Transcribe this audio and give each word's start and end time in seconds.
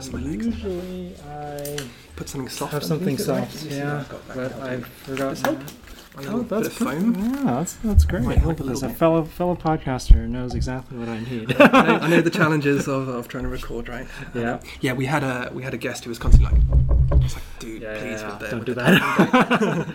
Usually 0.00 1.14
I 1.28 1.78
Put 2.16 2.28
something 2.28 2.48
soft. 2.48 2.72
have 2.72 2.84
something 2.84 3.08
underneath 3.18 3.28
it, 3.28 3.32
right? 3.32 3.50
soft, 3.50 3.70
You 3.70 3.76
yeah, 3.78 3.98
I've 4.00 4.08
got 4.08 4.28
that 4.28 4.60
but 4.60 4.62
I 4.62 4.80
forgot. 4.80 5.28
Does 5.30 5.42
help? 5.42 5.58
Oh, 6.20 6.42
that's 6.42 6.66
of 6.66 6.72
foam. 6.72 7.14
perfect. 7.14 7.34
Yeah, 7.36 7.42
that's 7.44 7.72
that's 7.74 8.04
great. 8.04 8.22
Might 8.24 8.38
help 8.38 8.58
a 8.58 8.62
at 8.62 8.68
this. 8.68 8.82
little 8.82 8.84
A 8.84 8.88
bit. 8.88 8.96
fellow 8.98 9.24
fellow 9.24 9.54
podcaster 9.56 10.28
knows 10.28 10.54
exactly 10.54 10.98
what 10.98 11.08
I 11.08 11.20
need. 11.20 11.52
I, 11.60 11.86
know, 11.86 11.94
I 11.98 12.08
know 12.08 12.20
the 12.22 12.30
challenges 12.30 12.88
of, 12.88 13.06
of 13.08 13.28
trying 13.28 13.44
to 13.44 13.50
record, 13.50 13.88
right? 13.88 14.06
yeah. 14.34 14.54
Um, 14.54 14.60
yeah, 14.80 14.92
we 14.94 15.06
had 15.06 15.22
a 15.22 15.50
we 15.54 15.62
had 15.62 15.74
a 15.74 15.78
guest 15.78 16.04
who 16.04 16.10
was 16.10 16.18
constantly 16.18 16.52
like, 16.58 17.20
just 17.20 17.36
like, 17.36 17.44
dude, 17.60 17.82
Yeah, 17.82 17.98
please, 18.00 18.20
yeah, 18.20 18.30
with 18.30 18.38
the, 18.40 18.48
don't 18.48 18.58
with 18.60 18.66
do 18.66 18.74
the 18.74 18.80
that. 18.82 19.88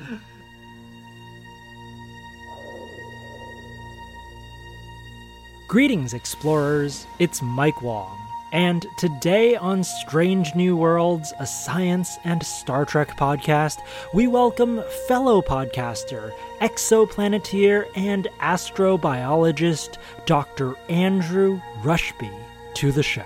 Greetings, 5.68 6.14
explorers. 6.14 7.08
It's 7.20 7.42
Mike 7.42 7.82
Wong. 7.82 8.20
And 8.54 8.86
today 8.98 9.56
on 9.56 9.84
Strange 9.84 10.54
New 10.54 10.78
Worlds, 10.78 11.34
a 11.40 11.46
science 11.48 12.20
and 12.24 12.44
Star 12.44 12.86
Trek 12.86 13.18
podcast, 13.18 13.80
we 14.14 14.28
welcome 14.28 14.84
fellow 15.08 15.42
podcaster, 15.42 16.32
exoplaneteer, 16.62 17.88
and 17.96 18.28
astrobiologist 18.40 19.98
Dr. 20.28 20.76
Andrew 20.88 21.60
Rushby 21.84 22.30
to 22.76 22.92
the 22.92 23.02
show. 23.02 23.26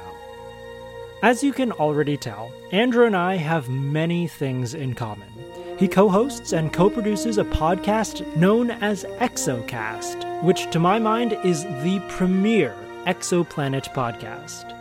As 1.22 1.44
you 1.44 1.52
can 1.52 1.74
already 1.74 2.16
tell, 2.16 2.54
Andrew 2.72 3.06
and 3.06 3.18
I 3.18 3.36
have 3.36 3.68
many 3.68 4.30
things 4.30 4.76
in 4.76 4.96
common. 4.96 5.28
He 5.78 5.90
co 5.90 6.08
hosts 6.08 6.54
and 6.54 6.72
co 6.72 6.90
produces 6.90 7.38
a 7.38 7.44
podcast 7.44 8.26
known 8.38 8.72
as 8.72 9.04
Exocast, 9.20 10.42
which 10.44 10.72
to 10.72 10.80
my 10.80 11.00
mind 11.00 11.38
is 11.44 11.64
the 11.64 12.02
premier 12.08 12.74
exoplanet 13.06 13.94
podcast. 13.94 14.77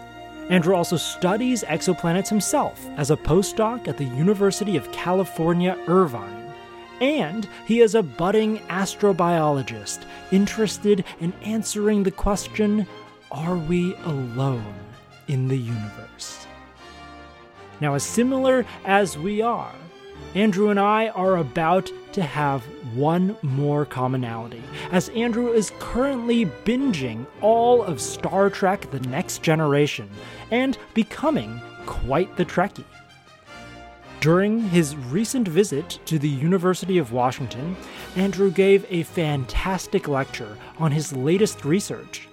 Andrew 0.49 0.77
also 0.77 0.97
studies 0.97 1.65
exoplanets 1.65 2.29
himself 2.29 2.87
as 2.97 3.11
a 3.11 3.17
postdoc 3.17 3.89
at 3.89 3.97
the 3.97 4.05
University 4.05 4.77
of 4.77 4.91
California, 4.93 5.77
Irvine. 5.89 6.53
And 7.01 7.49
he 7.67 7.81
is 7.81 7.95
a 7.97 8.03
budding 8.03 8.59
astrobiologist 8.69 10.05
interested 10.31 11.05
in 11.21 11.33
answering 11.43 12.05
the 12.05 12.13
question 12.13 12.87
Are 13.33 13.57
we 13.57 13.97
alone 14.05 14.75
in 15.27 15.49
the 15.49 15.59
universe? 15.59 16.47
Now, 17.81 17.95
as 17.95 18.05
similar 18.05 18.65
as 18.85 19.19
we 19.19 19.43
are, 19.43 19.75
Andrew 20.35 20.71
and 20.71 20.79
I 20.79 21.09
are 21.09 21.37
about 21.39 21.91
to 22.17 22.23
have 22.23 22.65
one 22.95 23.37
more 23.43 23.85
commonality, 23.85 24.63
as 24.91 25.11
Andrew 25.11 25.53
is 25.53 25.71
currently 25.79 26.47
binging 26.65 27.27
all 27.43 27.83
of 27.83 28.01
Star 28.01 28.49
Trek 28.49 28.91
The 28.91 29.01
Next 29.01 29.43
Generation 29.43 30.09
and 30.51 30.79
becoming 30.95 31.61
quite 31.85 32.35
the 32.39 32.47
Trekkie. 32.47 32.85
During 34.21 34.63
his 34.63 34.97
recent 34.97 35.47
visit 35.47 35.99
to 36.07 36.19
the 36.19 36.27
University 36.27 36.97
of 36.97 37.13
Washington, 37.13 37.77
Andrew 38.17 38.51
gave 38.51 38.87
a 38.89 39.03
fantastic 39.03 40.09
lecture 40.09 40.57
on 40.79 40.93
his 40.93 41.15
latest 41.15 41.67
research. 41.67 42.29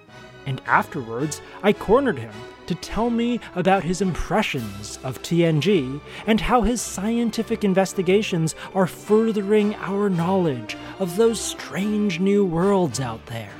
And 0.46 0.60
afterwards, 0.66 1.40
I 1.62 1.72
cornered 1.72 2.18
him 2.18 2.34
to 2.66 2.74
tell 2.74 3.10
me 3.10 3.40
about 3.54 3.84
his 3.84 4.00
impressions 4.00 4.98
of 5.02 5.22
TNG 5.22 6.00
and 6.26 6.40
how 6.40 6.62
his 6.62 6.80
scientific 6.80 7.64
investigations 7.64 8.54
are 8.74 8.86
furthering 8.86 9.74
our 9.76 10.08
knowledge 10.08 10.76
of 10.98 11.16
those 11.16 11.40
strange 11.40 12.20
new 12.20 12.44
worlds 12.44 13.00
out 13.00 13.24
there, 13.26 13.52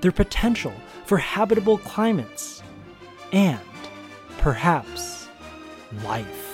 their 0.00 0.12
potential 0.12 0.74
for 1.04 1.18
habitable 1.18 1.78
climates, 1.78 2.62
and 3.32 3.60
perhaps 4.38 5.28
life. 6.04 6.45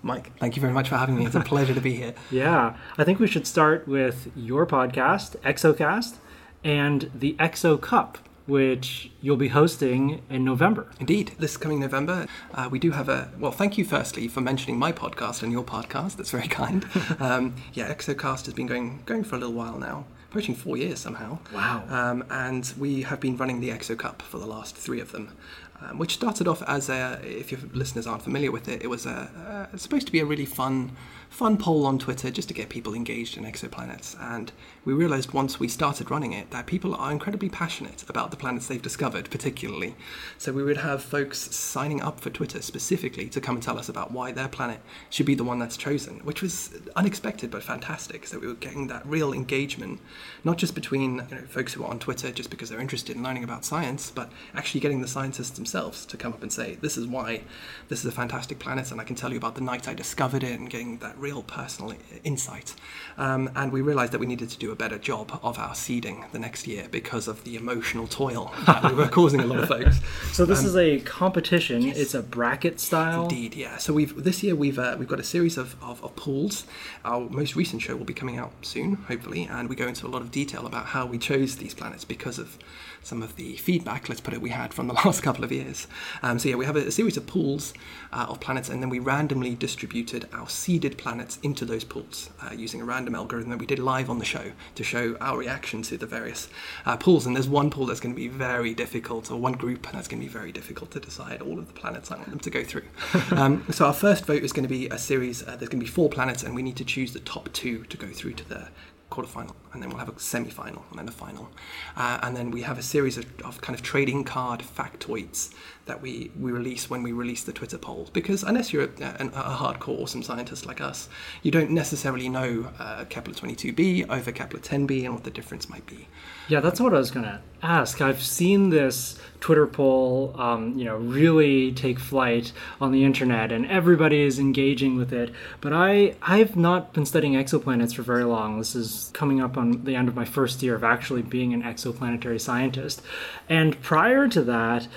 Mike, 0.00 0.30
thank 0.38 0.54
you 0.54 0.60
very 0.60 0.72
much 0.72 0.88
for 0.88 0.96
having 0.96 1.16
me. 1.16 1.26
It's 1.26 1.34
a 1.34 1.40
pleasure 1.40 1.74
to 1.74 1.80
be 1.80 1.94
here. 1.94 2.14
Yeah, 2.30 2.76
I 2.96 3.02
think 3.02 3.18
we 3.18 3.26
should 3.26 3.48
start 3.48 3.88
with 3.88 4.30
your 4.36 4.64
podcast, 4.64 5.36
Exocast, 5.38 6.18
and 6.62 7.10
the 7.12 7.34
Exo 7.40 7.80
Cup, 7.80 8.16
which 8.46 9.10
you'll 9.20 9.36
be 9.36 9.48
hosting 9.48 10.22
in 10.30 10.44
November. 10.44 10.86
Indeed, 11.00 11.32
this 11.40 11.56
coming 11.56 11.80
November, 11.80 12.28
uh, 12.54 12.68
we 12.70 12.78
do 12.78 12.92
have 12.92 13.08
a. 13.08 13.32
Well, 13.40 13.50
thank 13.50 13.76
you 13.76 13.84
firstly 13.84 14.28
for 14.28 14.40
mentioning 14.40 14.78
my 14.78 14.92
podcast 14.92 15.42
and 15.42 15.50
your 15.50 15.64
podcast. 15.64 16.16
That's 16.16 16.30
very 16.30 16.46
kind. 16.46 16.86
um, 17.18 17.56
yeah, 17.72 17.92
Exocast 17.92 18.44
has 18.44 18.54
been 18.54 18.66
going 18.66 19.02
going 19.04 19.24
for 19.24 19.34
a 19.34 19.38
little 19.40 19.54
while 19.54 19.78
now, 19.78 20.04
approaching 20.28 20.54
four 20.54 20.76
years 20.76 21.00
somehow. 21.00 21.38
Wow. 21.52 21.82
Um, 21.88 22.24
and 22.30 22.72
we 22.78 23.02
have 23.02 23.18
been 23.18 23.36
running 23.36 23.58
the 23.58 23.70
Exo 23.70 23.98
Cup 23.98 24.22
for 24.22 24.38
the 24.38 24.46
last 24.46 24.76
three 24.76 25.00
of 25.00 25.10
them. 25.10 25.32
Um, 25.80 25.96
which 25.96 26.14
started 26.14 26.48
off 26.48 26.60
as 26.62 26.88
a, 26.88 27.20
if 27.22 27.52
your 27.52 27.60
listeners 27.72 28.04
aren't 28.04 28.22
familiar 28.22 28.50
with 28.50 28.68
it, 28.68 28.82
it 28.82 28.88
was 28.88 29.06
a, 29.06 29.68
uh, 29.72 29.76
supposed 29.76 30.06
to 30.06 30.12
be 30.12 30.18
a 30.18 30.24
really 30.24 30.44
fun, 30.44 30.90
fun 31.28 31.56
poll 31.56 31.86
on 31.86 31.98
Twitter 31.98 32.30
just 32.30 32.48
to 32.48 32.54
get 32.54 32.68
people 32.68 32.94
engaged 32.94 33.36
in 33.36 33.44
exoplanets. 33.44 34.16
And 34.20 34.50
we 34.84 34.92
realized 34.92 35.32
once 35.32 35.60
we 35.60 35.68
started 35.68 36.10
running 36.10 36.32
it 36.32 36.50
that 36.50 36.66
people 36.66 36.94
are 36.94 37.12
incredibly 37.12 37.48
passionate 37.48 38.04
about 38.08 38.30
the 38.30 38.36
planets 38.36 38.66
they've 38.66 38.82
discovered, 38.82 39.30
particularly. 39.30 39.94
So 40.38 40.52
we 40.52 40.62
would 40.62 40.78
have 40.78 41.02
folks 41.02 41.38
signing 41.54 42.00
up 42.00 42.20
for 42.20 42.30
Twitter 42.30 42.62
specifically 42.62 43.28
to 43.28 43.40
come 43.40 43.56
and 43.56 43.62
tell 43.62 43.78
us 43.78 43.88
about 43.88 44.10
why 44.10 44.32
their 44.32 44.48
planet 44.48 44.80
should 45.10 45.26
be 45.26 45.34
the 45.34 45.44
one 45.44 45.58
that's 45.58 45.76
chosen, 45.76 46.20
which 46.20 46.42
was 46.42 46.74
unexpected 46.96 47.50
but 47.50 47.62
fantastic. 47.62 48.26
So 48.26 48.38
we 48.38 48.46
were 48.46 48.54
getting 48.54 48.88
that 48.88 49.06
real 49.06 49.32
engagement, 49.32 50.00
not 50.44 50.58
just 50.58 50.74
between 50.74 51.16
you 51.30 51.36
know, 51.36 51.42
folks 51.46 51.74
who 51.74 51.84
are 51.84 51.90
on 51.90 51.98
Twitter 51.98 52.32
just 52.32 52.50
because 52.50 52.68
they're 52.70 52.80
interested 52.80 53.16
in 53.16 53.22
learning 53.22 53.44
about 53.44 53.64
science, 53.64 54.10
but 54.10 54.32
actually 54.54 54.80
getting 54.80 55.00
the 55.00 55.08
scientists 55.08 55.50
themselves 55.50 56.06
to 56.06 56.16
come 56.16 56.32
up 56.32 56.42
and 56.42 56.52
say, 56.52 56.76
this 56.80 56.96
is 56.96 57.06
why 57.06 57.42
this 57.88 58.00
is 58.00 58.06
a 58.06 58.12
fantastic 58.12 58.58
planet, 58.58 58.90
and 58.90 59.00
I 59.00 59.04
can 59.04 59.16
tell 59.16 59.30
you 59.30 59.36
about 59.36 59.54
the 59.54 59.60
night 59.60 59.88
I 59.88 59.94
discovered 59.94 60.42
it, 60.42 60.58
and 60.58 60.70
getting 60.70 60.98
that 60.98 61.17
real 61.18 61.42
personal 61.42 61.94
insight. 62.24 62.74
Um, 63.16 63.50
and 63.56 63.72
we 63.72 63.80
realized 63.80 64.12
that 64.12 64.18
we 64.20 64.26
needed 64.26 64.48
to 64.50 64.58
do 64.58 64.70
a 64.70 64.76
better 64.76 64.98
job 64.98 65.38
of 65.42 65.58
our 65.58 65.74
seeding 65.74 66.24
the 66.32 66.38
next 66.38 66.66
year 66.66 66.86
because 66.90 67.28
of 67.28 67.44
the 67.44 67.56
emotional 67.56 68.06
toil 68.06 68.52
that 68.66 68.84
we 68.84 68.94
were 68.94 69.08
causing 69.18 69.40
a 69.40 69.46
lot 69.46 69.58
of 69.58 69.68
folks. 69.68 70.00
So 70.32 70.44
this 70.44 70.64
is 70.64 70.76
a 70.76 71.00
competition. 71.00 71.84
It's 71.84 72.14
a 72.14 72.22
bracket 72.22 72.80
style. 72.80 73.24
Indeed, 73.24 73.54
yeah. 73.54 73.76
So 73.78 73.92
we've 73.92 74.22
this 74.22 74.42
year 74.42 74.54
we've 74.54 74.78
uh, 74.78 74.96
we've 74.98 75.08
got 75.08 75.20
a 75.20 75.24
series 75.24 75.58
of, 75.58 75.76
of, 75.82 76.02
of 76.04 76.14
pools. 76.16 76.66
Our 77.04 77.28
most 77.28 77.56
recent 77.56 77.82
show 77.82 77.96
will 77.96 78.04
be 78.04 78.14
coming 78.14 78.38
out 78.38 78.52
soon, 78.62 78.94
hopefully, 78.94 79.48
and 79.50 79.68
we 79.68 79.76
go 79.76 79.86
into 79.86 80.06
a 80.06 80.08
lot 80.08 80.22
of 80.22 80.30
detail 80.30 80.66
about 80.66 80.86
how 80.86 81.06
we 81.06 81.18
chose 81.18 81.56
these 81.56 81.74
planets 81.74 82.04
because 82.04 82.38
of 82.38 82.58
some 83.02 83.22
of 83.22 83.36
the 83.36 83.56
feedback, 83.56 84.08
let's 84.08 84.20
put 84.20 84.34
it, 84.34 84.40
we 84.40 84.50
had 84.50 84.74
from 84.74 84.86
the 84.86 84.94
last 85.04 85.22
couple 85.22 85.44
of 85.44 85.52
years. 85.52 85.86
Um, 86.22 86.38
so 86.38 86.48
yeah, 86.48 86.56
we 86.56 86.66
have 86.66 86.76
a, 86.76 86.88
a 86.88 86.90
series 86.90 87.16
of 87.16 87.26
pools 87.26 87.72
uh, 88.12 88.26
of 88.28 88.40
planets, 88.40 88.68
and 88.68 88.82
then 88.82 88.90
we 88.90 88.98
randomly 88.98 89.54
distributed 89.54 90.28
our 90.32 90.48
seeded 90.48 90.98
planets 90.98 91.38
into 91.42 91.64
those 91.64 91.84
pools 91.84 92.30
uh, 92.42 92.52
using 92.52 92.80
a 92.80 92.84
random 92.84 93.14
algorithm 93.14 93.50
that 93.50 93.58
we 93.58 93.66
did 93.66 93.78
live 93.78 94.10
on 94.10 94.18
the 94.18 94.24
show 94.24 94.52
to 94.74 94.84
show 94.84 95.16
our 95.20 95.38
reaction 95.38 95.82
to 95.82 95.96
the 95.96 96.06
various 96.06 96.48
uh, 96.86 96.96
pools. 96.96 97.26
And 97.26 97.34
there's 97.34 97.48
one 97.48 97.70
pool 97.70 97.86
that's 97.86 98.00
going 98.00 98.14
to 98.14 98.20
be 98.20 98.28
very 98.28 98.74
difficult, 98.74 99.30
or 99.30 99.38
one 99.38 99.52
group 99.52 99.86
and 99.86 99.96
that's 99.96 100.08
going 100.08 100.20
to 100.20 100.26
be 100.26 100.32
very 100.32 100.52
difficult 100.52 100.90
to 100.92 101.00
decide 101.00 101.42
all 101.42 101.58
of 101.58 101.66
the 101.66 101.72
planets 101.72 102.10
I 102.10 102.16
want 102.16 102.30
them 102.30 102.38
to 102.40 102.50
go 102.50 102.64
through. 102.64 102.84
um, 103.30 103.64
so 103.70 103.86
our 103.86 103.94
first 103.94 104.24
vote 104.24 104.42
is 104.42 104.52
going 104.52 104.64
to 104.64 104.68
be 104.68 104.88
a 104.88 104.98
series. 104.98 105.42
Uh, 105.42 105.56
there's 105.56 105.68
going 105.68 105.80
to 105.80 105.86
be 105.86 105.86
four 105.86 106.08
planets, 106.08 106.42
and 106.42 106.54
we 106.54 106.62
need 106.62 106.76
to 106.76 106.84
choose 106.84 107.12
the 107.12 107.20
top 107.20 107.52
two 107.52 107.84
to 107.84 107.96
go 107.96 108.08
through 108.08 108.34
to 108.34 108.48
the 108.48 108.68
quarterfinal, 109.18 109.54
and 109.72 109.82
then 109.82 109.90
we'll 109.90 109.98
have 109.98 110.08
a 110.08 110.18
semi-final, 110.18 110.84
and 110.90 110.98
then 110.98 111.08
a 111.08 111.12
final, 111.12 111.50
uh, 111.96 112.18
and 112.22 112.36
then 112.36 112.50
we 112.50 112.62
have 112.62 112.78
a 112.78 112.82
series 112.82 113.18
of, 113.18 113.26
of 113.44 113.60
kind 113.60 113.78
of 113.78 113.82
trading 113.82 114.24
card 114.24 114.60
factoids 114.60 115.52
that 115.88 116.00
we, 116.00 116.30
we 116.38 116.52
release 116.52 116.88
when 116.88 117.02
we 117.02 117.12
release 117.12 117.42
the 117.42 117.52
Twitter 117.52 117.78
poll. 117.78 118.08
Because 118.12 118.42
unless 118.44 118.72
you're 118.72 118.84
a, 118.84 119.04
a, 119.20 119.26
a 119.26 119.56
hardcore 119.56 120.00
awesome 120.00 120.22
scientist 120.22 120.64
like 120.66 120.80
us, 120.80 121.08
you 121.42 121.50
don't 121.50 121.70
necessarily 121.70 122.28
know 122.28 122.70
uh, 122.78 123.04
Kepler 123.06 123.34
22b 123.34 124.08
over 124.08 124.30
Kepler 124.30 124.60
10b 124.60 125.04
and 125.04 125.14
what 125.14 125.24
the 125.24 125.30
difference 125.30 125.68
might 125.68 125.86
be. 125.86 126.06
Yeah, 126.48 126.60
that's 126.60 126.80
what 126.80 126.94
I 126.94 126.98
was 126.98 127.10
gonna 127.10 127.42
ask. 127.62 128.00
I've 128.00 128.22
seen 128.22 128.70
this 128.70 129.18
Twitter 129.40 129.66
poll, 129.66 130.34
um, 130.40 130.78
you 130.78 130.84
know, 130.86 130.96
really 130.96 131.72
take 131.72 131.98
flight 131.98 132.52
on 132.80 132.90
the 132.90 133.04
internet, 133.04 133.52
and 133.52 133.66
everybody 133.66 134.22
is 134.22 134.38
engaging 134.38 134.96
with 134.96 135.12
it. 135.12 135.30
But 135.60 135.74
I, 135.74 136.16
I've 136.22 136.56
not 136.56 136.94
been 136.94 137.04
studying 137.04 137.34
exoplanets 137.34 137.94
for 137.94 138.02
very 138.02 138.24
long. 138.24 138.58
This 138.58 138.74
is 138.74 139.10
coming 139.12 139.42
up 139.42 139.58
on 139.58 139.84
the 139.84 139.94
end 139.94 140.08
of 140.08 140.14
my 140.14 140.24
first 140.24 140.62
year 140.62 140.74
of 140.74 140.84
actually 140.84 141.20
being 141.20 141.52
an 141.52 141.62
exoplanetary 141.62 142.40
scientist, 142.40 143.02
and 143.48 143.80
prior 143.82 144.26
to 144.28 144.42
that. 144.42 144.88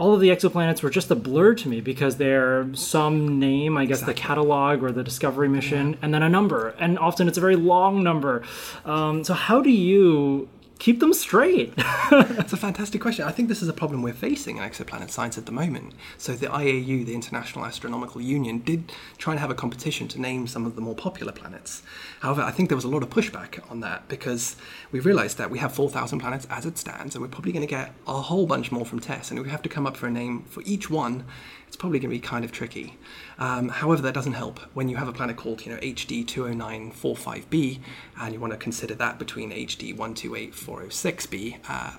All 0.00 0.14
of 0.14 0.20
the 0.20 0.30
exoplanets 0.30 0.82
were 0.82 0.88
just 0.88 1.10
a 1.10 1.14
blur 1.14 1.54
to 1.56 1.68
me 1.68 1.82
because 1.82 2.16
they're 2.16 2.74
some 2.74 3.38
name, 3.38 3.76
I 3.76 3.84
guess 3.84 4.00
the 4.00 4.14
catalog 4.14 4.82
or 4.82 4.92
the 4.92 5.04
discovery 5.04 5.46
mission, 5.46 5.98
and 6.00 6.14
then 6.14 6.22
a 6.22 6.28
number. 6.28 6.70
And 6.78 6.98
often 6.98 7.28
it's 7.28 7.36
a 7.36 7.40
very 7.42 7.56
long 7.56 8.02
number. 8.02 8.42
Um, 8.86 9.24
so, 9.24 9.34
how 9.34 9.60
do 9.60 9.70
you 9.70 10.48
keep 10.80 10.98
them 10.98 11.12
straight? 11.12 11.76
That's 12.10 12.52
a 12.52 12.56
fantastic 12.56 13.00
question. 13.00 13.24
I 13.26 13.30
think 13.30 13.48
this 13.48 13.62
is 13.62 13.68
a 13.68 13.72
problem 13.72 14.02
we're 14.02 14.12
facing 14.14 14.56
in 14.56 14.64
exoplanet 14.64 15.10
science 15.10 15.38
at 15.38 15.46
the 15.46 15.52
moment. 15.52 15.92
So 16.18 16.32
the 16.32 16.46
IAU, 16.46 17.06
the 17.06 17.14
International 17.14 17.64
Astronomical 17.64 18.20
Union, 18.20 18.58
did 18.60 18.90
try 19.18 19.34
and 19.34 19.40
have 19.40 19.50
a 19.50 19.54
competition 19.54 20.08
to 20.08 20.20
name 20.20 20.48
some 20.48 20.66
of 20.66 20.74
the 20.74 20.80
more 20.80 20.94
popular 20.96 21.32
planets. 21.32 21.82
However, 22.20 22.40
I 22.40 22.50
think 22.50 22.70
there 22.70 22.76
was 22.76 22.84
a 22.84 22.88
lot 22.88 23.02
of 23.02 23.10
pushback 23.10 23.70
on 23.70 23.80
that 23.80 24.08
because 24.08 24.56
we 24.90 24.98
realized 24.98 25.38
that 25.38 25.50
we 25.50 25.58
have 25.58 25.72
4,000 25.72 26.18
planets 26.18 26.46
as 26.50 26.64
it 26.64 26.78
stands, 26.78 27.14
and 27.14 27.22
we're 27.22 27.28
probably 27.28 27.52
going 27.52 27.66
to 27.66 27.70
get 27.70 27.92
a 28.08 28.20
whole 28.20 28.46
bunch 28.46 28.72
more 28.72 28.86
from 28.86 28.98
TESS, 28.98 29.30
and 29.30 29.40
we 29.40 29.50
have 29.50 29.62
to 29.62 29.68
come 29.68 29.86
up 29.86 29.96
for 29.96 30.06
a 30.06 30.10
name 30.10 30.42
for 30.44 30.62
each 30.64 30.90
one 30.90 31.24
it's 31.70 31.76
probably 31.76 32.00
going 32.00 32.10
to 32.10 32.16
be 32.16 32.18
kind 32.18 32.44
of 32.44 32.50
tricky. 32.50 32.98
Um, 33.38 33.68
however, 33.68 34.02
that 34.02 34.12
doesn't 34.12 34.32
help 34.32 34.58
when 34.74 34.88
you 34.88 34.96
have 34.96 35.06
a 35.06 35.12
planet 35.12 35.36
called 35.36 35.64
you 35.64 35.72
know 35.72 35.78
HD 35.78 36.26
20945b, 36.26 37.78
and 38.20 38.34
you 38.34 38.40
want 38.40 38.52
to 38.52 38.56
consider 38.56 38.96
that 38.96 39.20
between 39.20 39.52
HD 39.52 39.96
128406b. 39.96 41.60
Uh, 41.68 41.90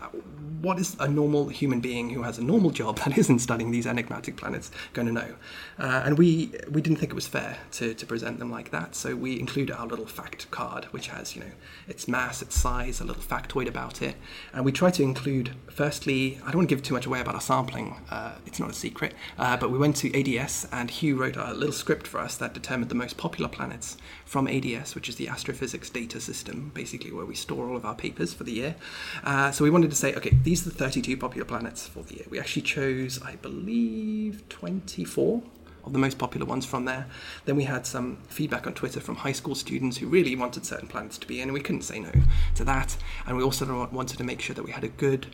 what 0.60 0.78
is 0.78 0.98
a 1.00 1.08
normal 1.08 1.48
human 1.48 1.80
being 1.80 2.10
who 2.10 2.24
has 2.24 2.38
a 2.38 2.44
normal 2.44 2.70
job 2.70 2.98
that 3.06 3.18
isn't 3.18 3.40
studying 3.40 3.72
these 3.72 3.88
enigmatic 3.88 4.36
planets 4.36 4.72
going 4.92 5.08
to 5.08 5.14
know? 5.14 5.36
Uh, 5.80 6.04
and 6.04 6.18
we 6.18 6.52
we 6.70 6.82
didn't 6.82 6.98
think 6.98 7.14
it 7.14 7.16
was 7.16 7.28
fair 7.28 7.58
to, 7.72 7.94
to 7.94 8.06
present 8.06 8.40
them 8.40 8.52
like 8.52 8.72
that, 8.72 8.94
so 8.94 9.16
we 9.16 9.40
included 9.40 9.74
our 9.74 9.88
little 9.88 10.06
fact 10.06 10.52
card, 10.52 10.84
which 10.92 11.08
has 11.08 11.34
you 11.34 11.44
know 11.44 11.52
its 11.88 12.10
mass, 12.10 12.42
its 12.42 12.60
size, 12.60 13.00
a 13.00 13.06
little 13.06 13.24
factoid 13.24 13.70
about 13.70 14.02
it, 14.02 14.18
and 14.52 14.66
we 14.66 14.74
try 14.74 14.92
to 14.92 15.02
include. 15.02 15.52
Firstly, 15.70 16.38
I 16.44 16.48
don't 16.48 16.58
want 16.58 16.70
to 16.70 16.76
give 16.76 16.84
too 16.84 16.94
much 16.94 17.06
away 17.06 17.22
about 17.22 17.36
our 17.36 17.42
sampling. 17.42 17.96
Uh, 18.10 18.34
it's 18.46 18.60
not 18.60 18.70
a 18.70 18.74
secret. 18.74 19.14
Uh, 19.38 19.56
but 19.62 19.70
we 19.70 19.78
went 19.78 19.96
to 19.96 20.38
ADS 20.40 20.68
and 20.72 20.90
Hugh 20.90 21.16
wrote 21.16 21.38
a 21.38 21.54
little 21.54 21.72
script 21.72 22.08
for 22.08 22.20
us 22.20 22.36
that 22.38 22.52
determined 22.52 22.90
the 22.90 22.96
most 22.96 23.16
popular 23.16 23.48
planets 23.48 23.96
from 24.26 24.48
ADS, 24.48 24.96
which 24.96 25.08
is 25.08 25.18
the 25.18 25.28
astrophysics 25.28 25.88
data 25.92 26.20
system, 26.20 26.72
basically 26.74 27.12
where 27.12 27.28
we 27.28 27.36
store 27.36 27.70
all 27.70 27.78
of 27.78 27.86
our 27.86 27.94
papers 27.94 28.34
for 28.34 28.44
the 28.44 28.54
year. 28.54 28.76
Uh, 29.24 29.52
so 29.52 29.64
we 29.64 29.70
wanted 29.70 29.92
to 29.92 29.96
say, 29.96 30.16
okay, 30.16 30.36
these 30.42 30.66
are 30.66 30.72
the 30.72 30.76
32 30.76 31.16
popular 31.16 31.46
planets 31.46 31.86
for 31.86 32.02
the 32.02 32.16
year. 32.16 32.26
We 32.28 32.40
actually 32.40 32.64
chose, 32.64 33.22
I 33.22 33.36
believe, 33.36 34.50
24 34.50 35.44
of 35.84 35.94
the 35.94 36.00
most 36.00 36.18
popular 36.18 36.48
ones 36.48 36.66
from 36.66 36.86
there. 36.86 37.06
Then 37.46 37.56
we 37.56 37.66
had 37.66 37.86
some 37.86 38.18
feedback 38.30 38.66
on 38.66 38.74
Twitter 38.74 39.00
from 39.00 39.18
high 39.18 39.32
school 39.32 39.54
students 39.54 39.98
who 39.98 40.08
really 40.08 40.36
wanted 40.36 40.66
certain 40.66 40.88
planets 40.88 41.20
to 41.20 41.28
be 41.28 41.40
in, 41.40 41.50
and 41.50 41.54
we 41.54 41.62
couldn't 41.62 41.84
say 41.84 42.00
no 42.00 42.12
to 42.56 42.64
that. 42.64 42.98
And 43.28 43.38
we 43.38 43.44
also 43.44 43.88
wanted 43.92 44.18
to 44.18 44.24
make 44.24 44.42
sure 44.42 44.56
that 44.56 44.64
we 44.64 44.72
had 44.72 44.84
a 44.84 44.90
good 44.90 45.28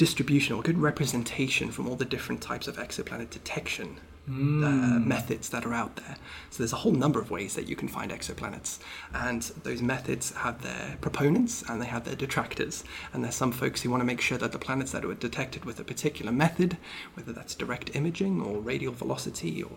distribution 0.00 0.56
or 0.56 0.62
good 0.62 0.78
representation 0.78 1.70
from 1.70 1.86
all 1.86 1.94
the 1.94 2.06
different 2.06 2.40
types 2.40 2.66
of 2.66 2.78
exoplanet 2.78 3.28
detection 3.28 4.00
mm. 4.26 4.64
uh, 4.64 4.98
methods 4.98 5.50
that 5.50 5.66
are 5.66 5.74
out 5.74 5.96
there. 5.96 6.16
So 6.48 6.62
there's 6.62 6.72
a 6.72 6.76
whole 6.76 6.92
number 6.92 7.20
of 7.20 7.30
ways 7.30 7.54
that 7.54 7.68
you 7.68 7.76
can 7.76 7.86
find 7.86 8.10
exoplanets, 8.10 8.78
and 9.12 9.42
those 9.62 9.82
methods 9.82 10.32
have 10.36 10.62
their 10.62 10.96
proponents 11.02 11.62
and 11.68 11.82
they 11.82 11.86
have 11.86 12.06
their 12.06 12.16
detractors. 12.16 12.82
And 13.12 13.22
there's 13.22 13.34
some 13.34 13.52
folks 13.52 13.82
who 13.82 13.90
want 13.90 14.00
to 14.00 14.06
make 14.06 14.22
sure 14.22 14.38
that 14.38 14.52
the 14.52 14.58
planets 14.58 14.92
that 14.92 15.04
are 15.04 15.12
detected 15.12 15.66
with 15.66 15.78
a 15.78 15.84
particular 15.84 16.32
method, 16.32 16.78
whether 17.12 17.34
that's 17.34 17.54
direct 17.54 17.94
imaging 17.94 18.40
or 18.40 18.58
radial 18.58 18.94
velocity 18.94 19.62
or 19.62 19.70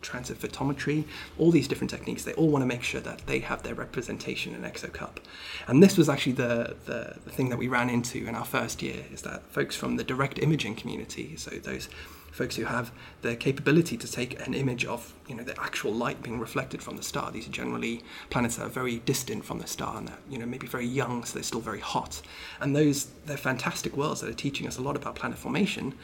transit 0.00 0.38
photometry, 0.38 1.04
all 1.38 1.50
these 1.50 1.68
different 1.68 1.90
techniques, 1.90 2.24
they 2.24 2.32
all 2.34 2.48
want 2.48 2.62
to 2.62 2.66
make 2.66 2.82
sure 2.82 3.00
that 3.00 3.26
they 3.26 3.40
have 3.40 3.62
their 3.62 3.74
representation 3.74 4.54
in 4.54 4.62
ExoCup. 4.62 5.18
And 5.66 5.82
this 5.82 5.96
was 5.96 6.08
actually 6.08 6.32
the, 6.32 6.76
the, 6.86 7.16
the, 7.24 7.30
thing 7.30 7.48
that 7.50 7.58
we 7.58 7.68
ran 7.68 7.90
into 7.90 8.26
in 8.26 8.34
our 8.34 8.44
first 8.44 8.82
year, 8.82 9.04
is 9.12 9.22
that 9.22 9.42
folks 9.52 9.76
from 9.76 9.96
the 9.96 10.04
direct 10.04 10.38
imaging 10.38 10.76
community, 10.76 11.36
so 11.36 11.50
those 11.50 11.88
folks 12.30 12.56
who 12.56 12.64
have 12.64 12.92
the 13.22 13.34
capability 13.34 13.96
to 13.96 14.10
take 14.10 14.46
an 14.46 14.54
image 14.54 14.84
of 14.84 15.14
you 15.26 15.34
know 15.34 15.42
the 15.42 15.60
actual 15.60 15.92
light 15.92 16.22
being 16.22 16.38
reflected 16.38 16.82
from 16.82 16.96
the 16.96 17.02
star. 17.02 17.30
These 17.30 17.48
are 17.48 17.52
generally 17.52 18.02
planets 18.30 18.56
that 18.56 18.66
are 18.66 18.68
very 18.68 18.98
distant 18.98 19.44
from 19.44 19.58
the 19.58 19.66
star 19.66 19.96
and 19.96 20.08
that 20.08 20.20
you 20.28 20.38
know 20.38 20.46
maybe 20.46 20.66
very 20.66 20.86
young, 20.86 21.24
so 21.24 21.34
they're 21.34 21.42
still 21.42 21.60
very 21.60 21.80
hot. 21.80 22.22
And 22.60 22.74
those 22.74 23.06
they're 23.26 23.36
fantastic 23.36 23.96
worlds 23.96 24.20
that 24.20 24.30
are 24.30 24.34
teaching 24.34 24.66
us 24.66 24.78
a 24.78 24.82
lot 24.82 24.96
about 24.96 25.16
planet 25.16 25.38
formation. 25.38 25.94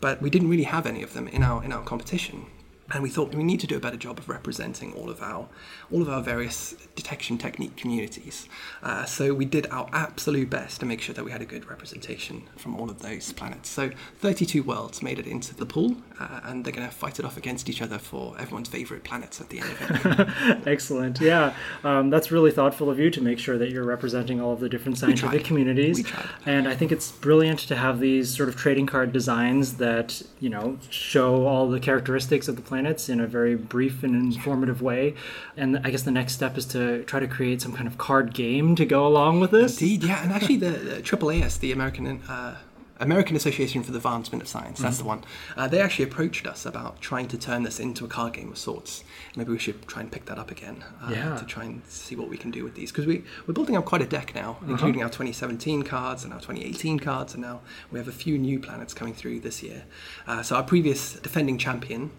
But 0.00 0.22
we 0.22 0.30
didn't 0.30 0.48
really 0.48 0.64
have 0.64 0.86
any 0.86 1.02
of 1.02 1.12
them 1.12 1.28
in 1.28 1.42
our 1.42 1.64
in 1.64 1.72
our 1.72 1.82
competition 1.82 2.46
and 2.92 3.02
we 3.02 3.08
thought 3.08 3.34
we 3.34 3.44
need 3.44 3.60
to 3.60 3.66
do 3.66 3.76
a 3.76 3.80
better 3.80 3.96
job 3.96 4.18
of 4.18 4.28
representing 4.28 4.92
all 4.94 5.10
of 5.10 5.22
our 5.22 5.48
all 5.90 6.02
of 6.02 6.08
our 6.08 6.22
various 6.22 6.74
detection 6.94 7.38
technique 7.38 7.76
communities. 7.76 8.48
Uh, 8.82 9.04
so 9.04 9.32
we 9.34 9.44
did 9.44 9.66
our 9.70 9.88
absolute 9.92 10.50
best 10.50 10.80
to 10.80 10.86
make 10.86 11.00
sure 11.00 11.14
that 11.14 11.24
we 11.24 11.30
had 11.30 11.42
a 11.42 11.46
good 11.46 11.68
representation 11.68 12.48
from 12.56 12.76
all 12.76 12.90
of 12.90 13.00
those 13.02 13.32
planets. 13.32 13.68
So 13.68 13.90
32 14.18 14.62
worlds 14.62 15.02
made 15.02 15.18
it 15.18 15.26
into 15.26 15.54
the 15.54 15.66
pool, 15.66 15.96
uh, 16.20 16.40
and 16.44 16.64
they're 16.64 16.72
going 16.72 16.86
to 16.86 16.94
fight 16.94 17.18
it 17.18 17.24
off 17.24 17.36
against 17.36 17.68
each 17.70 17.80
other 17.80 17.98
for 17.98 18.34
everyone's 18.38 18.68
favorite 18.68 19.02
planets 19.04 19.40
at 19.40 19.48
the 19.48 19.60
end 19.60 19.70
of 19.70 20.20
it. 20.20 20.66
Excellent. 20.66 21.20
Yeah, 21.20 21.54
um, 21.82 22.10
that's 22.10 22.30
really 22.30 22.50
thoughtful 22.50 22.90
of 22.90 22.98
you 22.98 23.10
to 23.10 23.22
make 23.22 23.38
sure 23.38 23.56
that 23.56 23.70
you're 23.70 23.84
representing 23.84 24.40
all 24.40 24.52
of 24.52 24.60
the 24.60 24.68
different 24.68 24.98
scientific 24.98 25.44
communities. 25.44 26.04
And 26.44 26.68
I 26.68 26.74
think 26.74 26.92
it's 26.92 27.10
brilliant 27.10 27.60
to 27.60 27.76
have 27.76 28.00
these 28.00 28.34
sort 28.36 28.48
of 28.50 28.56
trading 28.56 28.86
card 28.86 29.12
designs 29.12 29.78
that 29.78 30.22
you 30.40 30.50
know 30.50 30.78
show 30.90 31.46
all 31.46 31.68
the 31.68 31.80
characteristics 31.80 32.48
of 32.48 32.56
the 32.56 32.62
planets 32.62 33.08
in 33.08 33.20
a 33.20 33.26
very 33.26 33.56
brief 33.56 34.02
and 34.02 34.14
informative 34.14 34.82
way. 34.82 35.14
And 35.56 35.78
I 35.78 35.90
guess 35.90 36.02
the 36.02 36.10
next 36.10 36.34
step 36.34 36.58
is 36.58 36.66
to 36.66 37.02
try 37.04 37.20
to 37.20 37.28
create 37.28 37.62
some 37.62 37.72
kind 37.72 37.86
of 37.86 37.96
card 37.96 38.34
game 38.34 38.74
to 38.76 38.84
go 38.84 39.06
along 39.06 39.40
with 39.40 39.52
this. 39.52 39.80
Indeed, 39.80 40.04
yeah. 40.04 40.22
And 40.22 40.32
actually, 40.32 40.56
the, 40.56 40.70
the 40.70 41.02
AAAS, 41.02 41.60
the 41.60 41.72
American 41.72 42.20
uh, 42.28 42.56
American 43.00 43.34
Association 43.34 43.82
for 43.82 43.92
the 43.92 43.96
Advancement 43.96 44.42
of 44.42 44.48
Science, 44.48 44.78
that's 44.78 44.96
mm-hmm. 44.96 45.04
the 45.04 45.08
one. 45.08 45.24
Uh, 45.56 45.66
they 45.66 45.80
actually 45.80 46.04
approached 46.04 46.46
us 46.46 46.66
about 46.66 47.00
trying 47.00 47.26
to 47.28 47.38
turn 47.38 47.62
this 47.62 47.80
into 47.80 48.04
a 48.04 48.08
card 48.08 48.34
game 48.34 48.50
of 48.50 48.58
sorts. 48.58 49.02
Maybe 49.36 49.50
we 49.50 49.58
should 49.58 49.86
try 49.88 50.02
and 50.02 50.12
pick 50.12 50.26
that 50.26 50.38
up 50.38 50.50
again 50.50 50.84
uh, 51.02 51.10
yeah. 51.10 51.36
to 51.36 51.44
try 51.44 51.64
and 51.64 51.82
see 51.86 52.14
what 52.14 52.28
we 52.28 52.36
can 52.36 52.50
do 52.50 52.62
with 52.62 52.74
these. 52.74 52.92
Because 52.92 53.06
we, 53.06 53.24
we're 53.46 53.54
building 53.54 53.76
up 53.76 53.86
quite 53.86 54.02
a 54.02 54.06
deck 54.06 54.34
now, 54.34 54.52
uh-huh. 54.52 54.72
including 54.72 55.02
our 55.02 55.08
2017 55.08 55.82
cards 55.82 56.24
and 56.24 56.32
our 56.32 56.40
2018 56.40 56.98
cards, 56.98 57.34
and 57.34 57.42
now 57.42 57.60
we 57.90 57.98
have 57.98 58.08
a 58.08 58.12
few 58.12 58.38
new 58.38 58.60
planets 58.60 58.94
coming 58.94 59.14
through 59.14 59.40
this 59.40 59.62
year. 59.62 59.84
Uh, 60.26 60.42
so 60.42 60.56
our 60.56 60.62
previous 60.62 61.14
defending 61.14 61.58
champion 61.58 62.10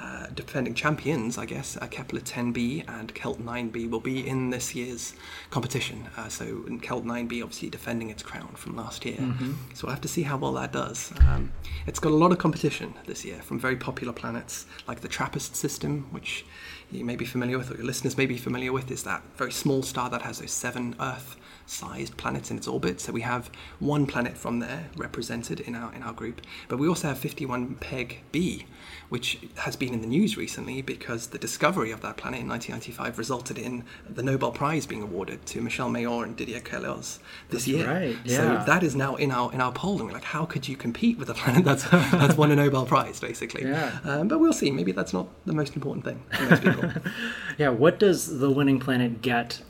uh, 0.00 0.26
defending 0.34 0.74
champions, 0.74 1.36
I 1.36 1.44
guess, 1.44 1.76
uh, 1.76 1.86
Kepler 1.86 2.20
10b 2.20 2.88
and 2.88 3.14
Kelt 3.14 3.40
9b 3.44 3.90
will 3.90 4.00
be 4.00 4.26
in 4.26 4.48
this 4.48 4.74
year's 4.74 5.14
competition. 5.50 6.08
Uh, 6.16 6.28
so, 6.28 6.64
Kelt 6.80 7.04
9b 7.04 7.42
obviously 7.42 7.68
defending 7.68 8.08
its 8.08 8.22
crown 8.22 8.48
from 8.54 8.76
last 8.76 9.04
year. 9.04 9.18
Mm-hmm. 9.18 9.52
So, 9.74 9.86
we'll 9.86 9.94
have 9.94 10.00
to 10.00 10.08
see 10.08 10.22
how 10.22 10.38
well 10.38 10.52
that 10.54 10.72
does. 10.72 11.12
Um, 11.28 11.52
it's 11.86 11.98
got 11.98 12.12
a 12.12 12.16
lot 12.16 12.32
of 12.32 12.38
competition 12.38 12.94
this 13.06 13.24
year 13.24 13.42
from 13.42 13.58
very 13.58 13.76
popular 13.76 14.12
planets 14.14 14.66
like 14.88 15.00
the 15.00 15.08
TRAPPIST 15.08 15.54
system, 15.54 16.06
which 16.10 16.46
you 16.90 17.04
may 17.04 17.16
be 17.16 17.24
familiar 17.24 17.58
with, 17.58 17.70
or 17.70 17.76
your 17.76 17.86
listeners 17.86 18.16
may 18.16 18.26
be 18.26 18.38
familiar 18.38 18.72
with, 18.72 18.90
is 18.90 19.02
that 19.04 19.22
very 19.36 19.52
small 19.52 19.82
star 19.82 20.08
that 20.10 20.22
has 20.22 20.38
those 20.38 20.50
seven 20.50 20.96
Earth 20.98 21.36
sized 21.66 22.16
planets 22.16 22.50
in 22.50 22.56
its 22.56 22.66
orbit. 22.66 23.00
So 23.00 23.12
we 23.12 23.20
have 23.20 23.50
one 23.78 24.06
planet 24.06 24.36
from 24.36 24.58
there 24.58 24.88
represented 24.96 25.60
in 25.60 25.74
our 25.74 25.92
in 25.94 26.02
our 26.02 26.12
group, 26.12 26.40
but 26.68 26.78
we 26.78 26.88
also 26.88 27.08
have 27.08 27.18
51 27.18 27.76
Peg 27.76 28.20
B, 28.32 28.66
which 29.10 29.38
has 29.56 29.76
been 29.76 29.92
in 29.92 30.00
the 30.00 30.06
news 30.06 30.36
recently 30.36 30.80
because 30.80 31.28
the 31.28 31.38
discovery 31.38 31.90
of 31.90 32.00
that 32.00 32.16
planet 32.16 32.40
in 32.40 32.48
1995 32.48 33.18
resulted 33.18 33.58
in 33.58 33.84
the 34.08 34.22
Nobel 34.22 34.52
Prize 34.52 34.86
being 34.86 35.02
awarded 35.02 35.44
to 35.46 35.60
Michel 35.60 35.90
Mayor 35.90 36.24
and 36.24 36.36
Didier 36.36 36.60
Queloz 36.60 37.18
this 37.48 37.64
that's 37.64 37.66
year. 37.66 37.86
Right. 37.86 38.16
Yeah. 38.24 38.36
So 38.36 38.64
that 38.66 38.82
is 38.82 38.94
now 38.96 39.16
in 39.16 39.32
our 39.32 39.52
in 39.52 39.60
our 39.60 39.72
poll, 39.72 39.98
and 39.98 40.06
we're 40.06 40.12
like, 40.12 40.24
how 40.24 40.46
could 40.46 40.68
you 40.68 40.76
compete 40.76 41.18
with 41.18 41.28
a 41.28 41.34
planet 41.34 41.64
that's 41.64 41.84
that's 41.90 42.36
won 42.36 42.52
a 42.52 42.56
Nobel 42.56 42.86
Prize, 42.86 43.20
basically? 43.20 43.64
Yeah. 43.64 43.98
Um, 44.04 44.28
but 44.28 44.38
we'll 44.38 44.52
see. 44.52 44.70
Maybe 44.70 44.92
that's 44.92 45.12
not 45.12 45.26
the 45.44 45.52
most 45.52 45.74
important 45.74 46.04
thing 46.04 46.22
for 46.32 46.44
most 46.44 46.62
people. 46.62 46.90
yeah. 47.58 47.68
What 47.68 47.98
does 47.98 48.38
the 48.38 48.50
winning 48.50 48.78
planet 48.78 49.22
get? 49.22 49.60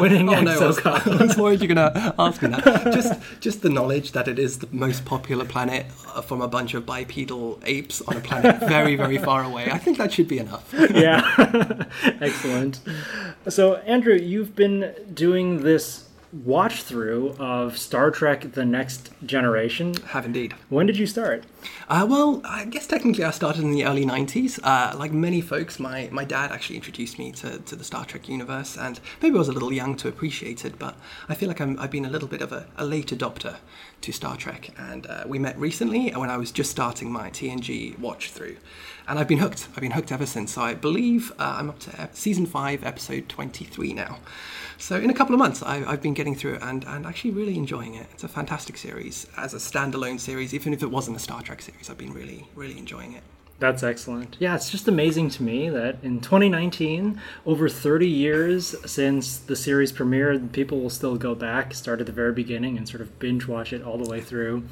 Winning 0.00 0.28
oh, 0.28 0.40
no, 0.40 0.60
I 0.60 0.66
was, 0.66 0.78
I 0.84 1.16
was 1.24 1.36
worried 1.36 1.60
you're 1.60 1.74
going 1.74 1.92
to 1.92 2.14
ask 2.18 2.42
me 2.42 2.48
that. 2.48 2.92
just 2.92 3.20
just 3.40 3.62
the 3.62 3.70
knowledge 3.70 4.12
that 4.12 4.28
it 4.28 4.38
is 4.38 4.58
the 4.58 4.68
most 4.72 5.04
popular 5.04 5.44
planet 5.44 5.86
uh, 6.14 6.20
from 6.20 6.40
a 6.40 6.48
bunch 6.48 6.74
of 6.74 6.84
bipedal 6.84 7.60
apes 7.64 8.02
on 8.02 8.16
a 8.16 8.20
planet 8.20 8.60
very 8.60 8.96
very 8.96 9.18
far 9.18 9.42
away. 9.42 9.70
I 9.70 9.78
think 9.78 9.98
that 9.98 10.12
should 10.12 10.28
be 10.28 10.38
enough. 10.38 10.72
yeah. 10.90 11.86
Excellent. 12.20 12.80
So 13.48 13.76
Andrew, 13.76 14.14
you've 14.14 14.54
been 14.54 14.94
doing 15.12 15.62
this 15.62 16.08
watch 16.42 16.82
through 16.82 17.36
of 17.38 17.78
Star 17.78 18.10
Trek 18.10 18.52
The 18.52 18.64
Next 18.64 19.10
Generation. 19.24 19.94
Have 20.08 20.26
indeed. 20.26 20.54
When 20.68 20.86
did 20.86 20.96
you 20.96 21.06
start? 21.06 21.44
Uh, 21.88 22.06
well, 22.08 22.40
I 22.44 22.64
guess 22.64 22.86
technically 22.86 23.22
I 23.24 23.30
started 23.30 23.62
in 23.62 23.70
the 23.70 23.84
early 23.84 24.04
90s. 24.04 24.58
Uh, 24.62 24.96
like 24.98 25.12
many 25.12 25.40
folks, 25.40 25.78
my, 25.78 26.08
my 26.10 26.24
dad 26.24 26.50
actually 26.50 26.76
introduced 26.76 27.18
me 27.18 27.30
to, 27.32 27.58
to 27.58 27.76
the 27.76 27.84
Star 27.84 28.04
Trek 28.04 28.28
universe, 28.28 28.76
and 28.76 28.98
maybe 29.22 29.36
I 29.36 29.38
was 29.38 29.48
a 29.48 29.52
little 29.52 29.72
young 29.72 29.96
to 29.96 30.08
appreciate 30.08 30.64
it, 30.64 30.78
but 30.78 30.96
I 31.28 31.34
feel 31.34 31.48
like 31.48 31.60
i 31.60 31.66
have 31.66 31.90
been 31.90 32.04
a 32.04 32.10
little 32.10 32.28
bit 32.28 32.42
of 32.42 32.52
a, 32.52 32.66
a 32.76 32.84
late 32.84 33.08
adopter 33.08 33.56
to 34.00 34.12
Star 34.12 34.36
Trek. 34.36 34.70
And 34.76 35.06
uh, 35.06 35.24
we 35.26 35.38
met 35.38 35.58
recently 35.58 36.10
when 36.10 36.30
I 36.30 36.36
was 36.36 36.50
just 36.50 36.70
starting 36.70 37.12
my 37.12 37.30
TNG 37.30 37.98
watch 37.98 38.30
through. 38.30 38.56
And 39.06 39.18
I've 39.18 39.28
been 39.28 39.38
hooked. 39.38 39.68
I've 39.74 39.80
been 39.80 39.90
hooked 39.90 40.12
ever 40.12 40.26
since. 40.26 40.54
So 40.54 40.62
I 40.62 40.74
believe 40.74 41.30
uh, 41.38 41.56
I'm 41.58 41.68
up 41.68 41.78
to 41.80 42.08
season 42.12 42.46
5, 42.46 42.84
episode 42.84 43.28
23 43.28 43.92
now. 43.92 44.18
So 44.78 44.96
in 44.96 45.10
a 45.10 45.14
couple 45.14 45.34
of 45.34 45.38
months, 45.38 45.62
I, 45.62 45.78
have 45.78 46.02
been 46.02 46.14
getting 46.14 46.34
through 46.34 46.54
it 46.54 46.62
and, 46.62 46.84
and 46.84 47.06
actually 47.06 47.30
really 47.30 47.56
enjoying 47.56 47.94
it. 47.94 48.06
It's 48.12 48.24
a 48.24 48.28
fantastic 48.28 48.76
series 48.76 49.26
as 49.36 49.54
a 49.54 49.58
standalone 49.58 50.18
series, 50.18 50.54
even 50.54 50.72
if 50.72 50.82
it 50.82 50.90
wasn't 50.90 51.16
a 51.16 51.20
Star 51.20 51.42
Trek 51.42 51.62
series. 51.62 51.90
I've 51.90 51.98
been 51.98 52.14
really, 52.14 52.48
really 52.54 52.78
enjoying 52.78 53.12
it. 53.12 53.22
That's 53.60 53.84
excellent. 53.84 54.36
Yeah, 54.40 54.56
it's 54.56 54.68
just 54.68 54.88
amazing 54.88 55.30
to 55.30 55.42
me 55.42 55.68
that 55.68 55.98
in 56.02 56.20
2019, 56.20 57.20
over 57.46 57.68
30 57.68 58.08
years 58.08 58.74
since 58.84 59.38
the 59.38 59.54
series 59.54 59.92
premiered, 59.92 60.50
people 60.52 60.80
will 60.80 60.90
still 60.90 61.16
go 61.16 61.36
back, 61.36 61.72
start 61.72 62.00
at 62.00 62.06
the 62.06 62.12
very 62.12 62.32
beginning, 62.32 62.76
and 62.76 62.88
sort 62.88 63.00
of 63.00 63.18
binge 63.20 63.46
watch 63.46 63.72
it 63.72 63.82
all 63.82 63.96
the 63.96 64.10
way 64.10 64.20
through. 64.20 64.64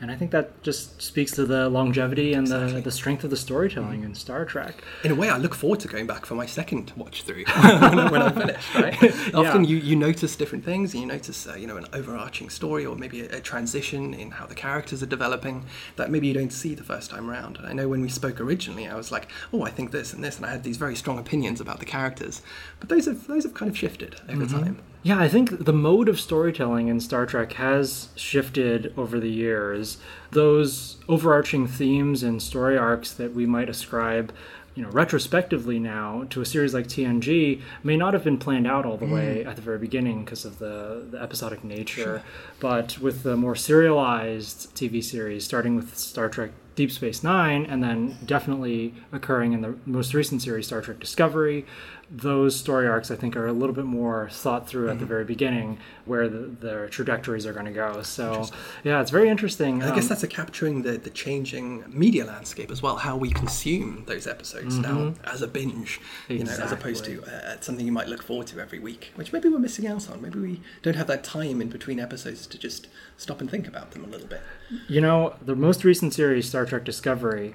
And 0.00 0.10
I 0.10 0.16
think 0.16 0.30
that 0.30 0.62
just 0.62 1.02
speaks 1.02 1.32
to 1.32 1.44
the 1.44 1.68
longevity 1.68 2.32
and 2.32 2.46
exactly. 2.46 2.74
the, 2.76 2.80
the 2.80 2.90
strength 2.90 3.22
of 3.22 3.28
the 3.28 3.36
storytelling 3.36 4.00
mm. 4.00 4.06
in 4.06 4.14
Star 4.14 4.46
Trek. 4.46 4.82
In 5.04 5.10
a 5.10 5.14
way, 5.14 5.28
I 5.28 5.36
look 5.36 5.54
forward 5.54 5.80
to 5.80 5.88
going 5.88 6.06
back 6.06 6.24
for 6.24 6.34
my 6.34 6.46
second 6.46 6.92
watch 6.96 7.22
through 7.22 7.44
when, 7.44 7.96
when 8.10 8.22
I'm 8.22 8.34
finished. 8.34 8.74
Right? 8.74 9.02
Often 9.34 9.64
yeah. 9.64 9.70
you, 9.70 9.76
you 9.76 9.96
notice 9.96 10.36
different 10.36 10.64
things, 10.64 10.94
and 10.94 11.02
you 11.02 11.06
notice 11.06 11.46
uh, 11.46 11.54
you 11.54 11.66
know 11.66 11.76
an 11.76 11.86
overarching 11.92 12.48
story 12.48 12.86
or 12.86 12.96
maybe 12.96 13.20
a, 13.20 13.36
a 13.36 13.40
transition 13.40 14.14
in 14.14 14.30
how 14.30 14.46
the 14.46 14.54
characters 14.54 15.02
are 15.02 15.06
developing 15.06 15.66
that 15.96 16.10
maybe 16.10 16.28
you 16.28 16.34
don't 16.34 16.52
see 16.52 16.74
the 16.74 16.84
first 16.84 17.10
time 17.10 17.28
around. 17.28 17.58
And 17.58 17.66
I 17.66 17.74
know 17.74 17.86
when 17.86 18.00
we 18.00 18.08
spoke 18.08 18.40
originally, 18.40 18.88
I 18.88 18.94
was 18.94 19.12
like, 19.12 19.28
oh, 19.52 19.64
I 19.64 19.70
think 19.70 19.90
this 19.90 20.14
and 20.14 20.24
this, 20.24 20.38
and 20.38 20.46
I 20.46 20.50
had 20.50 20.62
these 20.62 20.78
very 20.78 20.96
strong 20.96 21.18
opinions 21.18 21.60
about 21.60 21.78
the 21.78 21.84
characters. 21.84 22.40
But 22.78 22.88
those 22.88 23.04
have 23.04 23.26
those 23.26 23.44
have 23.44 23.52
kind 23.52 23.70
of 23.70 23.76
shifted 23.76 24.18
over 24.30 24.46
mm-hmm. 24.46 24.64
time. 24.64 24.78
Yeah, 25.02 25.18
I 25.18 25.28
think 25.28 25.64
the 25.64 25.72
mode 25.72 26.08
of 26.08 26.20
storytelling 26.20 26.88
in 26.88 27.00
Star 27.00 27.24
Trek 27.24 27.54
has 27.54 28.08
shifted 28.16 28.92
over 28.98 29.18
the 29.18 29.30
years. 29.30 29.96
Those 30.30 30.98
overarching 31.08 31.66
themes 31.66 32.22
and 32.22 32.42
story 32.42 32.76
arcs 32.76 33.12
that 33.14 33.34
we 33.34 33.46
might 33.46 33.70
ascribe 33.70 34.32
you 34.74 34.84
know, 34.84 34.90
retrospectively 34.90 35.78
now 35.78 36.24
to 36.30 36.40
a 36.40 36.46
series 36.46 36.72
like 36.72 36.86
TNG 36.86 37.60
may 37.82 37.96
not 37.96 38.14
have 38.14 38.22
been 38.22 38.38
planned 38.38 38.66
out 38.66 38.86
all 38.86 38.96
the 38.96 39.06
mm. 39.06 39.14
way 39.14 39.44
at 39.44 39.56
the 39.56 39.62
very 39.62 39.78
beginning 39.78 40.24
because 40.24 40.44
of 40.44 40.58
the, 40.58 41.06
the 41.10 41.20
episodic 41.20 41.64
nature. 41.64 42.02
Sure. 42.02 42.22
But 42.60 42.98
with 42.98 43.22
the 43.22 43.36
more 43.36 43.56
serialized 43.56 44.74
TV 44.74 45.02
series, 45.02 45.44
starting 45.44 45.74
with 45.74 45.98
Star 45.98 46.28
Trek 46.28 46.52
Deep 46.76 46.92
Space 46.92 47.22
Nine, 47.22 47.66
and 47.66 47.82
then 47.82 48.16
definitely 48.24 48.94
occurring 49.12 49.52
in 49.52 49.60
the 49.60 49.76
most 49.86 50.14
recent 50.14 50.40
series, 50.40 50.68
Star 50.68 50.80
Trek 50.80 51.00
Discovery, 51.00 51.66
those 52.10 52.56
story 52.56 52.88
arcs 52.88 53.10
I 53.10 53.16
think 53.16 53.36
are 53.36 53.46
a 53.46 53.52
little 53.52 53.74
bit 53.74 53.84
more 53.84 54.28
thought 54.30 54.68
through 54.68 54.82
mm-hmm. 54.82 54.90
at 54.90 54.98
the 54.98 55.04
mm-hmm. 55.04 55.08
very 55.08 55.24
beginning 55.24 55.78
where 56.06 56.28
the, 56.28 56.38
their 56.38 56.88
trajectories 56.88 57.46
are 57.46 57.52
going 57.52 57.66
to 57.66 57.72
go. 57.72 58.02
So 58.02 58.48
yeah, 58.82 59.00
it's 59.00 59.12
very 59.12 59.28
interesting. 59.28 59.82
I 59.82 59.94
guess 59.94 60.04
um, 60.04 60.08
that's 60.08 60.22
a 60.24 60.28
capturing 60.28 60.82
the, 60.82 60.98
the 60.98 61.10
changing 61.10 61.84
media 61.86 62.24
landscape 62.24 62.70
as 62.70 62.82
well, 62.82 62.96
how 62.96 63.16
we 63.16 63.30
consume 63.30 64.04
those 64.06 64.26
episodes 64.26 64.78
mm-hmm. 64.78 65.08
now 65.08 65.14
as 65.24 65.40
a 65.42 65.46
binge, 65.46 66.00
exactly. 66.28 66.38
you 66.38 66.44
know, 66.44 66.64
as 66.64 66.72
opposed 66.72 67.04
to 67.04 67.22
uh, 67.22 67.60
something 67.60 67.86
you 67.86 67.92
might 67.92 68.08
look 68.08 68.22
forward 68.22 68.48
to 68.48 68.60
every 68.60 68.80
week, 68.80 69.12
which 69.14 69.32
maybe 69.32 69.48
we're 69.48 69.60
missing 69.60 69.86
out 69.86 70.10
on. 70.10 70.20
Maybe 70.20 70.40
we 70.40 70.60
don't 70.82 70.96
have 70.96 71.06
that 71.06 71.22
time 71.22 71.62
in 71.62 71.68
between 71.68 72.00
episodes 72.00 72.46
to 72.48 72.58
just 72.58 72.88
stop 73.16 73.40
and 73.40 73.48
think 73.48 73.68
about 73.68 73.92
them 73.92 74.04
a 74.04 74.08
little 74.08 74.26
bit. 74.26 74.42
You 74.88 75.00
know, 75.00 75.36
the 75.40 75.54
most 75.54 75.84
recent 75.84 76.12
series, 76.12 76.48
Star 76.48 76.66
Trek 76.66 76.84
Discovery, 76.84 77.54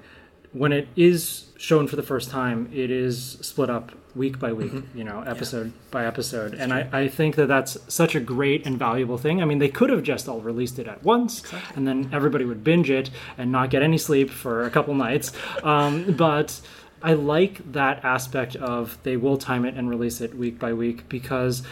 when 0.56 0.72
it 0.72 0.88
is 0.96 1.48
shown 1.58 1.88
for 1.88 1.96
the 1.96 2.04
first 2.04 2.30
time, 2.30 2.70
it 2.74 2.90
is 2.90 3.38
split 3.42 3.70
up 3.70 3.92
week 4.16 4.40
by 4.40 4.54
week, 4.54 4.72
mm-hmm. 4.72 4.98
you 4.98 5.04
know, 5.04 5.22
episode 5.22 5.68
yeah. 5.68 5.72
by 5.92 6.06
episode. 6.06 6.52
That's 6.54 6.62
and 6.62 6.74
I, 6.74 6.88
I 6.92 7.08
think 7.08 7.36
that 7.36 7.48
that's 7.48 7.78
such 7.94 8.16
a 8.16 8.20
great 8.20 8.66
and 8.66 8.80
valuable 8.80 9.18
thing. 9.18 9.42
I 9.42 9.46
mean, 9.46 9.60
they 9.60 9.68
could 9.68 9.90
have 9.90 10.04
just 10.04 10.30
all 10.30 10.40
released 10.40 10.80
it 10.80 10.88
at 10.88 11.04
once 11.04 11.42
exactly. 11.42 11.76
and 11.76 11.88
then 11.88 12.10
everybody 12.14 12.46
would 12.46 12.64
binge 12.64 12.90
it 12.90 13.10
and 13.38 13.52
not 13.52 13.70
get 13.70 13.82
any 13.82 13.98
sleep 13.98 14.30
for 14.30 14.64
a 14.64 14.70
couple 14.70 14.94
nights. 14.94 15.32
Um, 15.64 16.14
but 16.16 16.62
I 17.02 17.14
like 17.14 17.72
that 17.72 18.04
aspect 18.04 18.56
of 18.56 18.98
they 19.04 19.18
will 19.18 19.38
time 19.38 19.66
it 19.66 19.74
and 19.74 19.90
release 19.90 20.22
it 20.22 20.36
week 20.36 20.60
by 20.60 20.74
week 20.74 21.10
because 21.10 21.64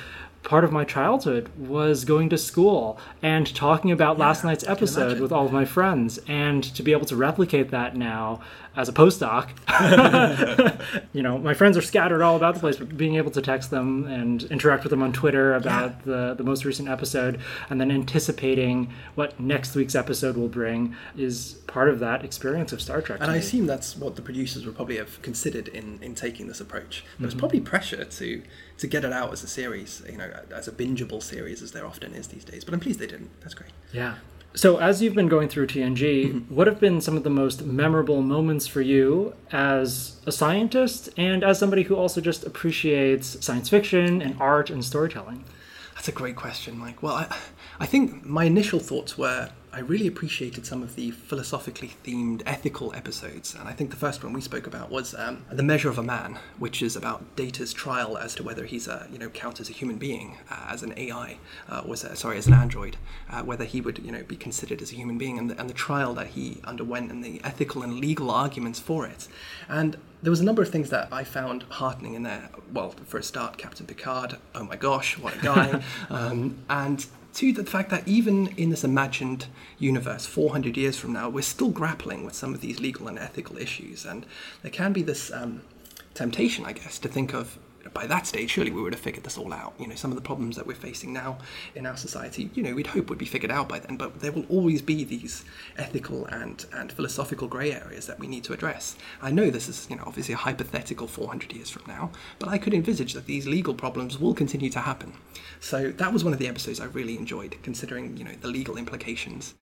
part 0.43 0.63
of 0.63 0.71
my 0.71 0.83
childhood 0.83 1.49
was 1.57 2.05
going 2.05 2.29
to 2.29 2.37
school 2.37 2.99
and 3.21 3.53
talking 3.55 3.91
about 3.91 4.17
yeah, 4.17 4.25
last 4.25 4.43
night's 4.43 4.65
episode 4.67 5.19
with 5.19 5.31
all 5.31 5.45
of 5.45 5.53
my 5.53 5.65
friends 5.65 6.19
and 6.27 6.63
to 6.63 6.83
be 6.83 6.91
able 6.91 7.05
to 7.05 7.15
replicate 7.15 7.71
that 7.71 7.95
now 7.95 8.41
as 8.75 8.89
a 8.89 8.93
postdoc 8.93 9.49
you 11.13 11.21
know 11.21 11.37
my 11.37 11.53
friends 11.53 11.77
are 11.77 11.81
scattered 11.81 12.21
all 12.21 12.35
about 12.35 12.53
the 12.53 12.59
place 12.59 12.77
but 12.77 12.95
being 12.97 13.15
able 13.15 13.31
to 13.31 13.41
text 13.41 13.69
them 13.71 14.05
and 14.07 14.43
interact 14.43 14.83
with 14.83 14.91
them 14.91 15.01
on 15.01 15.13
twitter 15.13 15.53
about 15.55 15.91
yeah. 15.91 16.01
the, 16.05 16.33
the 16.35 16.43
most 16.43 16.65
recent 16.65 16.89
episode 16.89 17.39
and 17.69 17.79
then 17.79 17.91
anticipating 17.91 18.91
what 19.15 19.39
next 19.39 19.75
week's 19.75 19.95
episode 19.95 20.35
will 20.35 20.47
bring 20.47 20.95
is 21.17 21.53
part 21.67 21.89
of 21.89 21.99
that 21.99 22.23
experience 22.23 22.71
of 22.71 22.81
star 22.81 23.01
trek 23.01 23.19
and 23.21 23.31
i 23.31 23.35
assume 23.35 23.65
that's 23.67 23.95
what 23.97 24.15
the 24.15 24.21
producers 24.21 24.65
would 24.65 24.75
probably 24.75 24.97
have 24.97 25.21
considered 25.21 25.67
in 25.69 25.99
in 26.01 26.15
taking 26.15 26.47
this 26.47 26.59
approach 26.61 27.03
there's 27.19 27.31
mm-hmm. 27.31 27.39
probably 27.39 27.59
pressure 27.59 28.05
to 28.05 28.41
to 28.77 28.87
get 28.87 29.05
it 29.05 29.13
out 29.13 29.31
as 29.31 29.43
a 29.43 29.47
series, 29.47 30.01
you 30.09 30.17
know, 30.17 30.29
as 30.53 30.67
a 30.67 30.71
bingeable 30.71 31.21
series 31.21 31.61
as 31.61 31.71
there 31.71 31.85
often 31.85 32.13
is 32.13 32.27
these 32.27 32.43
days. 32.43 32.63
But 32.63 32.73
I'm 32.73 32.79
pleased 32.79 32.99
they 32.99 33.07
didn't. 33.07 33.29
That's 33.41 33.53
great. 33.53 33.71
Yeah. 33.91 34.15
So 34.55 34.77
as 34.77 35.01
you've 35.01 35.15
been 35.15 35.29
going 35.29 35.49
through 35.49 35.67
TNG, 35.67 36.27
mm-hmm. 36.27 36.55
what 36.55 36.67
have 36.67 36.79
been 36.79 37.01
some 37.01 37.17
of 37.17 37.23
the 37.23 37.29
most 37.29 37.63
memorable 37.65 38.21
moments 38.21 38.67
for 38.67 38.81
you 38.81 39.33
as 39.51 40.17
a 40.27 40.31
scientist 40.31 41.09
and 41.17 41.43
as 41.43 41.57
somebody 41.57 41.83
who 41.83 41.95
also 41.95 42.21
just 42.21 42.45
appreciates 42.45 43.43
science 43.43 43.69
fiction 43.69 44.21
and 44.21 44.35
art 44.39 44.69
and 44.69 44.85
storytelling? 44.85 45.43
That's 45.95 46.07
a 46.07 46.11
great 46.11 46.35
question, 46.35 46.77
Mike. 46.77 47.01
Well, 47.01 47.15
I, 47.15 47.35
I 47.79 47.87
think 47.87 48.25
my 48.25 48.43
initial 48.43 48.79
thoughts 48.79 49.17
were 49.17 49.49
I 49.75 49.79
really 49.79 50.05
appreciated 50.05 50.67
some 50.67 50.83
of 50.83 50.95
the 50.95 51.09
philosophically 51.09 51.93
themed 52.03 52.43
ethical 52.45 52.93
episodes. 52.93 53.55
And 53.55 53.67
I 53.67 53.71
think 53.71 53.89
the 53.89 53.95
first 53.95 54.23
one 54.23 54.31
we 54.31 54.39
spoke 54.39 54.67
about 54.67 54.91
was 54.91 55.15
um, 55.15 55.45
The 55.51 55.63
Measure 55.63 55.89
of 55.89 55.97
a 55.97 56.03
Man, 56.03 56.37
which 56.59 56.83
is 56.83 56.95
about 56.95 57.35
Data's 57.35 57.73
trial 57.73 58.15
as 58.15 58.35
to 58.35 58.43
whether 58.43 58.65
he's 58.65 58.87
a, 58.87 59.07
you 59.11 59.17
know, 59.17 59.29
count 59.29 59.59
as 59.59 59.71
a 59.71 59.73
human 59.73 59.97
being, 59.97 60.37
uh, 60.51 60.67
as 60.69 60.83
an 60.83 60.93
AI, 60.95 61.37
uh, 61.67 61.81
was 61.87 62.03
a, 62.03 62.15
sorry, 62.15 62.37
as 62.37 62.45
an 62.45 62.53
android, 62.53 62.97
uh, 63.31 63.41
whether 63.41 63.65
he 63.65 63.81
would, 63.81 63.97
you 63.97 64.11
know, 64.11 64.21
be 64.21 64.35
considered 64.35 64.79
as 64.79 64.91
a 64.91 64.95
human 64.95 65.17
being 65.17 65.39
and 65.39 65.49
the, 65.49 65.59
and 65.59 65.67
the 65.67 65.73
trial 65.73 66.13
that 66.13 66.27
he 66.27 66.59
underwent 66.65 67.09
and 67.11 67.23
the 67.23 67.41
ethical 67.43 67.81
and 67.81 67.95
legal 67.95 68.29
arguments 68.29 68.79
for 68.79 69.07
it. 69.07 69.27
And 69.67 69.97
there 70.21 70.29
was 70.29 70.39
a 70.39 70.45
number 70.45 70.61
of 70.61 70.69
things 70.69 70.91
that 70.91 71.07
I 71.11 71.23
found 71.23 71.63
heartening 71.63 72.13
in 72.13 72.21
there. 72.21 72.49
Well, 72.71 72.93
for 73.07 73.17
a 73.17 73.23
start, 73.23 73.57
Captain 73.57 73.87
Picard, 73.87 74.37
oh 74.53 74.65
my 74.65 74.75
gosh, 74.75 75.17
what 75.17 75.35
a 75.35 75.39
guy. 75.39 75.83
um, 76.11 76.59
and 76.69 77.07
to 77.33 77.51
the 77.51 77.65
fact 77.65 77.89
that 77.89 78.07
even 78.07 78.47
in 78.57 78.69
this 78.69 78.83
imagined 78.83 79.47
universe, 79.79 80.25
400 80.25 80.77
years 80.77 80.97
from 80.97 81.13
now, 81.13 81.29
we're 81.29 81.41
still 81.41 81.69
grappling 81.69 82.25
with 82.25 82.35
some 82.35 82.53
of 82.53 82.61
these 82.61 82.79
legal 82.79 83.07
and 83.07 83.17
ethical 83.17 83.57
issues. 83.57 84.05
And 84.05 84.25
there 84.61 84.71
can 84.71 84.93
be 84.93 85.01
this 85.01 85.31
um, 85.31 85.61
temptation, 86.13 86.65
I 86.65 86.73
guess, 86.73 86.99
to 86.99 87.07
think 87.07 87.33
of 87.33 87.57
by 87.93 88.07
that 88.07 88.27
stage, 88.27 88.51
surely 88.51 88.71
we 88.71 88.81
would 88.81 88.93
have 88.93 89.01
figured 89.01 89.23
this 89.23 89.37
all 89.37 89.53
out. 89.53 89.73
You 89.79 89.87
know, 89.87 89.95
some 89.95 90.11
of 90.11 90.15
the 90.15 90.21
problems 90.21 90.55
that 90.55 90.65
we're 90.65 90.75
facing 90.75 91.11
now 91.11 91.37
in 91.75 91.85
our 91.85 91.97
society, 91.97 92.49
you 92.53 92.63
know, 92.63 92.73
we'd 92.73 92.87
hope 92.87 93.09
would 93.09 93.17
be 93.17 93.25
figured 93.25 93.51
out 93.51 93.67
by 93.67 93.79
then, 93.79 93.97
but 93.97 94.19
there 94.19 94.31
will 94.31 94.45
always 94.49 94.81
be 94.81 95.03
these 95.03 95.43
ethical 95.77 96.25
and, 96.27 96.65
and 96.73 96.91
philosophical 96.91 97.47
grey 97.47 97.73
areas 97.73 98.07
that 98.07 98.19
we 98.19 98.27
need 98.27 98.43
to 98.45 98.53
address. 98.53 98.95
I 99.21 99.31
know 99.31 99.49
this 99.49 99.67
is, 99.67 99.87
you 99.89 99.95
know, 99.95 100.03
obviously 100.05 100.33
a 100.33 100.37
hypothetical 100.37 101.07
400 101.07 101.51
years 101.53 101.69
from 101.69 101.83
now, 101.87 102.11
but 102.39 102.49
I 102.49 102.57
could 102.57 102.73
envisage 102.73 103.13
that 103.13 103.25
these 103.25 103.47
legal 103.47 103.73
problems 103.73 104.19
will 104.19 104.33
continue 104.33 104.69
to 104.69 104.79
happen. 104.79 105.13
So 105.59 105.91
that 105.91 106.13
was 106.13 106.23
one 106.23 106.33
of 106.33 106.39
the 106.39 106.47
episodes 106.47 106.79
I 106.79 106.85
really 106.85 107.17
enjoyed, 107.17 107.57
considering, 107.63 108.15
you 108.17 108.23
know, 108.23 108.33
the 108.39 108.47
legal 108.47 108.77
implications. 108.77 109.55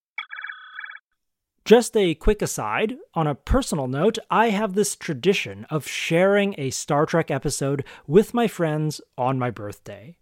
Just 1.63 1.96
a 1.96 2.15
quick 2.15 2.41
aside, 2.41 2.98
on 3.13 3.27
a 3.27 3.36
personal 3.36 3.88
note, 3.88 4.18
I 4.32 4.50
have 4.50 4.74
this 4.74 4.96
tradition 4.96 5.65
of 5.70 5.88
sharing 5.88 6.56
a 6.58 6.72
Star 6.72 7.06
Trek 7.06 7.30
episode 7.30 7.86
with 8.08 8.34
my 8.34 8.48
friends 8.48 9.00
on 9.15 9.38
my 9.38 9.51
birthday. 9.51 10.18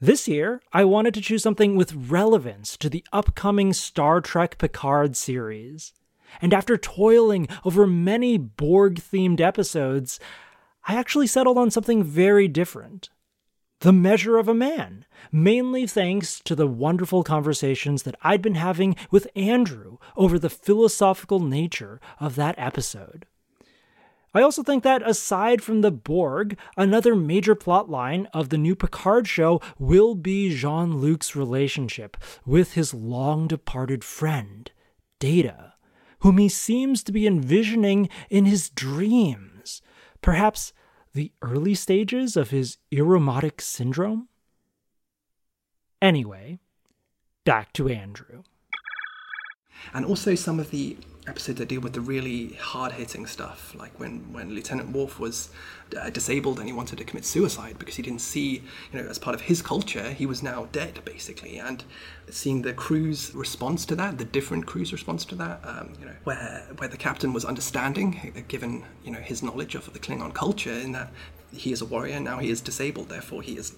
This 0.00 0.26
year, 0.26 0.62
I 0.72 0.84
wanted 0.84 1.12
to 1.14 1.20
choose 1.20 1.42
something 1.42 1.76
with 1.76 1.92
relevance 1.92 2.78
to 2.78 2.88
the 2.88 3.04
upcoming 3.12 3.74
Star 3.74 4.22
Trek 4.22 4.56
Picard 4.56 5.14
series. 5.14 5.92
And 6.40 6.54
after 6.54 6.78
toiling 6.78 7.46
over 7.62 7.86
many 7.86 8.38
Borg 8.38 8.94
themed 8.94 9.42
episodes, 9.42 10.18
I 10.88 10.94
actually 10.94 11.26
settled 11.26 11.58
on 11.58 11.70
something 11.70 12.02
very 12.02 12.48
different 12.48 13.10
the 13.80 13.92
measure 13.92 14.36
of 14.38 14.48
a 14.48 14.54
man, 14.54 15.04
mainly 15.32 15.86
thanks 15.86 16.40
to 16.40 16.54
the 16.54 16.66
wonderful 16.66 17.24
conversations 17.24 18.02
that 18.02 18.16
I'd 18.22 18.42
been 18.42 18.54
having 18.54 18.96
with 19.10 19.28
Andrew 19.34 19.96
over 20.16 20.38
the 20.38 20.50
philosophical 20.50 21.40
nature 21.40 22.00
of 22.18 22.36
that 22.36 22.54
episode. 22.58 23.26
I 24.32 24.42
also 24.42 24.62
think 24.62 24.84
that 24.84 25.06
aside 25.08 25.60
from 25.60 25.80
the 25.80 25.90
Borg, 25.90 26.56
another 26.76 27.16
major 27.16 27.56
plot 27.56 27.90
line 27.90 28.28
of 28.32 28.50
the 28.50 28.58
new 28.58 28.76
Picard 28.76 29.26
show 29.26 29.60
will 29.76 30.14
be 30.14 30.54
Jean 30.54 31.00
Luc's 31.00 31.34
relationship 31.34 32.16
with 32.46 32.74
his 32.74 32.94
long 32.94 33.48
departed 33.48 34.04
friend, 34.04 34.70
Data, 35.18 35.74
whom 36.20 36.38
he 36.38 36.48
seems 36.48 37.02
to 37.02 37.12
be 37.12 37.26
envisioning 37.26 38.08
in 38.28 38.44
his 38.44 38.70
dreams. 38.70 39.82
Perhaps 40.22 40.72
the 41.12 41.32
early 41.42 41.74
stages 41.74 42.36
of 42.36 42.50
his 42.50 42.78
Irumodic 42.92 43.60
syndrome? 43.60 44.28
Anyway, 46.00 46.58
back 47.44 47.72
to 47.74 47.88
Andrew. 47.88 48.42
And 49.92 50.04
also 50.04 50.34
some 50.34 50.60
of 50.60 50.70
the 50.70 50.96
episodes 51.30 51.58
that 51.58 51.68
deal 51.68 51.80
with 51.80 51.94
the 51.94 52.00
really 52.00 52.54
hard 52.54 52.92
hitting 52.92 53.26
stuff, 53.26 53.74
like 53.74 53.98
when, 53.98 54.32
when 54.32 54.54
Lieutenant 54.54 54.90
Worf 54.90 55.18
was 55.18 55.50
uh, 55.98 56.10
disabled 56.10 56.58
and 56.58 56.66
he 56.66 56.72
wanted 56.72 56.98
to 56.98 57.04
commit 57.04 57.24
suicide 57.24 57.78
because 57.78 57.96
he 57.96 58.02
didn't 58.02 58.20
see, 58.20 58.62
you 58.92 59.00
know, 59.00 59.08
as 59.08 59.18
part 59.18 59.34
of 59.34 59.42
his 59.42 59.62
culture, 59.62 60.10
he 60.12 60.26
was 60.26 60.42
now 60.42 60.68
dead 60.72 61.00
basically. 61.04 61.58
And 61.58 61.84
seeing 62.28 62.62
the 62.62 62.72
crew's 62.72 63.34
response 63.34 63.86
to 63.86 63.94
that, 63.96 64.18
the 64.18 64.24
different 64.24 64.66
crew's 64.66 64.92
response 64.92 65.24
to 65.26 65.34
that, 65.36 65.60
um, 65.64 65.94
you 65.98 66.06
know, 66.06 66.16
where 66.24 66.66
where 66.78 66.88
the 66.88 66.96
captain 66.96 67.32
was 67.32 67.44
understanding, 67.44 68.44
given 68.48 68.84
you 69.04 69.12
know 69.12 69.20
his 69.20 69.42
knowledge 69.42 69.74
of 69.74 69.92
the 69.92 69.98
Klingon 69.98 70.34
culture, 70.34 70.72
in 70.72 70.92
that 70.92 71.12
he 71.52 71.72
is 71.72 71.80
a 71.80 71.84
warrior 71.84 72.20
now 72.20 72.38
he 72.38 72.50
is 72.50 72.60
disabled 72.60 73.08
therefore 73.08 73.42
he 73.42 73.56
is 73.56 73.74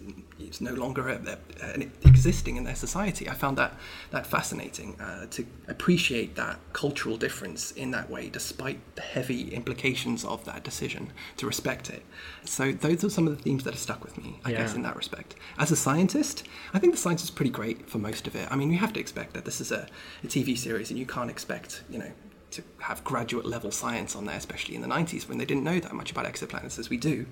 he's 0.53 0.61
no 0.61 0.75
longer 0.75 1.09
a, 1.09 1.39
a, 1.63 1.81
a, 1.81 1.89
existing 2.07 2.57
in 2.57 2.65
their 2.65 2.75
society. 2.75 3.29
I 3.29 3.35
found 3.35 3.57
that 3.59 3.75
that 4.11 4.27
fascinating 4.27 5.01
uh, 5.01 5.27
to 5.31 5.47
appreciate 5.69 6.35
that 6.37 6.59
cultural 6.73 7.17
difference 7.17 7.71
in 7.73 7.91
that 7.93 8.11
way 8.11 8.29
despite 8.29 8.79
the 8.97 9.03
heavy 9.03 9.55
implications 9.55 10.25
of 10.25 10.45
that 10.45 10.63
decision 10.63 11.13
to 11.39 11.47
respect 11.47 11.91
it. 11.91 12.03
So 12.45 12.73
those 12.73 13.05
are 13.05 13.11
some 13.11 13.27
of 13.27 13.37
the 13.37 13.43
themes 13.43 13.65
that 13.65 13.75
have 13.75 13.81
stuck 13.81 14.03
with 14.05 14.19
me 14.19 14.39
i 14.45 14.51
yeah. 14.51 14.59
guess 14.59 14.75
in 14.75 14.83
that 14.83 14.97
respect. 14.97 15.35
As 15.59 15.71
a 15.71 15.77
scientist 15.77 16.45
i 16.75 16.79
think 16.79 16.93
the 16.93 16.99
science 16.99 17.23
is 17.23 17.31
pretty 17.31 17.51
great 17.51 17.89
for 17.89 17.99
most 17.99 18.27
of 18.27 18.35
it. 18.35 18.49
I 18.51 18.57
mean 18.57 18.71
you 18.71 18.79
have 18.79 18.93
to 18.95 19.01
expect 19.01 19.35
that 19.35 19.45
this 19.45 19.61
is 19.61 19.73
a, 19.73 19.87
a 20.23 20.27
tv 20.27 20.57
series 20.57 20.91
and 20.91 20.99
you 20.99 21.07
can't 21.07 21.31
expect 21.31 21.83
you 21.89 21.99
know 21.99 22.13
to 22.53 22.63
have 22.79 23.03
graduate 23.05 23.47
level 23.47 23.71
science 23.71 24.15
on 24.15 24.27
there, 24.27 24.37
especially 24.37 24.75
in 24.75 24.83
the 24.83 24.89
90s 24.89 25.29
when 25.29 25.39
they 25.39 25.45
didn't 25.45 25.65
know 25.65 25.81
that 25.81 25.93
much 25.93 26.11
about 26.11 26.27
exoplanets 26.27 26.79
as 26.79 26.91
we 26.91 26.97
do. 26.97 27.27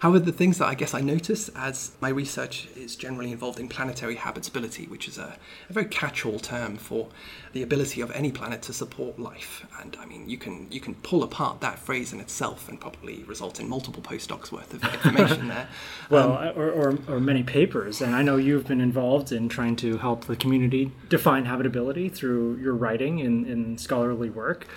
However, 0.00 0.20
the 0.20 0.32
things 0.32 0.58
that 0.58 0.66
I 0.66 0.74
guess 0.74 0.94
I 0.94 1.00
notice 1.00 1.48
as 1.50 1.92
my 2.00 2.08
research 2.08 2.68
is 2.76 2.96
generally 2.96 3.32
involved 3.32 3.58
in 3.58 3.68
planetary 3.68 4.16
habitability, 4.16 4.86
which 4.86 5.08
is 5.08 5.18
a, 5.18 5.36
a 5.68 5.72
very 5.72 5.86
catch 5.86 6.24
all 6.24 6.38
term 6.38 6.76
for 6.76 7.08
the 7.52 7.62
ability 7.62 8.00
of 8.00 8.10
any 8.12 8.30
planet 8.30 8.62
to 8.62 8.72
support 8.72 9.18
life. 9.18 9.66
And 9.80 9.96
I 10.00 10.06
mean, 10.06 10.28
you 10.28 10.38
can 10.38 10.68
you 10.70 10.80
can 10.80 10.94
pull 10.96 11.22
apart 11.22 11.60
that 11.60 11.78
phrase 11.78 12.12
in 12.12 12.20
itself 12.20 12.68
and 12.68 12.80
probably 12.80 13.24
result 13.24 13.58
in 13.58 13.68
multiple 13.68 14.02
postdocs 14.02 14.52
worth 14.52 14.72
of 14.72 14.84
information 14.84 15.48
there. 15.48 15.68
well, 16.10 16.36
um, 16.36 16.52
or, 16.56 16.70
or, 16.70 16.98
or, 17.08 17.20
many 17.20 17.42
papers. 17.42 18.00
And 18.00 18.14
I 18.14 18.22
know 18.22 18.36
you've 18.36 18.66
been 18.66 18.80
involved 18.80 19.32
in 19.32 19.48
trying 19.48 19.76
to 19.76 19.98
help 19.98 20.24
the 20.24 20.36
community 20.36 20.92
define 21.08 21.44
habitability 21.44 22.08
through 22.08 22.56
your 22.56 22.74
writing 22.74 23.18
in, 23.18 23.44
in 23.46 23.78
scholarly 23.78 24.30
work 24.30 24.59
work. 24.60 24.68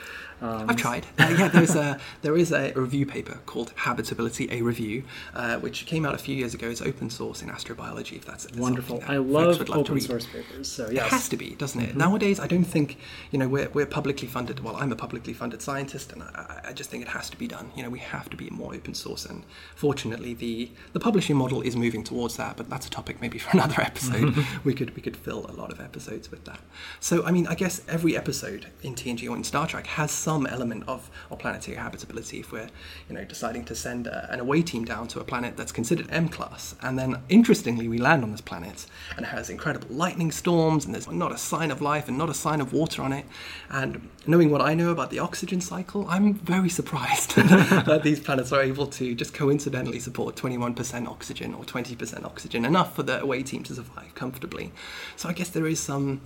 Um, 0.43 0.69
I've 0.69 0.75
tried. 0.75 1.05
Uh, 1.17 1.33
yeah, 1.39 1.47
there's 1.47 1.73
a 1.73 1.97
there 2.21 2.35
is 2.35 2.51
a 2.51 2.73
review 2.73 3.05
paper 3.05 3.39
called 3.45 3.71
Habitability, 3.77 4.49
a 4.51 4.61
review, 4.61 5.03
uh, 5.33 5.57
which 5.59 5.85
came 5.85 6.05
out 6.05 6.15
a 6.15 6.17
few 6.17 6.35
years 6.35 6.53
ago. 6.53 6.69
It's 6.69 6.81
open 6.81 7.09
source 7.09 7.41
in 7.41 7.47
astrobiology. 7.47 8.17
If 8.17 8.25
that's 8.25 8.51
wonderful, 8.51 9.01
I 9.07 9.17
love 9.17 9.61
open 9.69 10.01
source 10.01 10.25
papers. 10.25 10.69
So 10.69 10.89
yes. 10.89 11.05
it 11.05 11.09
has 11.11 11.29
to 11.29 11.37
be, 11.37 11.55
doesn't 11.55 11.79
it? 11.79 11.89
Mm-hmm. 11.91 11.97
Nowadays, 11.97 12.41
I 12.41 12.47
don't 12.47 12.65
think 12.65 12.97
you 13.31 13.39
know 13.39 13.47
we're 13.47 13.69
we're 13.69 13.85
publicly 13.85 14.27
funded. 14.27 14.59
Well, 14.59 14.75
I'm 14.75 14.91
a 14.91 14.97
publicly 14.97 15.31
funded 15.31 15.61
scientist, 15.61 16.11
and 16.11 16.23
I, 16.23 16.59
I 16.65 16.73
just 16.73 16.89
think 16.89 17.03
it 17.03 17.09
has 17.09 17.29
to 17.29 17.37
be 17.37 17.47
done. 17.47 17.71
You 17.77 17.83
know, 17.83 17.89
we 17.89 17.99
have 17.99 18.29
to 18.29 18.35
be 18.35 18.49
more 18.49 18.75
open 18.75 18.93
source, 18.93 19.25
and 19.25 19.45
fortunately, 19.75 20.33
the 20.33 20.69
the 20.91 20.99
publishing 20.99 21.37
model 21.37 21.61
is 21.61 21.77
moving 21.77 22.03
towards 22.03 22.35
that. 22.35 22.57
But 22.57 22.69
that's 22.69 22.87
a 22.87 22.89
topic 22.89 23.21
maybe 23.21 23.37
for 23.37 23.51
another 23.57 23.81
episode. 23.81 24.35
we 24.65 24.73
could 24.73 24.93
we 24.93 25.01
could 25.01 25.15
fill 25.15 25.45
a 25.47 25.53
lot 25.53 25.71
of 25.71 25.79
episodes 25.79 26.29
with 26.29 26.43
that. 26.43 26.59
So 26.99 27.23
I 27.23 27.31
mean, 27.31 27.47
I 27.47 27.55
guess 27.55 27.81
every 27.87 28.17
episode 28.17 28.67
in 28.81 28.93
TNG 28.93 29.29
or 29.29 29.37
in 29.37 29.45
Star 29.45 29.67
Trek 29.67 29.87
has 29.87 30.11
some 30.11 30.32
some 30.33 30.47
element 30.47 30.83
of, 30.87 31.11
of 31.29 31.37
planetary 31.37 31.77
habitability 31.77 32.39
if 32.39 32.51
we're 32.51 32.69
you 33.07 33.13
know 33.15 33.23
deciding 33.23 33.63
to 33.63 33.75
send 33.75 34.07
a, 34.07 34.31
an 34.33 34.39
away 34.39 34.63
team 34.63 34.83
down 34.83 35.07
to 35.07 35.19
a 35.19 35.23
planet 35.23 35.55
that's 35.55 35.71
considered 35.71 36.07
M 36.09 36.27
class 36.27 36.73
and 36.81 36.97
then 36.97 37.21
interestingly 37.29 37.87
we 37.87 37.99
land 37.99 38.23
on 38.23 38.31
this 38.31 38.41
planet 38.41 38.87
and 39.15 39.27
it 39.27 39.29
has 39.29 39.51
incredible 39.51 39.87
lightning 39.95 40.31
storms 40.31 40.85
and 40.85 40.93
there's 40.93 41.07
not 41.07 41.31
a 41.31 41.37
sign 41.37 41.69
of 41.69 41.81
life 41.81 42.07
and 42.07 42.17
not 42.17 42.29
a 42.31 42.33
sign 42.33 42.61
of 42.61 42.73
water 42.73 43.03
on 43.03 43.13
it. 43.13 43.25
And 43.69 44.09
knowing 44.25 44.49
what 44.49 44.61
I 44.61 44.73
know 44.73 44.89
about 44.89 45.11
the 45.11 45.19
oxygen 45.19 45.61
cycle 45.61 46.07
I'm 46.09 46.33
very 46.33 46.69
surprised 46.69 47.35
that 47.89 48.01
these 48.03 48.19
planets 48.19 48.51
are 48.51 48.63
able 48.63 48.87
to 48.87 49.13
just 49.13 49.35
coincidentally 49.35 49.99
support 49.99 50.35
21% 50.35 51.07
oxygen 51.07 51.53
or 51.53 51.63
20% 51.63 52.25
oxygen 52.25 52.65
enough 52.65 52.95
for 52.95 53.03
the 53.03 53.21
away 53.21 53.43
team 53.43 53.61
to 53.63 53.75
survive 53.75 54.15
comfortably. 54.15 54.71
So 55.15 55.29
I 55.29 55.33
guess 55.33 55.49
there 55.49 55.67
is 55.67 55.79
some 55.79 56.21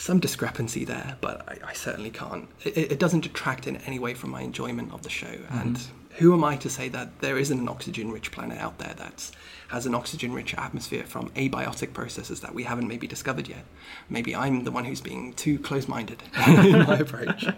some 0.00 0.18
discrepancy 0.18 0.84
there, 0.86 1.18
but 1.20 1.46
I, 1.46 1.68
I 1.68 1.72
certainly 1.74 2.10
can't. 2.10 2.48
It, 2.64 2.92
it, 2.92 2.98
doesn't 2.98 3.20
detract 3.20 3.66
in 3.66 3.76
any 3.78 3.98
way 3.98 4.14
from 4.14 4.30
my 4.30 4.40
enjoyment 4.40 4.94
of 4.94 5.02
the 5.02 5.10
show. 5.10 5.26
Mm-hmm. 5.26 5.58
And 5.58 5.80
who 6.12 6.32
am 6.32 6.42
I 6.42 6.56
to 6.56 6.70
say 6.70 6.88
that 6.88 7.20
there 7.20 7.36
isn't 7.36 7.58
an 7.58 7.68
oxygen-rich 7.68 8.32
planet 8.32 8.58
out 8.58 8.78
there 8.78 8.94
that 8.96 9.30
has 9.68 9.84
an 9.84 9.94
oxygen-rich 9.94 10.54
atmosphere 10.54 11.04
from 11.04 11.28
abiotic 11.30 11.92
processes 11.92 12.40
that 12.40 12.54
we 12.54 12.62
haven't 12.62 12.88
maybe 12.88 13.06
discovered 13.06 13.46
yet? 13.46 13.64
Maybe 14.08 14.34
I'm 14.34 14.64
the 14.64 14.70
one 14.70 14.86
who's 14.86 15.02
being 15.02 15.34
too 15.34 15.58
close-minded 15.58 16.22
in 16.48 16.86
my 16.86 16.98
approach. 16.98 17.46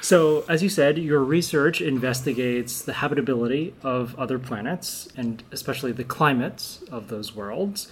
So, 0.00 0.44
as 0.48 0.64
you 0.64 0.68
said, 0.68 0.98
your 0.98 1.22
research 1.22 1.80
investigates 1.80 2.82
the 2.82 2.94
habitability 2.94 3.72
of 3.84 4.18
other 4.18 4.36
planets 4.36 5.08
and 5.16 5.44
especially 5.52 5.92
the 5.92 6.02
climates 6.02 6.82
of 6.90 7.06
those 7.06 7.36
worlds. 7.36 7.86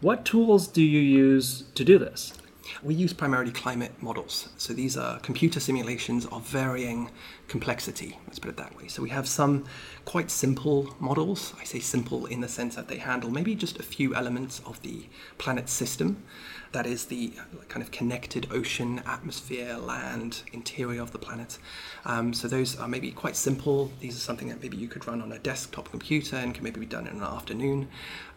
What 0.00 0.24
tools 0.24 0.66
do 0.66 0.82
you 0.82 0.98
use 0.98 1.62
to 1.76 1.84
do 1.84 1.98
this? 2.00 2.32
We 2.82 2.94
use 2.94 3.12
primarily 3.12 3.52
climate 3.52 3.92
models. 4.00 4.48
So 4.56 4.72
these 4.72 4.96
are 4.96 5.18
computer 5.20 5.60
simulations 5.60 6.26
of 6.26 6.46
varying 6.46 7.10
complexity, 7.48 8.18
let's 8.26 8.38
put 8.38 8.48
it 8.48 8.56
that 8.56 8.76
way. 8.76 8.88
So 8.88 9.02
we 9.02 9.10
have 9.10 9.28
some 9.28 9.64
quite 10.04 10.30
simple 10.30 10.94
models. 10.98 11.52
I 11.60 11.64
say 11.64 11.80
simple 11.80 12.26
in 12.26 12.40
the 12.40 12.48
sense 12.48 12.76
that 12.76 12.88
they 12.88 12.96
handle 12.96 13.30
maybe 13.30 13.54
just 13.54 13.78
a 13.78 13.82
few 13.82 14.14
elements 14.14 14.62
of 14.64 14.80
the 14.82 15.06
planet 15.38 15.68
system. 15.68 16.22
That 16.72 16.86
is 16.86 17.04
the 17.06 17.34
kind 17.68 17.82
of 17.82 17.90
connected 17.90 18.48
ocean, 18.50 19.02
atmosphere, 19.04 19.76
land, 19.76 20.42
interior 20.52 21.02
of 21.02 21.12
the 21.12 21.18
planet. 21.18 21.58
Um, 22.06 22.32
so 22.32 22.48
those 22.48 22.78
are 22.78 22.88
maybe 22.88 23.10
quite 23.10 23.36
simple. 23.36 23.92
These 24.00 24.16
are 24.16 24.20
something 24.20 24.48
that 24.48 24.62
maybe 24.62 24.78
you 24.78 24.88
could 24.88 25.06
run 25.06 25.20
on 25.20 25.32
a 25.32 25.38
desktop 25.38 25.90
computer 25.90 26.36
and 26.36 26.54
can 26.54 26.64
maybe 26.64 26.80
be 26.80 26.86
done 26.86 27.06
in 27.06 27.16
an 27.16 27.22
afternoon 27.22 27.88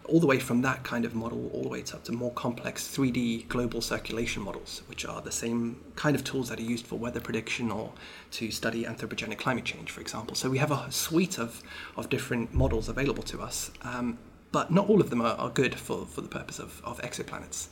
all 0.08 0.20
the 0.20 0.28
way 0.28 0.39
from 0.39 0.62
that 0.62 0.84
kind 0.84 1.06
of 1.06 1.15
model 1.15 1.50
all 1.54 1.63
the 1.63 1.70
way 1.70 1.84
up 1.94 2.04
to 2.04 2.12
more 2.12 2.32
complex 2.32 2.88
3D 2.88 3.48
global 3.48 3.82
circulation 3.82 4.44
models, 4.44 4.82
which 4.88 5.06
are 5.06 5.22
the 5.22 5.32
same 5.32 5.82
kind 5.96 6.15
of 6.15 6.24
tools 6.24 6.50
that 6.50 6.60
are 6.60 6.63
used 6.63 6.86
for 6.86 6.98
weather 6.98 7.20
prediction 7.20 7.72
or 7.72 7.91
to 8.32 8.52
study 8.52 8.84
anthropogenic 8.84 9.38
climate 9.38 9.65
change, 9.65 9.91
for 9.91 10.02
example. 10.02 10.36
So 10.36 10.50
we 10.50 10.58
have 10.58 10.72
a 10.72 10.91
suite 10.91 11.38
of, 11.38 11.62
of 11.98 12.10
different 12.10 12.54
models 12.54 12.89
available 12.89 13.24
to 13.24 13.41
us, 13.41 13.72
um, 13.82 14.18
but 14.52 14.72
not 14.72 14.89
all 14.89 15.02
of 15.02 15.10
them 15.10 15.22
are, 15.22 15.36
are 15.36 15.50
good 15.50 15.76
for, 15.76 16.06
for 16.06 16.22
the 16.22 16.30
purpose 16.30 16.60
of, 16.60 16.82
of 16.84 17.00
exoplanets. 17.02 17.68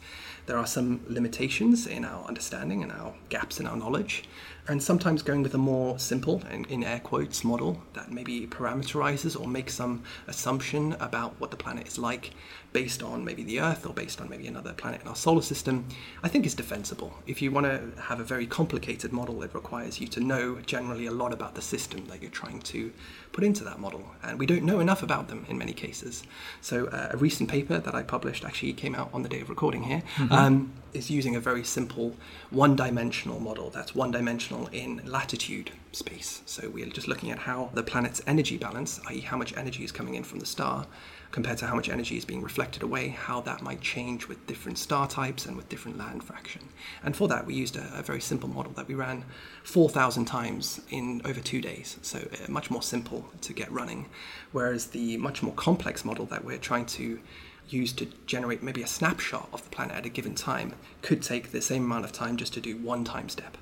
There 0.45 0.57
are 0.57 0.67
some 0.67 1.01
limitations 1.07 1.87
in 1.87 2.03
our 2.03 2.25
understanding 2.25 2.83
and 2.83 2.91
our 2.91 3.13
gaps 3.29 3.59
in 3.59 3.67
our 3.67 3.77
knowledge 3.77 4.23
and 4.67 4.81
sometimes 4.81 5.21
going 5.21 5.43
with 5.43 5.53
a 5.53 5.57
more 5.57 5.99
simple, 5.99 6.41
in, 6.49 6.83
air 6.83 6.99
quotes, 6.99 7.43
model 7.43 7.81
that 7.93 8.11
maybe 8.11 8.47
parameterizes 8.47 9.39
or 9.39 9.47
makes 9.47 9.73
some 9.73 10.03
assumption 10.27 10.93
about 10.99 11.33
what 11.39 11.51
the 11.51 11.57
planet 11.57 11.87
is 11.87 11.97
like 11.97 12.31
based 12.73 13.03
on 13.03 13.23
maybe 13.23 13.43
the 13.43 13.59
Earth 13.59 13.85
or 13.85 13.93
based 13.93 14.19
on 14.19 14.29
maybe 14.29 14.47
another 14.47 14.73
planet 14.73 15.01
in 15.01 15.07
our 15.07 15.15
solar 15.15 15.41
system, 15.41 15.85
I 16.23 16.27
think 16.27 16.45
is 16.45 16.55
defensible. 16.55 17.13
If 17.27 17.41
you 17.41 17.51
want 17.51 17.67
to 17.67 18.01
have 18.01 18.19
a 18.19 18.23
very 18.23 18.47
complicated 18.47 19.13
model, 19.13 19.43
it 19.43 19.53
requires 19.53 20.01
you 20.01 20.07
to 20.07 20.19
know 20.19 20.59
generally 20.65 21.05
a 21.05 21.11
lot 21.11 21.31
about 21.31 21.55
the 21.55 21.61
system 21.61 22.07
that 22.07 22.21
you're 22.21 22.31
trying 22.31 22.59
to 22.61 22.91
put 23.31 23.43
into 23.43 23.63
that 23.63 23.79
model, 23.79 24.03
and 24.23 24.37
we 24.39 24.45
don't 24.45 24.63
know 24.63 24.79
enough 24.79 25.03
about 25.03 25.27
them 25.27 25.45
in 25.47 25.57
many 25.57 25.73
cases. 25.73 26.23
So, 26.61 26.87
uh, 26.87 27.09
a 27.11 27.17
recent 27.17 27.49
paper 27.49 27.79
that 27.79 27.95
I 27.95 28.03
published 28.03 28.43
actually 28.43 28.73
came 28.73 28.95
out 28.95 29.09
on 29.13 29.23
the 29.23 29.29
day 29.29 29.41
of 29.41 29.49
recording 29.49 29.83
here. 29.83 30.03
Mm-hmm. 30.17 30.33
Um, 30.33 30.73
is 30.93 31.09
using 31.09 31.35
a 31.35 31.39
very 31.39 31.63
simple 31.63 32.15
one 32.51 32.75
dimensional 32.75 33.39
model 33.39 33.71
that's 33.71 33.95
one 33.95 34.11
dimensional 34.11 34.67
in 34.71 35.01
latitude 35.05 35.71
space. 35.91 36.41
So 36.45 36.69
we're 36.69 36.85
just 36.87 37.07
looking 37.07 37.31
at 37.31 37.39
how 37.39 37.71
the 37.73 37.83
planet's 37.83 38.21
energy 38.27 38.57
balance, 38.57 38.99
i.e., 39.07 39.21
how 39.21 39.37
much 39.37 39.55
energy 39.57 39.83
is 39.83 39.91
coming 39.91 40.13
in 40.15 40.23
from 40.23 40.39
the 40.39 40.45
star, 40.45 40.85
compared 41.33 41.57
to 41.57 41.65
how 41.65 41.75
much 41.75 41.89
energy 41.89 42.15
is 42.15 42.23
being 42.23 42.43
reflected 42.43 42.83
away, 42.83 43.09
how 43.09 43.41
that 43.41 43.63
might 43.63 43.81
change 43.81 44.27
with 44.27 44.45
different 44.45 44.77
star 44.77 45.07
types 45.07 45.47
and 45.47 45.57
with 45.57 45.67
different 45.67 45.97
land 45.97 46.23
fraction. 46.23 46.61
And 47.03 47.15
for 47.15 47.27
that, 47.27 47.47
we 47.47 47.55
used 47.55 47.75
a, 47.75 47.91
a 47.97 48.03
very 48.03 48.21
simple 48.21 48.47
model 48.47 48.71
that 48.73 48.87
we 48.87 48.93
ran 48.93 49.25
4,000 49.63 50.25
times 50.25 50.79
in 50.91 51.21
over 51.25 51.41
two 51.41 51.59
days, 51.59 51.97
so 52.03 52.19
uh, 52.19 52.51
much 52.51 52.69
more 52.69 52.83
simple 52.83 53.25
to 53.41 53.51
get 53.51 53.71
running. 53.71 54.05
Whereas 54.51 54.87
the 54.87 55.17
much 55.17 55.41
more 55.41 55.55
complex 55.55 56.05
model 56.05 56.27
that 56.27 56.45
we're 56.45 56.59
trying 56.59 56.85
to 56.97 57.19
use 57.67 57.93
to 57.93 58.05
generate 58.27 58.61
maybe 58.61 58.83
a 58.83 58.87
snapshot 58.87 59.49
of 59.51 59.63
the 59.63 59.69
planet 59.71 59.97
at 59.97 60.05
a 60.05 60.09
given 60.09 60.35
time 60.35 60.75
could 61.01 61.23
take 61.23 61.51
the 61.51 61.61
same 61.61 61.83
amount 61.85 62.05
of 62.05 62.11
time 62.11 62.37
just 62.37 62.53
to 62.53 62.61
do 62.61 62.77
one 62.77 63.03
time 63.03 63.27
step. 63.27 63.57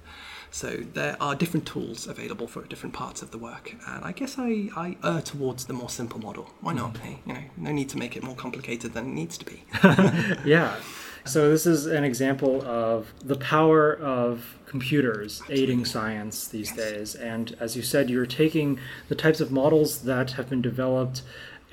So 0.52 0.84
there 0.94 1.16
are 1.22 1.34
different 1.34 1.66
tools 1.66 2.08
available 2.08 2.46
for 2.46 2.62
different 2.64 2.94
parts 2.94 3.22
of 3.22 3.32
the 3.32 3.38
work, 3.38 3.74
and 3.88 4.04
I 4.04 4.12
guess 4.12 4.38
I, 4.38 4.70
I 4.76 4.98
err 5.02 5.22
towards 5.22 5.66
the 5.66 5.74
more 5.74 5.90
simple 5.90 6.20
model. 6.20 6.52
Why 6.60 6.74
not? 6.74 6.96
Mm. 6.96 7.18
You 7.26 7.34
know, 7.34 7.40
no 7.56 7.72
need 7.72 7.88
to 7.90 7.98
make 7.98 8.18
it 8.18 8.24
more 8.24 8.36
complicated 8.36 8.94
than 8.94 9.06
it 9.06 9.14
needs 9.14 9.38
to 9.38 9.46
be. 9.46 9.64
yeah. 10.50 10.76
So 11.24 11.50
this 11.50 11.66
is 11.66 11.86
an 11.86 12.04
example 12.04 12.64
of 12.64 13.14
the 13.24 13.36
power 13.36 13.96
of 13.96 14.58
computers 14.66 15.42
aiding 15.50 15.86
science 15.86 16.48
these 16.48 16.76
yes. 16.76 16.78
days. 16.78 17.16
And 17.16 17.56
as 17.60 17.76
you 17.76 17.84
said, 17.84 18.10
you're 18.10 18.26
taking 18.26 18.80
the 19.08 19.16
types 19.16 19.40
of 19.40 19.52
models 19.52 20.02
that 20.04 20.32
have 20.32 20.50
been 20.50 20.62
developed 20.62 21.22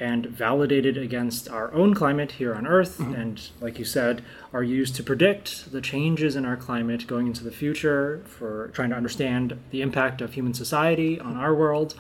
and 0.01 0.27
validated 0.27 0.97
against 0.97 1.49
our 1.49 1.73
own 1.73 1.95
climate 1.95 2.33
here 2.33 2.55
on 2.55 2.67
Earth, 2.67 2.99
mm-hmm. 2.99 3.15
and 3.15 3.49
like 3.61 3.79
you 3.79 3.85
said, 3.85 4.23
are 4.53 4.63
used 4.63 4.95
to 4.97 5.03
predict 5.03 5.73
the 5.73 5.81
changes 5.81 6.37
in 6.37 6.45
our 6.45 6.57
climate 6.57 7.07
going 7.07 7.27
into 7.27 7.43
the 7.43 7.51
future 7.51 8.23
for 8.25 8.69
trying 8.69 8.91
to 8.91 8.97
understand 8.97 9.59
the 9.71 9.83
impact 9.83 10.21
of 10.21 10.35
human 10.35 10.55
society 10.55 11.19
on 11.19 11.37
our 11.37 11.55
world. 11.55 11.95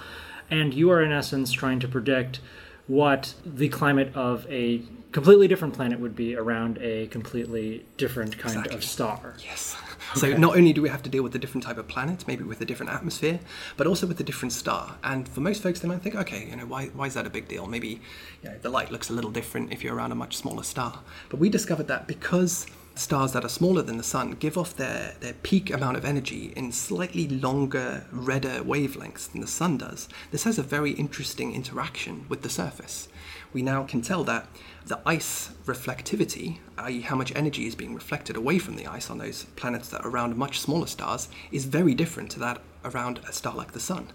And 0.51 0.73
you 0.73 0.91
are, 0.91 1.03
in 1.03 1.13
essence, 1.13 1.53
trying 1.53 1.81
to 1.81 1.89
predict 1.89 2.41
what 2.87 3.35
the 3.45 3.69
climate 3.69 4.11
of 4.15 4.47
a 4.49 4.83
completely 5.13 5.49
different 5.49 5.75
planet 5.75 6.01
would 6.01 6.17
be 6.17 6.37
around 6.37 6.79
a 6.81 7.07
completely 7.09 7.85
different 7.97 8.39
kind 8.39 8.57
Exactly. 8.57 8.77
of 8.77 8.85
star. 8.85 9.35
Yes. 9.45 9.77
So 10.15 10.37
not 10.37 10.57
only 10.57 10.73
do 10.73 10.83
we 10.83 10.89
have 10.89 11.03
to 11.03 11.11
deal 11.11 11.23
with 11.23 11.35
a 11.35 11.39
different 11.39 11.65
type 11.65 11.79
of 11.79 11.89
planet, 11.89 12.25
maybe 12.27 12.45
with 12.45 12.61
a 12.61 12.65
different 12.65 12.93
atmosphere, 12.93 13.41
but 13.77 13.87
also 13.87 14.07
with 14.07 14.19
a 14.21 14.25
different 14.25 14.53
star. 14.53 14.99
And 15.05 15.29
for 15.29 15.41
most 15.41 15.63
folks, 15.63 15.81
they 15.81 15.89
might 15.89 16.03
think, 16.03 16.15
okay, 16.15 16.49
you 16.49 16.57
know, 16.57 16.67
why, 16.67 16.87
why 16.87 17.07
is 17.07 17.15
that 17.15 17.27
a 17.27 17.31
big 17.31 17.49
deal? 17.49 17.67
Maybe 17.67 18.01
you 18.43 18.51
know, 18.51 18.59
the 18.59 18.71
light 18.71 18.91
looks 18.91 19.11
a 19.11 19.13
little 19.13 19.31
different 19.31 19.73
if 19.73 19.85
you're 19.85 19.95
around 19.95 20.13
a 20.13 20.17
much 20.17 20.37
smaller 20.37 20.63
star. 20.63 21.01
But 21.29 21.39
we 21.39 21.49
discovered 21.49 21.89
that 21.89 22.07
because 22.07 22.67
stars 22.95 23.33
that 23.33 23.45
are 23.45 23.49
smaller 23.49 23.81
than 23.81 23.97
the 23.97 24.03
sun 24.03 24.33
give 24.33 24.59
off 24.59 24.75
their, 24.75 25.15
their 25.21 25.35
peak 25.35 25.71
amount 25.71 25.97
of 25.97 26.05
energy 26.05 26.53
in 26.57 26.73
slightly 26.73 27.29
longer, 27.29 28.05
redder 28.11 28.61
wavelengths 28.63 29.31
than 29.31 29.41
the 29.41 29.47
sun 29.47 29.79
does, 29.79 30.09
this 30.33 30.45
has 30.45 30.59
a 30.59 30.63
very 30.63 30.93
interesting 30.93 31.55
interaction 31.55 32.27
with 32.29 32.43
the 32.43 32.51
surface. 32.51 33.09
We 33.53 33.63
now 33.63 33.85
can 33.85 34.03
tell 34.03 34.25
that 34.25 34.47
the 34.85 35.01
ice 35.07 35.51
reflectivity, 35.65 36.59
i.e., 36.77 37.01
how 37.01 37.17
much 37.17 37.35
energy 37.35 37.67
is 37.67 37.75
being 37.75 37.95
reflected 37.95 38.37
away 38.37 38.59
from 38.59 38.77
the 38.77 38.87
ice 38.87 39.11
on 39.11 39.19
those 39.19 39.45
planets 39.57 39.89
that 39.89 40.05
are 40.05 40.11
around 40.11 40.37
much 40.37 40.61
smaller 40.61 40.87
stars, 40.87 41.29
is 41.51 41.65
very 41.65 41.95
different 41.95 42.31
to 42.33 42.39
that 42.41 42.61
around 42.85 43.21
a 43.29 43.33
star 43.33 43.55
like 43.55 43.73
the 43.73 43.81
Sun. 43.81 44.09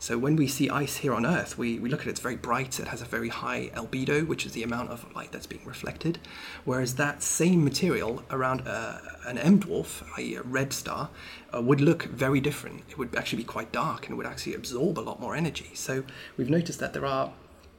So 0.00 0.16
when 0.16 0.34
we 0.34 0.46
see 0.46 0.70
ice 0.70 0.96
here 0.96 1.12
on 1.12 1.26
Earth, 1.26 1.58
we, 1.58 1.78
we 1.78 1.90
look 1.90 2.00
at 2.00 2.06
it, 2.06 2.10
it's 2.10 2.20
very 2.20 2.36
bright, 2.36 2.80
it 2.80 2.88
has 2.88 3.02
a 3.02 3.04
very 3.04 3.28
high 3.28 3.70
albedo, 3.74 4.26
which 4.26 4.46
is 4.46 4.52
the 4.52 4.62
amount 4.62 4.88
of 4.88 5.04
light 5.14 5.30
that's 5.30 5.46
being 5.46 5.64
reflected. 5.66 6.18
Whereas 6.64 6.94
that 6.94 7.22
same 7.22 7.62
material 7.62 8.22
around 8.30 8.60
a, 8.62 9.18
an 9.26 9.36
M 9.36 9.60
dwarf, 9.60 10.02
i.e., 10.16 10.36
a 10.36 10.42
red 10.42 10.72
star, 10.72 11.10
uh, 11.54 11.60
would 11.60 11.82
look 11.82 12.04
very 12.04 12.40
different. 12.40 12.82
It 12.88 12.96
would 12.96 13.14
actually 13.14 13.42
be 13.42 13.44
quite 13.44 13.72
dark 13.72 14.08
and 14.08 14.16
would 14.16 14.26
actually 14.26 14.54
absorb 14.54 14.98
a 14.98 15.00
lot 15.00 15.20
more 15.20 15.36
energy. 15.36 15.72
So 15.74 16.04
we've 16.38 16.48
noticed 16.48 16.80
that 16.80 16.94
there 16.94 17.04
are 17.04 17.34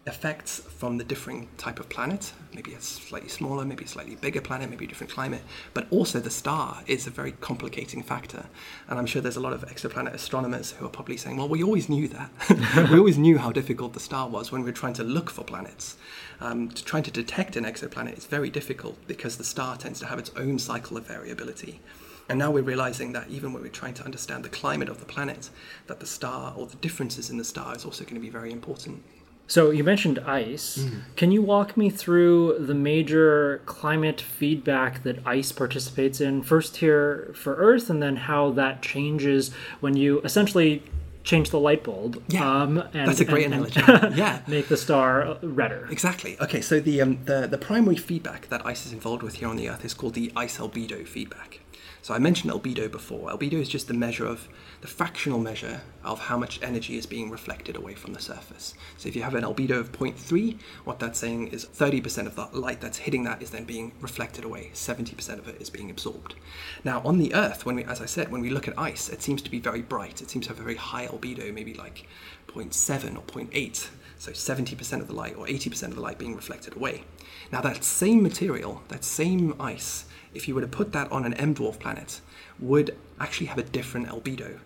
effects 0.08 0.60
from 0.60 0.98
the 0.98 1.04
differing 1.04 1.48
type 1.58 1.80
of 1.80 1.88
planet. 1.88 2.34
Maybe 2.56 2.74
a 2.74 2.82
slightly 2.82 3.30
smaller, 3.30 3.64
maybe 3.66 3.86
a 3.86 3.88
slightly 3.88 4.16
bigger 4.16 4.42
planet, 4.42 4.70
maybe 4.70 4.86
a 4.86 4.88
different 4.88 5.14
climate. 5.14 5.44
But 5.74 5.88
also 5.92 6.20
the 6.20 6.32
star 6.32 6.82
is 6.88 7.06
a 7.06 7.12
very 7.12 7.34
complicating 7.34 8.02
factor. 8.02 8.46
And 8.88 8.98
I'm 8.98 9.06
sure 9.06 9.22
there's 9.22 9.38
a 9.38 9.42
lot 9.42 9.54
of 9.54 9.62
exoplanet 9.68 10.14
astronomers 10.14 10.72
who 10.72 10.86
are 10.86 10.90
probably 10.90 11.18
saying, 11.18 11.38
well, 11.38 11.48
we 11.48 11.64
always 11.64 11.88
knew 11.88 12.08
that. 12.08 12.32
we 12.92 12.98
always 12.98 13.20
knew 13.20 13.38
how 13.38 13.52
difficult 13.52 13.94
the 13.94 14.00
star 14.00 14.28
was 14.28 14.52
when 14.52 14.62
we 14.62 14.66
were 14.66 14.76
trying 14.76 14.94
to 14.96 15.04
look 15.04 15.30
for 15.30 15.44
planets. 15.44 15.98
Um, 16.40 16.70
to 16.70 16.84
trying 16.84 17.04
to 17.04 17.12
detect 17.12 17.56
an 17.56 17.66
exoplanet 17.66 18.18
is 18.18 18.26
very 18.26 18.50
difficult 18.50 18.98
because 19.08 19.38
the 19.38 19.44
star 19.44 19.78
tends 19.78 20.00
to 20.00 20.08
have 20.08 20.18
its 20.18 20.32
own 20.36 20.58
cycle 20.58 20.98
of 20.98 21.06
variability. 21.06 21.80
And 22.28 22.40
now 22.40 22.50
we're 22.50 22.64
realizing 22.64 23.12
that 23.14 23.30
even 23.30 23.54
when 23.54 23.62
we're 23.62 23.70
trying 23.70 23.94
to 23.96 24.06
understand 24.06 24.44
the 24.44 24.50
climate 24.50 24.90
of 24.90 25.00
the 25.00 25.06
planet, 25.06 25.50
that 25.88 26.00
the 26.00 26.06
star 26.06 26.54
or 26.56 26.66
the 26.66 26.78
differences 26.78 27.30
in 27.30 27.38
the 27.38 27.44
star 27.44 27.76
is 27.76 27.86
also 27.86 28.04
going 28.04 28.16
to 28.16 28.22
be 28.22 28.30
very 28.30 28.52
important. 28.52 29.04
So 29.48 29.70
you 29.70 29.84
mentioned 29.84 30.20
ice. 30.20 30.78
Mm. 30.78 31.02
Can 31.18 31.32
you 31.32 31.42
walk 31.42 31.76
me 31.76 31.90
through 31.90 32.58
the 32.60 32.74
major 32.74 33.62
climate 33.66 34.22
feedback 34.22 35.04
that 35.04 35.20
ice 35.26 35.52
participates 35.52 36.22
in? 36.22 36.42
First 36.42 36.78
here 36.78 37.32
for 37.36 37.56
Earth, 37.56 37.90
and 37.90 38.02
then 38.02 38.16
how 38.16 38.52
that 38.52 38.82
changes 38.82 39.52
when 39.82 39.98
you 39.98 40.22
essentially 40.22 40.84
change 41.24 41.50
the 41.50 41.60
light 41.60 41.84
bulb. 41.84 42.24
Yeah, 42.30 42.50
um, 42.50 42.78
and, 42.94 43.08
that's 43.08 43.20
a 43.20 43.26
great 43.26 43.46
and- 43.46 43.54
and 43.54 43.78
analogy. 43.78 44.16
yeah, 44.18 44.42
make 44.48 44.70
the 44.70 44.78
star 44.78 45.38
redder. 45.42 45.88
Exactly. 45.92 46.38
Okay, 46.40 46.62
so 46.62 46.80
the, 46.80 47.02
um, 47.02 47.20
the 47.26 47.46
the 47.48 47.58
primary 47.58 47.98
feedback 47.98 48.48
that 48.50 48.66
ice 48.66 48.86
is 48.86 48.94
involved 48.94 49.22
with 49.22 49.36
here 49.36 49.48
on 49.48 49.58
the 49.58 49.70
Earth 49.70 49.84
is 49.86 49.94
called 49.94 50.14
the 50.14 50.32
ice 50.36 50.58
albedo 50.58 51.06
feedback. 51.08 51.60
So 52.02 52.14
I 52.16 52.20
mentioned 52.20 52.52
albedo 52.52 52.90
before. 52.90 53.30
Albedo 53.30 53.60
is 53.62 53.70
just 53.70 53.88
the 53.88 53.94
measure 53.94 54.26
of 54.26 54.48
the 54.82 54.88
fractional 54.88 55.40
measure 55.40 55.82
of 56.04 56.20
how 56.20 56.38
much 56.38 56.60
energy 56.64 56.98
is 56.98 57.06
being 57.06 57.30
reflected 57.30 57.76
away 57.76 57.94
from 57.94 58.14
the 58.14 58.20
surface. 58.20 58.74
So 58.98 59.08
if 59.08 59.16
you 59.16 59.22
have 59.22 59.36
an 59.36 59.44
albedo 59.44 59.80
of 59.80 59.92
0.3, 59.92 60.60
what 60.84 61.00
that's 61.00 61.20
saying 61.20 61.48
is 61.50 61.66
30% 61.66 62.26
of 62.26 62.36
the 62.36 62.48
light 62.58 62.82
that's 62.82 62.98
hitting 62.98 63.24
that 63.26 63.44
is 63.44 63.52
then 63.52 63.66
being 63.66 63.92
reflected 64.02 64.44
away. 64.44 64.72
70% 64.74 65.38
of 65.38 65.48
it 65.48 65.62
is 65.62 65.70
being 65.70 65.92
absorbed. 65.92 66.34
Now 66.84 67.02
on 67.06 67.20
the 67.20 67.34
Earth, 67.36 67.64
when 67.66 67.76
we, 67.76 67.84
as 67.84 68.02
I 68.02 68.08
said, 68.08 68.32
when 68.32 68.42
we 68.42 68.50
look 68.50 68.68
at 68.68 68.78
ice, 68.78 69.08
it 69.08 69.22
seems 69.22 69.44
to 69.44 69.52
be 69.52 69.60
very 69.60 69.84
bright. 69.84 70.22
It 70.22 70.32
seems 70.32 70.48
to 70.48 70.54
have 70.54 70.60
a 70.60 70.64
very 70.64 70.78
high 70.78 71.06
albedo, 71.06 71.54
maybe 71.54 71.76
like 71.76 72.08
0.7 72.48 73.16
or 73.16 73.22
0.8 73.22 73.90
so 74.22 74.32
70% 74.32 75.02
of 75.02 75.08
the 75.08 75.16
light 75.16 75.36
or 75.36 75.48
80% 75.48 75.86
of 75.86 75.96
the 75.96 76.02
light 76.02 76.20
being 76.20 76.36
reflected 76.36 76.76
away. 76.76 77.06
Now, 77.52 77.60
that 77.62 77.84
same 77.84 78.22
material, 78.22 78.84
that 78.90 79.04
same 79.04 79.56
ice, 79.60 80.06
if 80.36 80.48
you 80.48 80.54
were 80.54 80.62
to 80.62 80.68
put 80.68 80.92
that 80.92 81.12
on 81.12 81.26
an 81.26 81.34
M 81.34 81.56
dwarf 81.56 81.80
planet, 81.80 82.22
would 82.60 82.96
actually 83.20 83.48
have 83.48 83.58
a 83.58 83.64
different 83.64 84.10
albedo. 84.10 84.60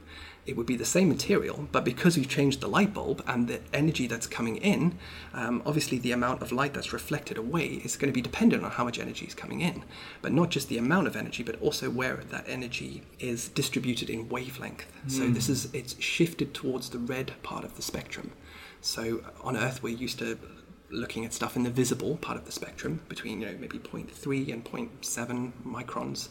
It 0.46 0.56
would 0.56 0.68
be 0.68 0.76
the 0.76 0.86
same 0.86 1.10
material, 1.10 1.68
but 1.72 1.84
because 1.84 2.18
we've 2.18 2.30
changed 2.30 2.62
the 2.62 2.68
light 2.68 2.94
bulb 2.94 3.24
and 3.28 3.48
the 3.48 3.62
energy 3.74 4.06
that's 4.06 4.28
coming 4.28 4.58
in, 4.58 4.98
um, 5.34 5.64
obviously 5.66 5.98
the 5.98 6.12
amount 6.12 6.42
of 6.42 6.52
light 6.52 6.74
that's 6.74 6.94
reflected 6.94 7.38
away 7.38 7.66
is 7.66 7.98
going 7.98 8.12
to 8.12 8.16
be 8.16 8.22
dependent 8.22 8.64
on 8.64 8.72
how 8.72 8.84
much 8.84 9.00
energy 9.00 9.26
is 9.26 9.34
coming 9.34 9.62
in. 9.62 9.84
But 10.22 10.34
not 10.34 10.52
just 10.52 10.70
the 10.70 10.78
amount 10.78 11.08
of 11.08 11.16
energy, 11.16 11.42
but 11.42 11.60
also 11.62 11.90
where 11.90 12.18
that 12.30 12.46
energy 12.48 13.02
is 13.20 13.48
distributed 13.50 14.10
in 14.10 14.30
wavelength. 14.30 14.86
So 15.08 15.28
this 15.30 15.50
is 15.50 15.74
it's 15.74 16.00
shifted 16.02 16.54
towards 16.54 16.90
the 16.90 17.00
red 17.00 17.34
part 17.42 17.64
of 17.64 17.76
the 17.76 17.82
spectrum. 17.82 18.32
So 18.82 19.24
on 19.42 19.58
Earth, 19.58 19.82
we're 19.82 19.98
used 19.98 20.20
to 20.20 20.38
looking 20.92 21.26
at 21.26 21.34
stuff 21.34 21.56
in 21.56 21.64
the 21.64 21.70
visible 21.70 22.18
part 22.18 22.38
of 22.38 22.46
the 22.46 22.52
spectrum 22.52 23.02
between 23.10 23.42
you 23.42 23.48
know 23.48 23.58
maybe 23.60 23.80
0.3 23.80 24.54
and 24.54 24.64
0.7 24.64 25.52
microns. 25.66 26.30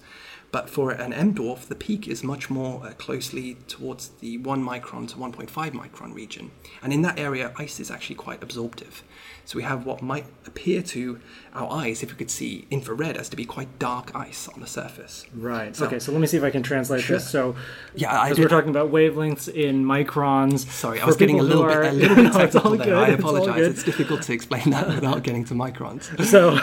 But 0.54 0.70
for 0.70 0.92
an 0.92 1.12
M 1.12 1.34
dwarf, 1.34 1.66
the 1.66 1.74
peak 1.74 2.06
is 2.06 2.22
much 2.22 2.48
more 2.48 2.80
uh, 2.86 2.92
closely 2.92 3.56
towards 3.66 4.10
the 4.20 4.38
1 4.38 4.64
micron 4.64 5.08
to 5.08 5.16
1.5 5.16 5.48
micron 5.72 6.14
region. 6.14 6.52
And 6.80 6.92
in 6.92 7.02
that 7.02 7.18
area, 7.18 7.52
ice 7.58 7.80
is 7.80 7.90
actually 7.90 8.14
quite 8.14 8.40
absorptive. 8.40 9.02
So 9.44 9.56
we 9.56 9.64
have 9.64 9.84
what 9.84 10.00
might 10.00 10.26
appear 10.46 10.80
to 10.82 11.18
our 11.54 11.68
eyes, 11.72 12.04
if 12.04 12.12
we 12.12 12.16
could 12.16 12.30
see 12.30 12.68
infrared, 12.70 13.16
as 13.16 13.28
to 13.30 13.36
be 13.36 13.44
quite 13.44 13.80
dark 13.80 14.14
ice 14.14 14.46
on 14.46 14.60
the 14.60 14.68
surface. 14.68 15.26
Right. 15.34 15.74
So- 15.74 15.86
okay, 15.86 15.98
so 15.98 16.12
let 16.12 16.20
me 16.20 16.28
see 16.28 16.36
if 16.36 16.44
I 16.44 16.50
can 16.50 16.62
translate 16.62 17.02
Sure. 17.02 17.16
this. 17.16 17.28
So, 17.28 17.56
Yeah, 17.96 18.22
because 18.22 18.38
we're 18.38 18.48
talking 18.48 18.70
about 18.70 18.92
wavelengths 18.92 19.48
in 19.52 19.84
microns. 19.84 20.70
Sorry, 20.70 21.00
I 21.00 21.04
was 21.04 21.16
getting 21.16 21.40
a 21.40 21.42
little 21.42 21.66
bit 21.66 21.76
are- 21.78 21.82
a 21.82 21.90
little 21.90 22.14
bit 22.14 22.26
it's 22.36 22.36
technical 22.36 22.76
there. 22.76 22.96
I 22.96 23.08
it's 23.08 23.18
apologize. 23.18 23.56
good. 23.56 23.70
It's 23.72 23.82
difficult 23.82 24.22
to 24.22 24.32
explain 24.32 24.70
that 24.70 24.86
without 24.86 25.24
getting 25.24 25.44
to 25.46 25.54
microns. 25.54 26.04
So, 26.24 26.56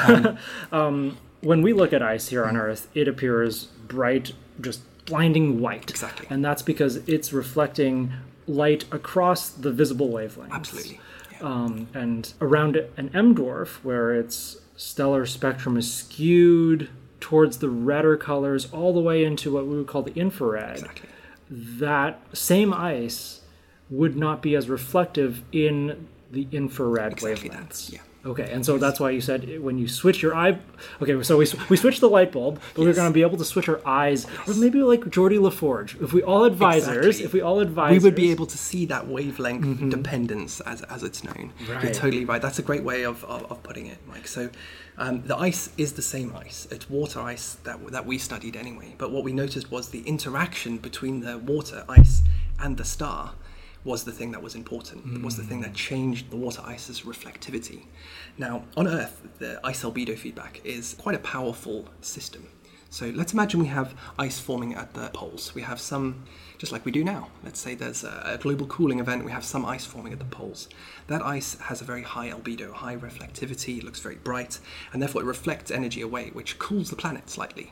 um, 0.71 1.17
when 1.41 1.61
we 1.61 1.73
look 1.73 1.91
at 1.93 2.01
ice 2.01 2.27
here 2.29 2.45
on 2.45 2.55
Earth, 2.57 2.87
it 2.93 3.07
appears 3.07 3.65
bright, 3.87 4.33
just 4.59 4.81
blinding 5.05 5.59
white. 5.59 5.89
Exactly. 5.89 6.27
And 6.29 6.43
that's 6.45 6.61
because 6.61 6.97
it's 7.07 7.33
reflecting 7.33 8.13
light 8.47 8.85
across 8.91 9.49
the 9.49 9.71
visible 9.71 10.09
wavelengths. 10.09 10.51
Absolutely. 10.51 10.99
Yeah. 11.31 11.39
Um, 11.41 11.87
and 11.93 12.31
around 12.41 12.75
an 12.97 13.09
M 13.13 13.33
dwarf, 13.35 13.83
where 13.83 14.13
its 14.13 14.57
stellar 14.75 15.25
spectrum 15.25 15.77
is 15.77 15.91
skewed 15.91 16.89
towards 17.19 17.57
the 17.57 17.69
redder 17.69 18.17
colors 18.17 18.71
all 18.71 18.93
the 18.93 18.99
way 18.99 19.23
into 19.23 19.51
what 19.53 19.65
we 19.67 19.77
would 19.77 19.87
call 19.87 20.01
the 20.03 20.13
infrared, 20.19 20.77
Exactly. 20.79 21.09
that 21.49 22.19
same 22.33 22.73
ice 22.73 23.41
would 23.89 24.15
not 24.15 24.41
be 24.41 24.55
as 24.55 24.69
reflective 24.69 25.41
in 25.51 26.07
the 26.31 26.47
infrared 26.51 27.13
Exactly 27.13 27.49
that, 27.49 27.69
wavelengths. 27.69 27.91
yeah. 27.93 27.99
Okay, 28.23 28.47
and 28.51 28.63
so 28.63 28.77
that's 28.77 28.99
why 28.99 29.09
you 29.09 29.19
said 29.19 29.59
when 29.61 29.79
you 29.79 29.87
switch 29.87 30.21
your 30.21 30.35
eye. 30.35 30.59
Okay, 31.01 31.21
so 31.23 31.37
we, 31.37 31.47
we 31.69 31.77
switched 31.77 32.01
the 32.01 32.09
light 32.09 32.31
bulb, 32.31 32.59
but 32.75 32.85
we're 32.85 32.93
going 32.93 33.09
to 33.09 33.13
be 33.13 33.23
able 33.23 33.37
to 33.37 33.45
switch 33.45 33.67
our 33.67 33.81
eyes, 33.83 34.27
or 34.47 34.53
maybe 34.53 34.83
like 34.83 35.01
Geordi 35.01 35.41
La 35.41 35.49
Forge. 35.49 35.95
If 35.99 36.13
we 36.13 36.21
all 36.21 36.43
advisors, 36.43 37.05
Exactly. 37.05 37.25
if 37.25 37.33
we 37.33 37.41
all 37.41 37.57
had 37.59 37.75
we 37.75 37.97
would 37.97 38.13
be 38.13 38.29
able 38.29 38.45
to 38.45 38.57
see 38.57 38.85
that 38.85 39.07
wavelength 39.07 39.89
dependence 39.89 40.61
as, 40.61 40.83
as 40.83 41.01
it's 41.01 41.23
known. 41.23 41.51
You're 41.67 41.93
totally 41.93 42.25
right. 42.25 42.41
That's 42.41 42.59
a 42.59 42.63
great 42.63 42.83
way 42.83 43.03
of, 43.05 43.23
of, 43.25 43.51
of 43.51 43.63
putting 43.63 43.87
it, 43.87 43.97
Mike. 44.07 44.27
So 44.27 44.51
um, 44.99 45.23
the 45.23 45.35
ice 45.35 45.69
is 45.79 45.93
the 45.93 46.03
same 46.03 46.35
ice. 46.35 46.67
It's 46.69 46.87
water 46.89 47.21
ice 47.21 47.55
that, 47.63 47.87
that 47.87 48.05
we 48.05 48.19
studied 48.19 48.55
anyway. 48.55 48.93
But 48.99 49.11
what 49.11 49.23
we 49.23 49.33
noticed 49.33 49.71
was 49.71 49.89
the 49.89 50.01
interaction 50.01 50.77
between 50.77 51.21
the 51.21 51.39
water 51.39 51.83
ice 51.89 52.21
and 52.59 52.77
the 52.77 52.85
star 52.85 53.33
was 53.83 54.03
the 54.03 54.11
thing 54.11 54.31
that 54.31 54.43
was 54.43 54.55
important. 54.55 55.15
It 55.15 55.23
was 55.23 55.37
the 55.37 55.43
thing 55.43 55.61
that 55.61 55.73
changed 55.73 56.29
the 56.29 56.35
water 56.35 56.61
ice's 56.63 57.01
reflectivity. 57.01 57.85
Now, 58.37 58.63
on 58.77 58.87
Earth, 58.87 59.27
the 59.39 59.59
ice 59.63 59.83
albedo 59.83 60.17
feedback 60.17 60.61
is 60.63 60.93
quite 60.93 61.15
a 61.15 61.19
powerful 61.19 61.87
system. 62.01 62.47
So 62.91 63.09
let's 63.15 63.31
imagine 63.31 63.61
we 63.61 63.67
have 63.67 63.95
ice 64.19 64.37
forming 64.37 64.75
at 64.75 64.93
the 64.93 65.09
poles. 65.13 65.55
We 65.55 65.61
have 65.61 65.79
some, 65.79 66.25
just 66.57 66.73
like 66.73 66.83
we 66.83 66.91
do 66.91 67.05
now. 67.05 67.29
Let's 67.41 67.59
say 67.59 67.73
there's 67.73 68.03
a, 68.03 68.33
a 68.33 68.37
global 68.37 68.67
cooling 68.67 68.99
event, 68.99 69.23
we 69.23 69.31
have 69.31 69.45
some 69.45 69.65
ice 69.65 69.85
forming 69.85 70.11
at 70.11 70.19
the 70.19 70.25
poles. 70.25 70.67
That 71.07 71.21
ice 71.21 71.57
has 71.59 71.79
a 71.79 71.85
very 71.85 72.03
high 72.03 72.29
albedo, 72.29 72.73
high 72.73 72.97
reflectivity, 72.97 73.77
it 73.77 73.85
looks 73.85 74.01
very 74.01 74.15
bright, 74.15 74.59
and 74.91 75.01
therefore 75.01 75.21
it 75.21 75.25
reflects 75.25 75.71
energy 75.71 76.01
away, 76.01 76.31
which 76.33 76.59
cools 76.59 76.89
the 76.89 76.97
planet 76.97 77.29
slightly. 77.29 77.71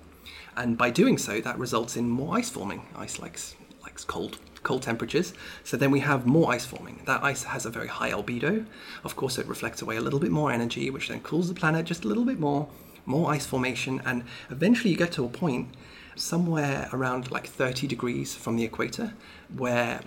And 0.55 0.77
by 0.77 0.89
doing 0.89 1.17
so, 1.17 1.41
that 1.41 1.59
results 1.59 1.97
in 1.97 2.09
more 2.09 2.37
ice 2.37 2.49
forming. 2.49 2.87
Ice 2.95 3.19
likes 3.19 3.55
likes 3.81 4.03
cold. 4.03 4.39
Cold 4.63 4.83
temperatures. 4.83 5.33
So 5.63 5.77
then 5.77 5.91
we 5.91 6.01
have 6.01 6.25
more 6.25 6.51
ice 6.51 6.65
forming. 6.65 7.01
That 7.05 7.23
ice 7.23 7.43
has 7.43 7.65
a 7.65 7.69
very 7.69 7.87
high 7.87 8.11
albedo. 8.11 8.65
Of 9.03 9.15
course, 9.15 9.37
it 9.37 9.47
reflects 9.47 9.81
away 9.81 9.97
a 9.97 10.01
little 10.01 10.19
bit 10.19 10.31
more 10.31 10.51
energy, 10.51 10.89
which 10.89 11.07
then 11.07 11.21
cools 11.21 11.47
the 11.47 11.53
planet 11.53 11.85
just 11.85 12.03
a 12.03 12.07
little 12.07 12.25
bit 12.25 12.39
more, 12.39 12.67
more 13.05 13.31
ice 13.31 13.45
formation, 13.45 14.01
and 14.05 14.23
eventually 14.49 14.91
you 14.91 14.97
get 14.97 15.11
to 15.13 15.25
a 15.25 15.29
point 15.29 15.69
somewhere 16.15 16.89
around 16.91 17.31
like 17.31 17.47
30 17.47 17.87
degrees 17.87 18.35
from 18.35 18.55
the 18.55 18.63
equator 18.63 19.13
where 19.55 20.01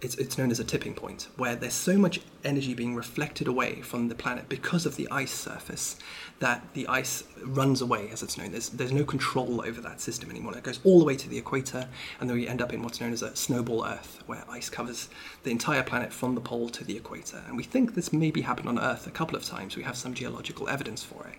it's, 0.00 0.14
it's 0.14 0.38
known 0.38 0.50
as 0.50 0.60
a 0.60 0.64
tipping 0.64 0.94
point, 0.94 1.28
where 1.36 1.56
there's 1.56 1.74
so 1.74 1.98
much 1.98 2.20
energy 2.44 2.72
being 2.72 2.94
reflected 2.94 3.48
away 3.48 3.80
from 3.82 4.08
the 4.08 4.14
planet 4.14 4.48
because 4.48 4.86
of 4.86 4.94
the 4.94 5.08
ice 5.10 5.32
surface 5.32 5.96
that 6.38 6.62
the 6.74 6.86
ice 6.86 7.24
runs 7.44 7.80
away, 7.80 8.08
as 8.12 8.22
it's 8.22 8.38
known. 8.38 8.52
There's, 8.52 8.68
there's 8.68 8.92
no 8.92 9.04
control 9.04 9.60
over 9.66 9.80
that 9.80 10.00
system 10.00 10.30
anymore. 10.30 10.56
It 10.56 10.62
goes 10.62 10.78
all 10.84 11.00
the 11.00 11.04
way 11.04 11.16
to 11.16 11.28
the 11.28 11.38
equator, 11.38 11.88
and 12.20 12.30
then 12.30 12.36
we 12.36 12.46
end 12.46 12.62
up 12.62 12.72
in 12.72 12.82
what's 12.82 13.00
known 13.00 13.12
as 13.12 13.22
a 13.22 13.34
snowball 13.34 13.84
Earth, 13.84 14.22
where 14.26 14.44
ice 14.48 14.70
covers 14.70 15.08
the 15.42 15.50
entire 15.50 15.82
planet 15.82 16.12
from 16.12 16.36
the 16.36 16.40
pole 16.40 16.68
to 16.68 16.84
the 16.84 16.96
equator. 16.96 17.42
And 17.48 17.56
we 17.56 17.64
think 17.64 17.94
this 17.94 18.12
maybe 18.12 18.42
happened 18.42 18.68
on 18.68 18.78
Earth 18.78 19.06
a 19.08 19.10
couple 19.10 19.36
of 19.36 19.44
times. 19.44 19.76
We 19.76 19.82
have 19.82 19.96
some 19.96 20.14
geological 20.14 20.68
evidence 20.68 21.02
for 21.02 21.26
it. 21.26 21.38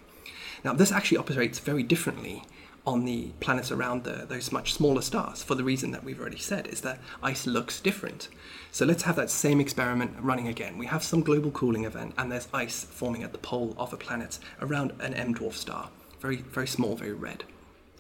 Now, 0.66 0.74
this 0.74 0.92
actually 0.92 1.20
operates 1.20 1.60
very 1.60 1.84
differently 1.84 2.44
on 2.86 3.06
the 3.06 3.30
planets 3.40 3.72
around 3.72 4.04
the, 4.04 4.26
those 4.28 4.52
much 4.52 4.74
smaller 4.74 5.02
stars 5.02 5.44
for 5.44 5.56
the 5.56 5.64
reason 5.64 5.92
that 5.92 6.04
we've 6.04 6.20
already 6.20 6.38
said 6.38 6.68
is 6.68 6.82
that 6.82 7.00
ice 7.22 7.46
looks 7.46 7.80
different. 7.80 8.30
So 8.72 8.86
let's 8.86 9.04
have 9.04 9.16
that 9.16 9.30
same 9.30 9.60
experiment 9.60 10.16
running 10.20 10.48
again. 10.48 10.78
We 10.78 10.86
have 10.88 11.04
some 11.04 11.22
global 11.22 11.52
cooling 11.52 11.86
event 11.86 12.14
and 12.18 12.32
there's 12.32 12.48
ice 12.54 12.84
forming 12.84 13.24
at 13.24 13.32
the 13.32 13.38
pole 13.38 13.76
of 13.78 13.94
a 13.94 13.98
planet 13.98 14.40
around 14.62 14.94
an 15.00 15.14
M 15.14 15.36
dwarf 15.36 15.54
star, 15.54 15.90
very 16.20 16.38
very 16.38 16.68
small, 16.68 16.96
very 16.96 17.14
red. 17.14 17.44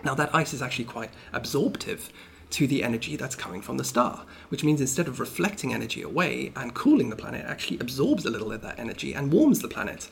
Now 0.03 0.15
that 0.15 0.33
ice 0.33 0.53
is 0.53 0.61
actually 0.61 0.85
quite 0.85 1.11
absorptive 1.33 2.09
to 2.51 2.65
the 2.65 2.83
energy 2.83 3.15
that's 3.15 3.35
coming 3.35 3.61
from 3.61 3.77
the 3.77 3.83
star, 3.83 4.25
which 4.49 4.63
means 4.63 4.81
instead 4.81 5.07
of 5.07 5.19
reflecting 5.19 5.73
energy 5.73 6.01
away 6.01 6.51
and 6.55 6.73
cooling 6.73 7.09
the 7.09 7.15
planet, 7.15 7.45
actually 7.45 7.77
absorbs 7.79 8.25
a 8.25 8.29
little 8.29 8.51
of 8.51 8.61
that 8.61 8.79
energy 8.79 9.13
and 9.13 9.31
warms 9.31 9.59
the 9.59 9.67
planet 9.67 10.09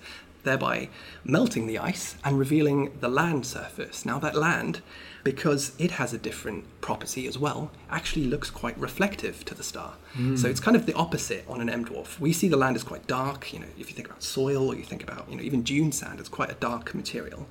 thereby 0.48 0.90
melting 1.24 1.68
the 1.68 1.78
ice 1.78 2.16
and 2.24 2.40
revealing 2.40 2.98
the 3.00 3.10
land 3.10 3.46
surface. 3.46 4.06
Now, 4.06 4.18
that 4.20 4.36
land, 4.36 4.82
because 5.24 5.74
it 5.78 5.92
has 5.92 6.14
a 6.14 6.18
different 6.18 6.66
property 6.82 7.28
as 7.28 7.38
well, 7.38 7.72
actually 7.90 8.26
looks 8.26 8.50
quite 8.50 8.78
reflective 8.78 9.44
to 9.46 9.54
the 9.54 9.64
star. 9.64 9.94
Mm. 10.16 10.38
So 10.40 10.48
it's 10.48 10.60
kind 10.60 10.78
of 10.78 10.86
the 10.86 10.94
opposite 10.94 11.46
on 11.48 11.62
an 11.62 11.70
M 11.70 11.86
dwarf. 11.86 12.20
We 12.20 12.34
see 12.34 12.48
the 12.48 12.58
land 12.58 12.76
as 12.76 12.84
quite 12.84 13.08
dark. 13.08 13.54
You 13.54 13.60
know, 13.60 13.72
if 13.78 13.90
you 13.90 13.96
think 13.96 14.08
about 14.08 14.24
soil 14.24 14.68
or 14.70 14.76
you 14.76 14.84
think 14.84 15.04
about, 15.04 15.30
you 15.30 15.36
know, 15.36 15.44
even 15.44 15.64
dune 15.64 15.92
sand, 15.92 16.20
it's 16.20 16.30
quite 16.30 16.52
a 16.52 16.56
dark 16.56 16.96
material 16.96 17.48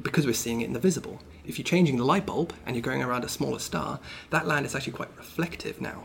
because 0.00 0.26
we're 0.26 0.32
seeing 0.32 0.60
it 0.60 0.66
in 0.66 0.72
the 0.72 0.78
visible. 0.78 1.20
If 1.44 1.58
you're 1.58 1.64
changing 1.64 1.96
the 1.96 2.04
light 2.04 2.26
bulb 2.26 2.52
and 2.64 2.76
you're 2.76 2.82
going 2.82 3.02
around 3.02 3.24
a 3.24 3.28
smaller 3.28 3.58
star, 3.58 4.00
that 4.30 4.46
land 4.46 4.64
is 4.64 4.74
actually 4.74 4.92
quite 4.92 5.10
reflective 5.16 5.80
now. 5.80 6.04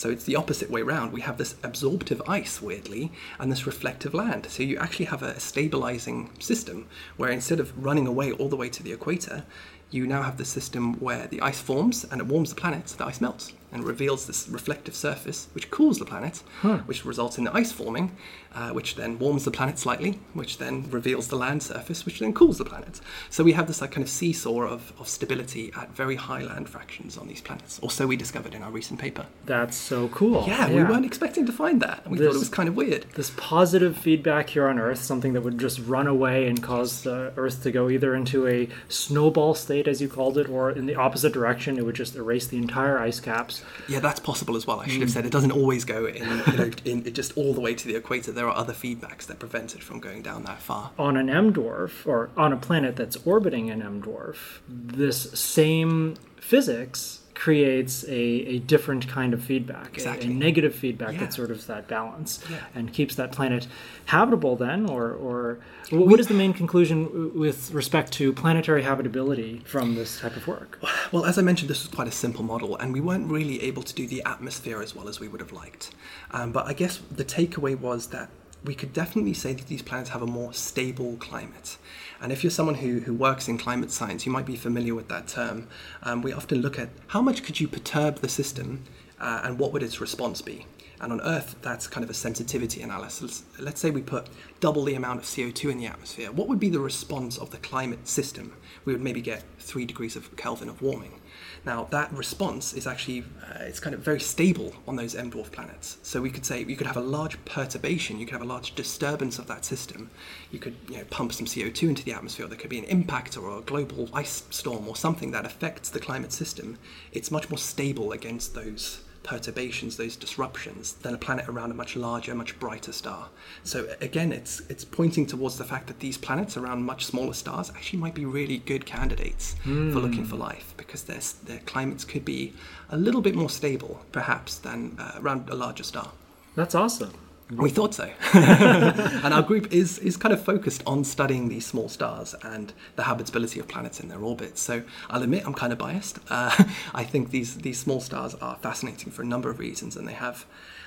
So 0.00 0.08
it's 0.08 0.24
the 0.24 0.36
opposite 0.36 0.70
way 0.70 0.80
around. 0.80 1.12
We 1.12 1.20
have 1.20 1.36
this 1.36 1.56
absorptive 1.62 2.22
ice, 2.26 2.62
weirdly, 2.62 3.12
and 3.38 3.52
this 3.52 3.66
reflective 3.66 4.14
land. 4.14 4.46
So 4.48 4.62
you 4.62 4.78
actually 4.78 5.04
have 5.04 5.22
a 5.22 5.38
stabilizing 5.38 6.30
system 6.38 6.86
where 7.18 7.28
instead 7.28 7.60
of 7.60 7.76
running 7.76 8.06
away 8.06 8.32
all 8.32 8.48
the 8.48 8.56
way 8.56 8.70
to 8.70 8.82
the 8.82 8.94
equator, 8.94 9.44
you 9.90 10.06
now 10.06 10.22
have 10.22 10.38
the 10.38 10.46
system 10.46 10.98
where 11.00 11.26
the 11.26 11.42
ice 11.42 11.60
forms 11.60 12.04
and 12.10 12.18
it 12.18 12.26
warms 12.26 12.48
the 12.48 12.58
planet, 12.58 12.88
so 12.88 12.96
the 12.96 13.04
ice 13.04 13.20
melts 13.20 13.52
and 13.72 13.84
reveals 13.84 14.26
this 14.26 14.48
reflective 14.48 14.94
surface, 14.94 15.48
which 15.52 15.70
cools 15.70 15.98
the 15.98 16.04
planet, 16.04 16.42
huh. 16.60 16.78
which 16.86 17.04
results 17.04 17.38
in 17.38 17.44
the 17.44 17.54
ice 17.54 17.72
forming, 17.72 18.16
uh, 18.54 18.70
which 18.70 18.96
then 18.96 19.18
warms 19.18 19.44
the 19.44 19.50
planet 19.50 19.78
slightly, 19.78 20.18
which 20.34 20.58
then 20.58 20.90
reveals 20.90 21.28
the 21.28 21.36
land 21.36 21.62
surface, 21.62 22.04
which 22.04 22.18
then 22.18 22.32
cools 22.32 22.58
the 22.58 22.64
planet. 22.64 23.00
So 23.28 23.44
we 23.44 23.52
have 23.52 23.66
this 23.66 23.80
like 23.80 23.92
kind 23.92 24.02
of 24.02 24.10
seesaw 24.10 24.62
of, 24.62 24.92
of 24.98 25.08
stability 25.08 25.72
at 25.76 25.94
very 25.94 26.16
high 26.16 26.42
land 26.42 26.68
fractions 26.68 27.16
on 27.16 27.28
these 27.28 27.40
planets, 27.40 27.78
or 27.82 27.90
so 27.90 28.06
we 28.06 28.16
discovered 28.16 28.54
in 28.54 28.62
our 28.62 28.70
recent 28.70 28.98
paper. 28.98 29.26
That's 29.46 29.76
so 29.76 30.08
cool. 30.08 30.44
Yeah, 30.46 30.68
yeah. 30.68 30.76
we 30.76 30.84
weren't 30.84 31.06
expecting 31.06 31.46
to 31.46 31.52
find 31.52 31.80
that. 31.82 32.08
We 32.08 32.18
this, 32.18 32.26
thought 32.26 32.36
it 32.36 32.38
was 32.38 32.48
kind 32.48 32.68
of 32.68 32.74
weird. 32.74 33.06
This 33.14 33.30
positive 33.36 33.96
feedback 33.96 34.50
here 34.50 34.66
on 34.68 34.78
Earth, 34.78 35.00
something 35.00 35.32
that 35.34 35.42
would 35.42 35.58
just 35.58 35.78
run 35.80 36.06
away 36.06 36.48
and 36.48 36.60
cause 36.62 37.02
the 37.02 37.32
Earth 37.36 37.62
to 37.62 37.70
go 37.70 37.88
either 37.88 38.14
into 38.14 38.48
a 38.48 38.68
snowball 38.88 39.54
state, 39.54 39.86
as 39.86 40.02
you 40.02 40.08
called 40.08 40.38
it, 40.38 40.48
or 40.48 40.70
in 40.70 40.86
the 40.86 40.96
opposite 40.96 41.32
direction, 41.32 41.78
it 41.78 41.84
would 41.84 41.94
just 41.94 42.16
erase 42.16 42.48
the 42.48 42.56
entire 42.56 42.98
ice 42.98 43.20
caps 43.20 43.59
yeah, 43.88 44.00
that's 44.00 44.20
possible 44.20 44.56
as 44.56 44.66
well. 44.66 44.80
I 44.80 44.86
should 44.86 45.00
have 45.00 45.08
hmm. 45.08 45.12
said 45.12 45.26
it 45.26 45.32
doesn't 45.32 45.52
always 45.52 45.84
go 45.84 46.06
in, 46.06 46.16
you 46.16 46.56
know, 46.56 46.70
in 46.84 47.12
just 47.12 47.36
all 47.36 47.54
the 47.54 47.60
way 47.60 47.74
to 47.74 47.86
the 47.86 47.96
equator. 47.96 48.32
There 48.32 48.48
are 48.48 48.56
other 48.56 48.72
feedbacks 48.72 49.26
that 49.26 49.38
prevent 49.38 49.74
it 49.74 49.82
from 49.82 50.00
going 50.00 50.22
down 50.22 50.44
that 50.44 50.60
far. 50.60 50.92
On 50.98 51.16
an 51.16 51.28
M 51.28 51.52
dwarf, 51.52 52.06
or 52.06 52.30
on 52.36 52.52
a 52.52 52.56
planet 52.56 52.96
that's 52.96 53.16
orbiting 53.24 53.70
an 53.70 53.82
M 53.82 54.02
dwarf, 54.02 54.60
this 54.68 55.32
same 55.38 56.16
physics 56.40 57.19
creates 57.40 58.04
a, 58.04 58.10
a 58.10 58.58
different 58.58 59.08
kind 59.08 59.32
of 59.32 59.42
feedback, 59.42 59.94
exactly. 59.94 60.28
a, 60.28 60.30
a 60.30 60.34
negative 60.34 60.74
feedback 60.74 61.14
yeah. 61.14 61.20
that 61.20 61.32
sort 61.32 61.50
of 61.50 61.66
that 61.66 61.88
balance 61.88 62.38
yeah. 62.50 62.58
and 62.74 62.92
keeps 62.92 63.14
that 63.14 63.32
planet 63.32 63.66
habitable 64.04 64.56
then, 64.56 64.84
or, 64.86 65.12
or 65.12 65.58
what 65.88 66.06
we, 66.06 66.20
is 66.20 66.26
the 66.26 66.34
main 66.34 66.52
conclusion 66.52 67.32
with 67.34 67.72
respect 67.72 68.12
to 68.12 68.34
planetary 68.34 68.82
habitability 68.82 69.62
from 69.64 69.94
this 69.94 70.20
type 70.20 70.36
of 70.36 70.46
work? 70.46 70.78
Well, 71.12 71.24
as 71.24 71.38
I 71.38 71.42
mentioned, 71.42 71.70
this 71.70 71.82
was 71.82 71.88
quite 71.88 72.08
a 72.08 72.12
simple 72.12 72.44
model, 72.44 72.76
and 72.76 72.92
we 72.92 73.00
weren't 73.00 73.30
really 73.32 73.62
able 73.62 73.84
to 73.84 73.94
do 73.94 74.06
the 74.06 74.22
atmosphere 74.26 74.82
as 74.82 74.94
well 74.94 75.08
as 75.08 75.18
we 75.18 75.26
would 75.26 75.40
have 75.40 75.50
liked. 75.50 75.92
Um, 76.32 76.52
but 76.52 76.66
I 76.66 76.74
guess 76.74 76.98
the 77.10 77.24
takeaway 77.24 77.74
was 77.74 78.08
that 78.08 78.28
we 78.62 78.74
could 78.74 78.92
definitely 78.92 79.32
say 79.32 79.54
that 79.54 79.66
these 79.68 79.80
planets 79.80 80.10
have 80.10 80.20
a 80.20 80.26
more 80.26 80.52
stable 80.52 81.16
climate. 81.16 81.78
And 82.20 82.32
if 82.32 82.44
you're 82.44 82.50
someone 82.50 82.76
who, 82.76 83.00
who 83.00 83.14
works 83.14 83.48
in 83.48 83.56
climate 83.56 83.90
science, 83.90 84.26
you 84.26 84.32
might 84.32 84.46
be 84.46 84.56
familiar 84.56 84.94
with 84.94 85.08
that 85.08 85.26
term. 85.26 85.68
Um, 86.02 86.20
we 86.20 86.32
often 86.32 86.60
look 86.60 86.78
at 86.78 86.90
how 87.08 87.22
much 87.22 87.42
could 87.42 87.60
you 87.60 87.66
perturb 87.66 88.16
the 88.16 88.28
system 88.28 88.84
uh, 89.18 89.40
and 89.44 89.58
what 89.58 89.72
would 89.72 89.82
its 89.82 90.00
response 90.00 90.42
be? 90.42 90.66
And 91.00 91.12
on 91.12 91.20
Earth, 91.22 91.56
that's 91.62 91.86
kind 91.86 92.04
of 92.04 92.10
a 92.10 92.14
sensitivity 92.14 92.82
analysis. 92.82 93.44
Let's 93.58 93.80
say 93.80 93.90
we 93.90 94.02
put 94.02 94.28
double 94.60 94.84
the 94.84 94.94
amount 94.94 95.20
of 95.20 95.24
CO2 95.24 95.70
in 95.70 95.78
the 95.78 95.86
atmosphere. 95.86 96.30
What 96.30 96.46
would 96.48 96.60
be 96.60 96.68
the 96.68 96.78
response 96.78 97.38
of 97.38 97.50
the 97.50 97.56
climate 97.56 98.06
system? 98.06 98.52
We 98.84 98.92
would 98.92 99.00
maybe 99.00 99.22
get 99.22 99.42
three 99.58 99.86
degrees 99.86 100.14
of 100.14 100.36
Kelvin 100.36 100.68
of 100.68 100.82
warming. 100.82 101.19
Now 101.64 101.84
that 101.90 102.12
response 102.12 102.72
is 102.72 102.86
actually 102.86 103.24
uh, 103.42 103.64
it's 103.64 103.80
kind 103.80 103.94
of 103.94 104.00
very 104.00 104.20
stable 104.20 104.72
on 104.88 104.96
those 104.96 105.14
M 105.14 105.30
dwarf 105.30 105.50
planets. 105.50 105.98
So 106.02 106.20
we 106.22 106.30
could 106.30 106.46
say 106.46 106.64
you 106.64 106.76
could 106.76 106.86
have 106.86 106.96
a 106.96 107.02
large 107.02 107.42
perturbation, 107.44 108.18
you 108.18 108.26
could 108.26 108.32
have 108.32 108.42
a 108.42 108.46
large 108.46 108.74
disturbance 108.74 109.38
of 109.38 109.46
that 109.48 109.64
system. 109.64 110.10
You 110.50 110.58
could 110.58 110.76
you 110.88 110.98
know, 110.98 111.04
pump 111.10 111.32
some 111.32 111.46
CO2 111.46 111.88
into 111.88 112.04
the 112.04 112.12
atmosphere. 112.12 112.46
There 112.46 112.56
could 112.56 112.70
be 112.70 112.78
an 112.78 112.84
impact 112.84 113.36
or 113.36 113.58
a 113.58 113.60
global 113.60 114.08
ice 114.14 114.44
storm 114.50 114.88
or 114.88 114.96
something 114.96 115.30
that 115.32 115.44
affects 115.44 115.90
the 115.90 116.00
climate 116.00 116.32
system. 116.32 116.78
It's 117.12 117.30
much 117.30 117.50
more 117.50 117.58
stable 117.58 118.12
against 118.12 118.54
those 118.54 119.02
perturbations, 119.22 119.96
those 119.96 120.16
disruptions, 120.16 120.94
than 120.94 121.14
a 121.14 121.18
planet 121.18 121.48
around 121.48 121.70
a 121.70 121.74
much 121.74 121.96
larger, 121.96 122.34
much 122.34 122.58
brighter 122.58 122.92
star. 122.92 123.28
So 123.64 123.88
again, 124.00 124.32
it's 124.32 124.60
it's 124.68 124.84
pointing 124.84 125.26
towards 125.26 125.58
the 125.58 125.64
fact 125.64 125.86
that 125.88 126.00
these 126.00 126.16
planets 126.16 126.56
around 126.56 126.84
much 126.84 127.06
smaller 127.06 127.34
stars 127.34 127.70
actually 127.70 127.98
might 127.98 128.14
be 128.14 128.24
really 128.24 128.58
good 128.58 128.86
candidates 128.86 129.56
mm. 129.64 129.92
for 129.92 130.00
looking 130.00 130.24
for 130.24 130.36
life 130.36 130.74
because 130.76 131.04
their 131.04 131.20
their 131.44 131.60
climates 131.66 132.04
could 132.04 132.24
be 132.24 132.52
a 132.90 132.96
little 132.96 133.20
bit 133.20 133.34
more 133.34 133.50
stable, 133.50 134.04
perhaps, 134.12 134.58
than 134.58 134.96
uh, 134.98 135.12
around 135.20 135.48
a 135.48 135.54
larger 135.54 135.84
star. 135.84 136.10
That's 136.54 136.74
awesome. 136.74 137.12
We 137.56 137.70
thought 137.70 137.94
so. 137.94 138.08
and 138.34 139.34
our 139.34 139.42
group 139.42 139.72
is, 139.72 139.98
is 139.98 140.16
kind 140.16 140.32
of 140.32 140.42
focused 140.42 140.82
on 140.86 141.02
studying 141.02 141.48
these 141.48 141.66
small 141.66 141.88
stars 141.88 142.34
and 142.44 142.72
the 142.94 143.02
habitability 143.02 143.58
of 143.58 143.66
planets 143.66 143.98
in 143.98 144.08
their 144.08 144.20
orbits. 144.20 144.60
So 144.60 144.84
I'll 145.08 145.22
admit 145.22 145.44
I'm 145.44 145.54
kind 145.54 145.72
of 145.72 145.78
biased. 145.78 146.20
Uh, 146.28 146.64
I 146.94 147.02
think 147.02 147.30
these, 147.30 147.56
these 147.56 147.78
small 147.78 148.00
stars 148.00 148.36
are 148.36 148.56
fascinating 148.56 149.10
for 149.10 149.22
a 149.22 149.26
number 149.26 149.50
of 149.50 149.58
reasons, 149.58 149.96
and 149.96 150.06
they 150.06 150.12
have, 150.12 150.46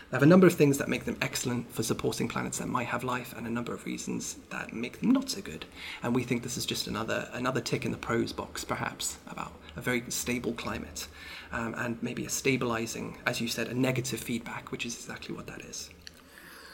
they 0.09 0.15
have 0.15 0.23
a 0.23 0.27
number 0.27 0.47
of 0.47 0.53
things 0.53 0.77
that 0.77 0.87
make 0.87 1.03
them 1.03 1.17
excellent 1.21 1.69
for 1.69 1.83
supporting 1.83 2.29
planets 2.29 2.59
that 2.59 2.67
might 2.67 2.87
have 2.87 3.03
life, 3.03 3.33
and 3.37 3.45
a 3.45 3.49
number 3.49 3.73
of 3.73 3.85
reasons 3.85 4.37
that 4.49 4.71
make 4.71 5.01
them 5.01 5.11
not 5.11 5.29
so 5.29 5.41
good. 5.41 5.65
And 6.01 6.15
we 6.15 6.23
think 6.23 6.43
this 6.43 6.55
is 6.55 6.65
just 6.65 6.87
another, 6.87 7.27
another 7.33 7.59
tick 7.59 7.83
in 7.83 7.91
the 7.91 7.97
pros 7.97 8.31
box, 8.31 8.63
perhaps, 8.63 9.17
about 9.27 9.51
a 9.75 9.81
very 9.81 10.03
stable 10.09 10.53
climate. 10.53 11.07
Um, 11.51 11.75
and 11.77 12.01
maybe 12.01 12.25
a 12.25 12.29
stabilizing, 12.29 13.17
as 13.27 13.41
you 13.41 13.47
said, 13.47 13.67
a 13.67 13.73
negative 13.73 14.19
feedback, 14.19 14.71
which 14.71 14.85
is 14.85 14.95
exactly 14.95 15.35
what 15.35 15.45
that 15.47 15.61
is. 15.61 15.89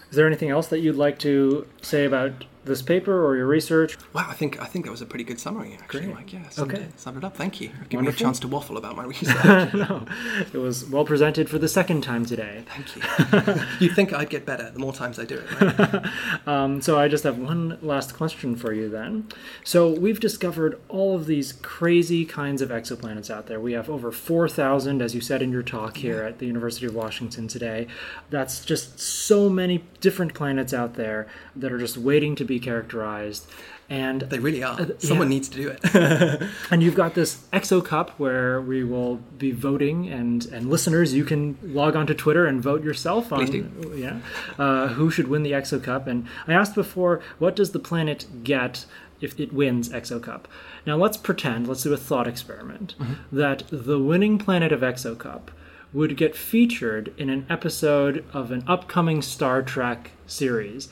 Is 0.10 0.16
there 0.16 0.26
anything 0.28 0.50
else 0.50 0.68
that 0.68 0.80
you'd 0.80 0.96
like 0.96 1.20
to 1.20 1.68
say 1.82 2.06
about 2.06 2.46
this 2.70 2.82
paper 2.82 3.26
or 3.26 3.36
your 3.36 3.48
research? 3.48 3.98
Wow, 4.14 4.28
I 4.30 4.34
think 4.34 4.62
I 4.62 4.66
think 4.66 4.86
that 4.86 4.92
was 4.92 5.02
a 5.02 5.06
pretty 5.06 5.26
good 5.26 5.40
summary, 5.40 5.74
actually, 5.74 6.06
Great. 6.06 6.16
Mike. 6.16 6.34
Yeah, 6.34 6.48
summed 6.50 6.74
okay, 6.74 6.84
it, 6.84 7.00
summed 7.00 7.18
it 7.18 7.24
up. 7.26 7.36
Thank 7.36 7.60
you. 7.60 7.72
Give 7.90 8.00
me 8.00 8.08
a 8.08 8.14
chance 8.14 8.40
to 8.40 8.48
waffle 8.48 8.78
about 8.78 8.96
my 8.96 9.04
research. 9.14 9.74
no, 9.74 10.06
it 10.54 10.58
was 10.58 10.86
well 10.86 11.04
presented 11.04 11.50
for 11.50 11.60
the 11.60 11.68
second 11.68 12.02
time 12.02 12.26
today. 12.26 12.64
Thank 12.68 12.96
you. 12.96 13.64
you 13.88 13.94
think 13.94 14.14
I'd 14.14 14.30
get 14.30 14.46
better 14.46 14.70
the 14.70 14.80
more 14.80 14.94
times 14.94 15.20
I 15.20 15.26
do 15.26 15.42
it, 15.44 15.62
right? 15.62 16.08
um, 16.48 16.82
so 16.82 16.98
I 16.98 17.10
just 17.10 17.26
have 17.26 17.38
one 17.38 17.78
last 17.82 18.16
question 18.16 18.56
for 18.56 18.72
you 18.72 18.88
then. 18.88 19.28
So 19.64 19.90
we've 19.90 20.20
discovered 20.20 20.80
all 20.88 21.16
of 21.16 21.26
these 21.26 21.52
crazy 21.52 22.24
kinds 22.24 22.62
of 22.62 22.70
exoplanets 22.70 23.30
out 23.30 23.48
there. 23.48 23.60
We 23.60 23.74
have 23.74 23.90
over 23.90 24.12
four 24.12 24.48
thousand, 24.48 25.02
as 25.02 25.14
you 25.14 25.22
said 25.22 25.42
in 25.42 25.52
your 25.52 25.64
talk 25.64 25.98
here 25.98 26.22
yeah. 26.22 26.30
at 26.30 26.40
the 26.40 26.46
University 26.46 26.86
of 26.86 26.96
Washington 26.96 27.48
today. 27.48 27.88
That's 28.30 28.64
just 28.64 29.00
so 29.00 29.50
many 29.50 29.84
different 30.00 30.34
planets 30.34 30.74
out 30.74 30.94
there 30.94 31.28
that 31.56 31.72
are 31.72 31.78
just 31.78 31.98
waiting 31.98 32.36
to 32.36 32.46
be 32.46 32.59
characterized. 32.60 33.50
And 33.90 34.22
They 34.22 34.38
really 34.38 34.62
are. 34.62 34.78
Someone 35.00 35.28
yeah. 35.28 35.36
needs 35.36 35.50
to 35.50 35.58
do 35.58 35.76
it. 35.76 36.50
and 36.72 36.84
you've 36.84 36.94
got 36.94 37.16
this 37.16 37.46
Exo 37.52 37.84
Cup 37.84 38.12
where 38.20 38.62
we 38.62 38.84
will 38.84 39.16
be 39.38 39.52
voting, 39.52 40.08
and 40.08 40.46
and 40.46 40.70
listeners, 40.70 41.16
you 41.16 41.26
can 41.26 41.58
log 41.64 41.96
onto 41.96 42.14
Twitter 42.14 42.46
and 42.46 42.62
vote 42.62 42.84
yourself 42.84 43.34
on 43.34 43.96
yeah 43.98 44.20
uh, 44.60 44.90
who 44.90 45.10
should 45.10 45.28
win 45.28 45.42
the 45.42 45.54
Exo 45.54 45.84
Cup. 45.84 46.06
And 46.06 46.28
I 46.48 46.54
asked 46.54 46.76
before, 46.76 47.20
what 47.40 47.56
does 47.56 47.72
the 47.72 47.80
planet 47.80 48.28
get 48.44 48.86
if 49.22 49.40
it 49.40 49.52
wins 49.52 49.90
Exo 49.90 50.22
Cup? 50.22 50.48
Now 50.86 50.96
let's 50.96 51.18
pretend, 51.18 51.68
let's 51.68 51.82
do 51.82 51.92
a 51.92 51.98
thought 51.98 52.28
experiment, 52.28 52.94
that 53.32 53.64
the 53.72 53.98
winning 53.98 54.38
planet 54.38 54.72
of 54.72 54.82
Exo 54.82 55.18
Cup 55.18 55.50
would 55.92 56.16
get 56.16 56.36
featured 56.36 57.14
in 57.18 57.30
an 57.30 57.46
episode 57.50 58.24
of 58.34 58.52
an 58.52 58.64
upcoming 58.68 59.22
Star 59.22 59.62
Trek 59.64 60.12
series. 60.28 60.90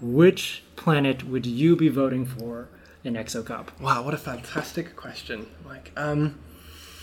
Which 0.00 0.62
planet 0.76 1.24
would 1.28 1.44
you 1.44 1.76
be 1.76 1.88
voting 1.88 2.24
for 2.24 2.68
in 3.04 3.14
Exo 3.14 3.44
Cup? 3.44 3.78
Wow, 3.80 4.02
what 4.02 4.14
a 4.14 4.18
fantastic 4.18 4.96
question, 4.96 5.46
Mike. 5.62 5.92
Um, 5.94 6.38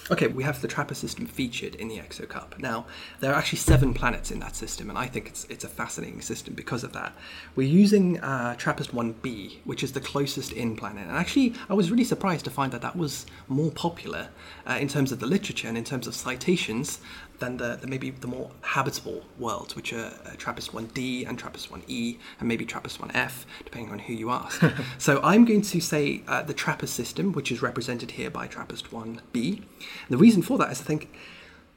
okay, 0.09 0.25
we 0.25 0.43
have 0.43 0.61
the 0.61 0.67
Trappist 0.67 1.01
system 1.01 1.27
featured 1.27 1.75
in 1.75 1.89
the 1.89 1.97
Exo 1.97 2.27
Cup. 2.27 2.55
Now, 2.57 2.87
there 3.19 3.31
are 3.31 3.35
actually 3.35 3.59
seven 3.59 3.93
planets 3.93 4.31
in 4.31 4.39
that 4.39 4.55
system, 4.55 4.89
and 4.89 4.97
I 4.97 5.05
think 5.05 5.27
it's 5.27 5.45
it's 5.45 5.63
a 5.63 5.67
fascinating 5.67 6.21
system 6.21 6.55
because 6.55 6.83
of 6.83 6.93
that. 6.93 7.13
We're 7.55 7.67
using 7.67 8.19
uh, 8.19 8.55
Trappist 8.55 8.95
1b, 8.95 9.57
which 9.63 9.83
is 9.83 9.91
the 9.91 10.01
closest 10.01 10.51
in 10.51 10.75
planet, 10.75 11.07
and 11.07 11.15
actually, 11.15 11.53
I 11.69 11.75
was 11.75 11.91
really 11.91 12.03
surprised 12.03 12.45
to 12.45 12.51
find 12.51 12.71
that 12.71 12.81
that 12.81 12.95
was 12.95 13.27
more 13.47 13.71
popular 13.71 14.29
uh, 14.65 14.77
in 14.79 14.87
terms 14.87 15.11
of 15.11 15.19
the 15.19 15.27
literature 15.27 15.67
and 15.67 15.77
in 15.77 15.83
terms 15.83 16.07
of 16.07 16.15
citations 16.15 16.99
than 17.39 17.57
the, 17.57 17.77
the 17.79 17.87
maybe 17.87 18.09
the 18.09 18.27
more 18.27 18.51
habitable 18.61 19.23
worlds, 19.37 19.75
which 19.75 19.93
are 19.93 20.13
uh, 20.25 20.31
Trappist 20.37 20.71
1D 20.71 21.27
and 21.27 21.37
Trappist 21.37 21.71
1E, 21.71 22.17
and 22.39 22.47
maybe 22.47 22.65
Trappist 22.65 22.99
1F, 22.99 23.45
depending 23.63 23.91
on 23.91 23.99
who 23.99 24.13
you 24.13 24.29
ask. 24.29 24.63
so 24.97 25.21
I'm 25.23 25.45
going 25.45 25.61
to 25.61 25.79
say 25.79 26.23
uh, 26.27 26.41
the 26.41 26.53
Trappist 26.53 26.93
system, 26.93 27.33
which 27.33 27.51
is 27.51 27.61
represented 27.61 28.11
here 28.11 28.29
by 28.29 28.47
Trappist 28.47 28.91
1B. 28.91 29.63
The 30.09 30.17
reason 30.17 30.41
for 30.41 30.57
that 30.57 30.71
is 30.71 30.81
I 30.81 30.83
think 30.83 31.09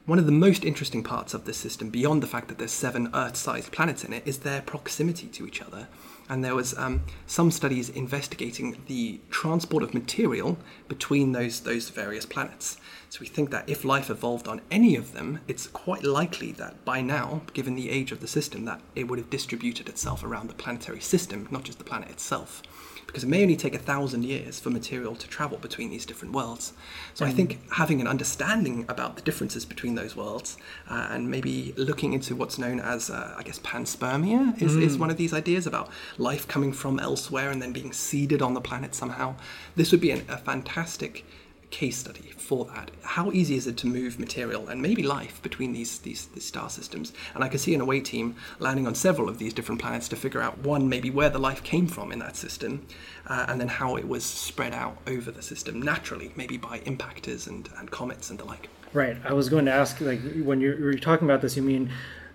one 0.05 0.17
of 0.17 0.25
the 0.25 0.31
most 0.31 0.65
interesting 0.65 1.03
parts 1.03 1.33
of 1.33 1.45
this 1.45 1.57
system, 1.57 1.89
beyond 1.89 2.23
the 2.23 2.27
fact 2.27 2.47
that 2.47 2.57
there's 2.57 2.71
seven 2.71 3.09
Earth-sized 3.13 3.71
planets 3.71 4.03
in 4.03 4.13
it, 4.13 4.23
is 4.25 4.39
their 4.39 4.61
proximity 4.61 5.27
to 5.27 5.45
each 5.45 5.61
other. 5.61 5.87
And 6.27 6.43
there 6.43 6.55
was 6.55 6.77
um, 6.77 7.03
some 7.27 7.51
studies 7.51 7.89
investigating 7.89 8.81
the 8.87 9.19
transport 9.29 9.83
of 9.83 9.93
material 9.93 10.57
between 10.87 11.33
those 11.33 11.61
those 11.61 11.89
various 11.89 12.25
planets. 12.25 12.77
So 13.11 13.19
we 13.19 13.27
think 13.27 13.51
that 13.51 13.67
if 13.67 13.83
life 13.83 14.09
evolved 14.09 14.47
on 14.47 14.61
any 14.71 14.95
of 14.95 15.11
them, 15.11 15.41
it's 15.45 15.67
quite 15.67 16.05
likely 16.05 16.53
that 16.53 16.85
by 16.85 17.01
now, 17.01 17.41
given 17.51 17.75
the 17.75 17.89
age 17.89 18.13
of 18.13 18.21
the 18.21 18.27
system, 18.27 18.63
that 18.63 18.79
it 18.95 19.09
would 19.09 19.19
have 19.19 19.29
distributed 19.29 19.89
itself 19.89 20.23
around 20.23 20.47
the 20.47 20.53
planetary 20.53 21.01
system, 21.01 21.45
not 21.51 21.63
just 21.63 21.77
the 21.77 21.83
planet 21.83 22.09
itself 22.09 22.63
because 23.11 23.25
it 23.25 23.27
may 23.27 23.41
only 23.41 23.57
take 23.57 23.75
a 23.75 23.79
thousand 23.79 24.23
years 24.23 24.57
for 24.57 24.69
material 24.69 25.15
to 25.15 25.27
travel 25.27 25.57
between 25.57 25.89
these 25.89 26.05
different 26.05 26.33
worlds. 26.33 26.71
So 27.13 27.25
I 27.25 27.31
think 27.31 27.59
having 27.69 27.99
an 27.99 28.07
understanding 28.07 28.85
about 28.87 29.17
the 29.17 29.21
differences 29.21 29.65
between 29.65 29.95
those 29.95 30.15
worlds 30.15 30.57
uh, 30.89 31.09
and 31.11 31.29
maybe 31.29 31.73
looking 31.75 32.13
into 32.13 32.37
what's 32.37 32.57
known 32.57 32.79
as, 32.79 33.09
uh, 33.09 33.35
I 33.37 33.43
guess, 33.43 33.59
panspermia 33.59 34.61
is, 34.61 34.77
is 34.77 34.97
one 34.97 35.09
of 35.09 35.17
these 35.17 35.33
ideas 35.33 35.67
about 35.67 35.89
life 36.17 36.47
coming 36.47 36.71
from 36.71 36.99
elsewhere 36.99 37.51
and 37.51 37.61
then 37.61 37.73
being 37.73 37.91
seeded 37.91 38.41
on 38.41 38.53
the 38.53 38.61
planet 38.61 38.95
somehow. 38.95 39.35
This 39.75 39.91
would 39.91 39.99
be 39.99 40.11
an, 40.11 40.23
a 40.29 40.37
fantastic 40.37 41.25
case 41.71 41.97
study 41.97 42.31
for 42.37 42.65
that. 42.65 42.91
How 43.01 43.31
easy 43.31 43.55
is 43.55 43.65
it 43.65 43.77
to 43.77 43.87
move 43.87 44.19
material 44.19 44.67
and 44.67 44.81
maybe 44.81 45.03
life 45.03 45.41
between 45.41 45.73
these, 45.73 45.99
these 45.99 46.27
these 46.27 46.45
star 46.45 46.69
systems? 46.69 47.13
And 47.33 47.43
I 47.43 47.49
could 47.49 47.61
see 47.61 47.73
an 47.73 47.81
away 47.81 48.01
team 48.01 48.35
landing 48.59 48.85
on 48.85 48.93
several 48.93 49.29
of 49.29 49.37
these 49.37 49.53
different 49.53 49.81
planets 49.81 50.07
to 50.09 50.15
figure 50.15 50.41
out 50.41 50.59
one 50.59 50.87
maybe 50.89 51.09
where 51.09 51.29
the 51.29 51.39
life 51.39 51.63
came 51.63 51.87
from 51.87 52.11
in 52.11 52.19
that 52.19 52.35
system, 52.35 52.85
uh, 53.27 53.45
and 53.47 53.59
then 53.59 53.69
how 53.69 53.95
it 53.95 54.07
was 54.07 54.23
spread 54.23 54.73
out 54.73 54.97
over 55.07 55.31
the 55.31 55.41
system 55.41 55.81
naturally, 55.81 56.31
maybe 56.35 56.57
by 56.57 56.79
impactors 56.79 57.47
and, 57.47 57.69
and 57.77 57.89
comets 57.89 58.29
and 58.29 58.39
the 58.39 58.45
like. 58.45 58.69
Right. 58.93 59.17
I 59.23 59.33
was 59.33 59.47
going 59.47 59.65
to 59.65 59.71
ask, 59.71 60.01
like, 60.01 60.19
when 60.43 60.59
you're, 60.59 60.77
you're 60.77 60.93
talking 60.95 61.25
about 61.25 61.41
this, 61.41 61.55
you 61.55 61.63
mean 61.63 61.89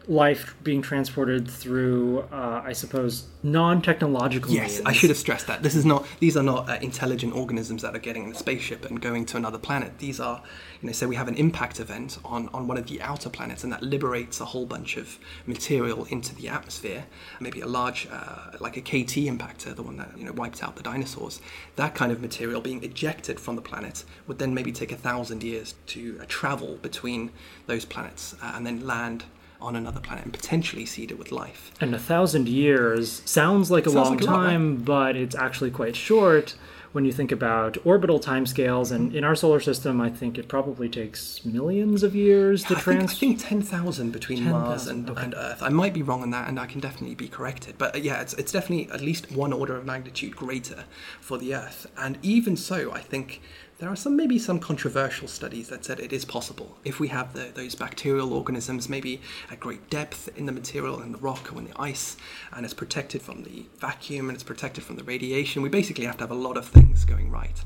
life 0.09 0.55
being 0.63 0.83
transported 0.83 1.49
through, 1.51 2.21
uh, 2.33 2.63
I 2.65 2.73
suppose, 2.73 3.27
non-technological 3.43 4.53
Yes, 4.53 4.75
means. 4.75 4.87
I 4.87 4.93
should 4.93 5.11
have 5.11 5.19
stressed 5.19 5.47
that. 5.49 5.63
This 5.63 5.75
is 5.75 5.85
not; 5.85 6.07
these 6.21 6.37
are 6.37 6.43
not 6.43 6.69
uh, 6.69 6.79
intelligent 6.81 7.35
organisms 7.35 7.83
that 7.83 7.95
are 7.95 8.01
getting 8.01 8.25
in 8.25 8.33
a 8.33 8.35
spaceship 8.35 8.85
and 8.85 9.01
going 9.01 9.27
to 9.27 9.37
another 9.37 9.59
planet. 9.59 9.99
These 9.99 10.21
are, 10.21 10.43
you 10.81 10.87
know, 10.87 10.93
say 10.93 11.07
we 11.07 11.17
have 11.17 11.29
an 11.29 11.35
impact 11.35 11.81
event 11.81 12.19
on 12.25 12.49
on 12.53 12.69
one 12.69 12.77
of 12.77 12.87
the 12.87 13.03
outer 13.03 13.29
planets, 13.29 13.65
and 13.65 13.73
that 13.73 13.83
liberates 13.83 14.41
a 14.41 14.45
whole 14.45 14.67
bunch 14.67 14.97
of 14.97 15.19
material 15.47 16.05
into 16.05 16.35
the 16.35 16.49
atmosphere. 16.49 17.07
Maybe 17.41 17.61
a 17.61 17.67
large, 17.67 18.07
uh, 18.11 18.53
like 18.61 18.77
a 18.77 18.81
KT 18.81 19.27
impactor, 19.27 19.75
the 19.75 19.83
one 19.83 19.97
that 19.97 20.17
you 20.17 20.25
know 20.25 20.33
wiped 20.33 20.63
out 20.63 20.77
the 20.77 20.83
dinosaurs. 20.83 21.41
That 21.77 21.95
kind 21.95 22.13
of 22.13 22.21
material 22.21 22.61
being 22.61 22.83
ejected 22.85 23.41
from 23.41 23.57
the 23.57 23.63
planet 23.63 24.05
would 24.27 24.39
then 24.39 24.55
maybe 24.55 24.73
take 24.73 24.93
a 24.93 24.97
thousand 24.97 25.43
years 25.43 25.75
to 25.89 26.19
uh, 26.21 26.25
travel 26.29 26.77
between 26.77 27.31
those 27.67 27.85
planets 27.85 28.35
uh, 28.41 28.53
and 28.55 28.67
then 28.67 28.87
land 28.87 29.25
on 29.61 29.77
another 29.77 30.01
planet 30.01 30.25
and 30.25 30.33
potentially 30.33 30.87
seed 30.87 31.11
it 31.11 31.19
with 31.19 31.33
life. 31.33 31.73
And 31.81 31.95
a 31.95 31.99
thousand 31.99 32.49
years 32.49 33.23
sounds 33.25 33.71
like 33.71 33.87
a 33.87 33.91
Sounds 33.91 34.09
long 34.09 34.17
like 34.19 34.27
a 34.27 34.31
lot, 34.31 34.39
right? 34.39 34.51
time, 34.51 34.77
but 34.77 35.17
it's 35.17 35.35
actually 35.35 35.71
quite 35.71 35.97
short 35.97 36.55
when 36.93 37.05
you 37.05 37.13
think 37.13 37.31
about 37.31 37.77
orbital 37.85 38.19
timescales. 38.19 38.91
And 38.91 39.15
in 39.15 39.23
our 39.23 39.35
solar 39.35 39.61
system, 39.61 40.01
I 40.01 40.09
think 40.09 40.39
it 40.39 40.49
probably 40.49 40.89
takes 40.89 41.45
millions 41.45 42.03
of 42.03 42.15
years 42.15 42.65
to 42.65 42.77
I 42.77 42.81
think, 42.81 43.03
I 43.03 43.07
think 43.07 43.39
10,000 43.39 44.13
between 44.13 44.45
Mars 44.45 44.87
and, 44.87 45.11
okay. 45.11 45.25
and 45.25 45.35
Earth. 45.35 45.63
I 45.63 45.69
might 45.69 45.93
be 45.93 46.03
wrong 46.03 46.23
on 46.23 46.31
that, 46.31 46.49
and 46.49 46.59
I 46.59 46.65
can 46.65 46.81
definitely 46.81 47.15
be 47.15 47.29
corrected. 47.29 47.77
But 47.77 47.97
uh, 47.97 47.99
yeah, 47.99 48.23
it's, 48.23 48.33
it's 48.35 48.51
definitely 48.51 48.91
at 48.93 49.03
least 49.03 49.31
one 49.31 49.53
order 49.53 49.77
of 49.77 49.85
magnitude 49.85 50.37
greater 50.37 50.85
for 51.21 51.37
the 51.37 51.55
Earth. 51.55 51.87
And 51.99 52.19
even 52.23 52.57
so, 52.57 52.93
I 52.93 53.01
think 53.01 53.43
there 53.79 53.91
are 53.91 53.97
some 53.97 54.17
maybe 54.17 54.39
some 54.39 54.59
controversial 54.59 55.29
studies 55.29 55.69
that 55.69 55.85
said 55.85 56.01
it 56.01 56.13
is 56.13 56.25
possible. 56.25 56.79
If 56.85 56.99
we 56.99 57.09
have 57.09 57.35
the, 57.35 57.51
those 57.55 57.75
bacterial 57.75 58.33
organisms 58.33 58.89
maybe 58.89 59.21
at 59.51 59.61
great 59.61 59.91
depth 59.91 60.29
in 60.37 60.47
the 60.47 60.53
material 60.53 61.03
in 61.03 61.13
the 61.13 61.19
rock 61.19 61.53
or 61.53 61.59
in 61.59 61.67
the 61.67 61.81
ice 61.81 62.17
and 62.53 62.65
it's 62.65 62.75
protected 62.75 63.21
from 63.21 63.43
the 63.43 63.67
vacuum 63.79 64.29
and 64.29 64.37
it's 64.37 64.45
protected 64.45 64.83
from 64.83 64.97
the 64.97 65.05
radiation 65.05 65.61
we 65.63 65.69
basically 65.69 66.07
have 66.07 66.17
to 66.17 66.25
have 66.25 66.31
a 66.31 66.35
lot 66.35 66.57
of 66.57 66.67
things 66.67 67.05
going 67.05 67.31
right. 67.31 67.63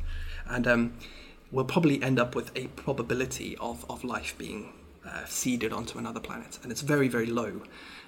And 0.48 0.66
um, 0.66 0.94
we'll 1.52 1.64
probably 1.64 2.02
end 2.02 2.18
up 2.18 2.34
with 2.34 2.50
a 2.56 2.66
probability 2.68 3.56
of, 3.58 3.88
of 3.88 4.02
life 4.02 4.34
being 4.36 4.72
uh, 5.06 5.24
seeded 5.24 5.72
onto 5.72 5.98
another 5.98 6.20
planet, 6.20 6.58
and 6.62 6.70
it's 6.70 6.82
very, 6.82 7.08
very 7.08 7.26
low 7.26 7.62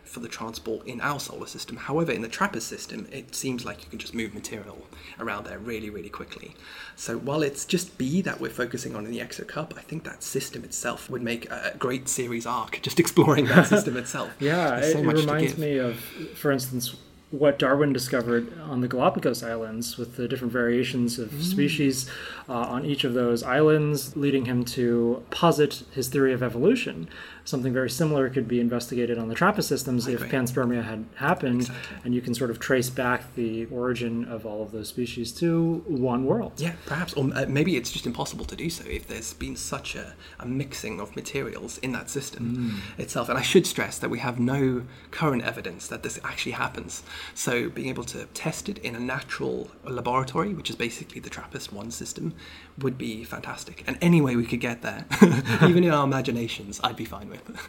for 0.05 0.21
the 0.21 0.29
transport 0.29 0.87
in 0.87 1.01
our 1.01 1.19
solar 1.19 1.47
system. 1.47 1.77
However, 1.77 2.13
in 2.13 2.23
the 2.23 2.29
TRAPPIST 2.29 2.67
system, 2.69 3.07
it 3.11 3.35
seems 3.35 3.65
like 3.65 3.83
you 3.83 3.89
can 3.91 3.99
just 3.99 4.15
move 4.15 4.35
material 4.35 4.87
around 5.19 5.47
there 5.47 5.59
really, 5.59 5.89
really 5.91 6.11
quickly. 6.11 6.55
So 6.97 7.17
while 7.19 7.43
it's 7.43 7.65
just 7.65 7.97
B 7.99 8.21
that 8.23 8.41
we're 8.41 8.51
focusing 8.51 8.95
on 8.95 9.07
in 9.07 9.11
the 9.13 9.21
Exo 9.21 9.47
Cup, 9.47 9.73
I 9.77 9.81
think 9.81 10.05
that 10.05 10.23
system 10.23 10.65
itself 10.65 11.09
would 11.09 11.23
make 11.23 11.51
a 11.51 11.75
great 11.79 12.09
series 12.09 12.45
arc, 12.47 12.81
just 12.83 13.01
exploring 13.05 13.47
that 13.47 13.67
system 13.69 13.97
itself. 13.97 14.31
Yeah, 14.41 14.81
so 14.81 14.99
it, 14.99 15.07
it 15.07 15.17
reminds 15.17 15.57
me 15.57 15.79
of, 15.79 15.97
for 16.35 16.51
instance, 16.53 16.97
what 17.31 17.59
Darwin 17.59 17.95
discovered 17.95 18.53
on 18.61 18.83
the 18.83 18.89
Galapagos 18.89 19.43
Islands 19.43 19.97
with 19.97 20.17
the 20.17 20.29
different 20.29 20.53
variations 20.53 21.19
of 21.19 21.31
Mm. 21.31 21.43
species 21.43 22.11
uh, 22.47 22.53
on 22.53 22.85
each 22.85 23.05
of 23.05 23.15
those 23.15 23.43
islands, 23.43 24.15
leading 24.19 24.45
him 24.45 24.65
to 24.67 25.25
posit 25.31 25.83
his 25.93 26.09
theory 26.09 26.35
of 26.35 26.43
evolution. 26.43 27.09
Something 27.45 27.73
very 27.73 27.91
similar 27.91 28.31
could 28.31 28.47
be 28.47 28.61
investigated 28.61 29.19
on 29.19 29.29
the 29.29 29.35
TRAPPIST 29.35 29.69
systems 29.69 30.07
if 30.07 30.21
panspermia 30.31 30.85
had 30.85 31.05
happened, 31.17 31.63
Exactly. 31.63 31.97
and 32.05 32.15
you 32.15 32.21
can 32.21 32.35
sort 32.35 32.51
of 32.51 32.61
trace 32.61 32.89
back 32.89 33.35
the 33.35 33.67
origin 33.67 34.25
of 34.27 34.47
all 34.47 34.63
of 34.63 34.71
those 34.71 34.89
species 34.89 35.33
to 35.33 35.83
one 35.89 36.25
world. 36.25 36.53
Yeah, 36.59 36.75
perhaps, 36.87 37.15
or 37.15 37.31
uh, 37.35 37.47
maybe 37.49 37.77
it's 37.77 37.91
just 37.91 38.07
impossible 38.07 38.45
to 38.45 38.55
do 38.55 38.71
so 38.71 38.85
if 38.89 39.09
there's 39.09 39.35
been 39.35 39.57
such 39.57 39.97
a, 39.97 40.15
a 40.39 40.47
mixing 40.47 41.01
of 41.01 41.17
materials 41.17 41.79
in 41.79 41.91
that 41.93 42.09
system 42.11 42.81
itself. 42.97 43.29
And 43.29 43.37
I 43.37 43.43
should 43.43 43.67
stress 43.67 43.99
that 43.99 44.09
we 44.11 44.21
have 44.21 44.39
no 44.39 44.85
current 45.11 45.43
evidence 45.43 45.89
that 45.89 46.03
this 46.05 46.21
actually 46.23 46.53
happens. 46.53 47.03
So 47.35 47.69
being 47.69 47.89
able 47.89 48.05
to 48.05 48.27
test 48.35 48.69
it 48.69 48.79
in 48.79 48.95
a 48.95 49.01
natural 49.01 49.69
laboratory, 49.85 50.55
which 50.55 50.71
is 50.71 50.77
basically 50.77 51.21
the 51.21 51.31
TRAPPIST 51.31 51.73
1 51.73 51.91
system, 51.91 52.35
would 52.79 52.99
be 52.99 53.25
fantastic. 53.25 53.85
And 53.87 53.99
any 54.01 54.21
way 54.21 54.37
we 54.37 54.47
could 54.47 54.61
get 54.61 54.83
there, 54.83 55.05
even 55.63 55.85
in 55.85 55.91
our 55.91 56.05
imaginations, 56.05 56.81
I'd 56.83 56.97
be 56.97 57.05
fine 57.05 57.29
with. 57.29 57.69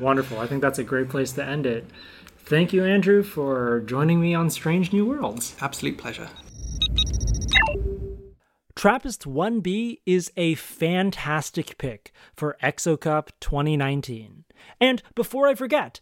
Wonderful. 0.00 0.40
I 0.40 0.46
think 0.46 0.62
that's 0.62 0.78
a 0.78 0.84
great 0.84 1.08
place 1.08 1.32
to 1.32 1.44
end 1.44 1.66
it. 1.66 1.86
Thank 2.38 2.72
you, 2.72 2.84
Andrew, 2.84 3.22
for 3.22 3.80
joining 3.80 4.20
me 4.20 4.34
on 4.34 4.50
Strange 4.50 4.92
New 4.92 5.06
Worlds. 5.06 5.56
Absolute 5.60 5.96
pleasure. 5.96 6.28
Trappist 8.76 9.22
1B 9.22 10.00
is 10.04 10.30
a 10.36 10.56
fantastic 10.56 11.78
pick 11.78 12.12
for 12.36 12.56
ExoCup 12.62 13.28
2019. 13.40 14.44
And 14.80 15.02
before 15.14 15.46
I 15.48 15.54
forget, 15.54 16.00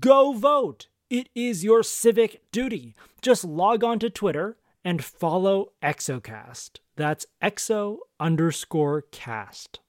go 0.00 0.32
vote! 0.32 0.86
It 1.10 1.28
is 1.34 1.62
your 1.62 1.82
civic 1.82 2.40
duty. 2.52 2.94
Just 3.20 3.44
log 3.44 3.84
on 3.84 3.98
to 3.98 4.08
Twitter 4.08 4.56
and 4.82 5.04
follow 5.04 5.72
Exocast. 5.82 6.78
That's 6.96 7.26
exo 7.42 7.98
underscore 8.20 9.02
cast. 9.10 9.80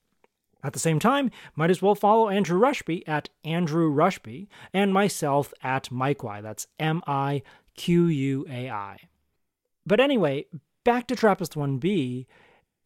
At 0.62 0.72
the 0.72 0.78
same 0.78 0.98
time, 0.98 1.30
might 1.54 1.70
as 1.70 1.82
well 1.82 1.94
follow 1.94 2.30
Andrew 2.30 2.58
Rushby 2.58 3.06
at 3.06 3.28
Andrew 3.44 3.88
Rushby 3.88 4.48
and 4.72 4.94
myself 4.94 5.52
at 5.62 5.90
Miquai. 5.90 6.42
That's 6.42 6.66
M 6.78 7.02
I 7.06 7.42
Q 7.76 8.06
U 8.06 8.46
A 8.48 8.70
I. 8.70 8.98
But 9.86 10.00
anyway, 10.00 10.46
back 10.82 11.06
to 11.08 11.14
TRAPPIST 11.14 11.54
1B, 11.54 12.26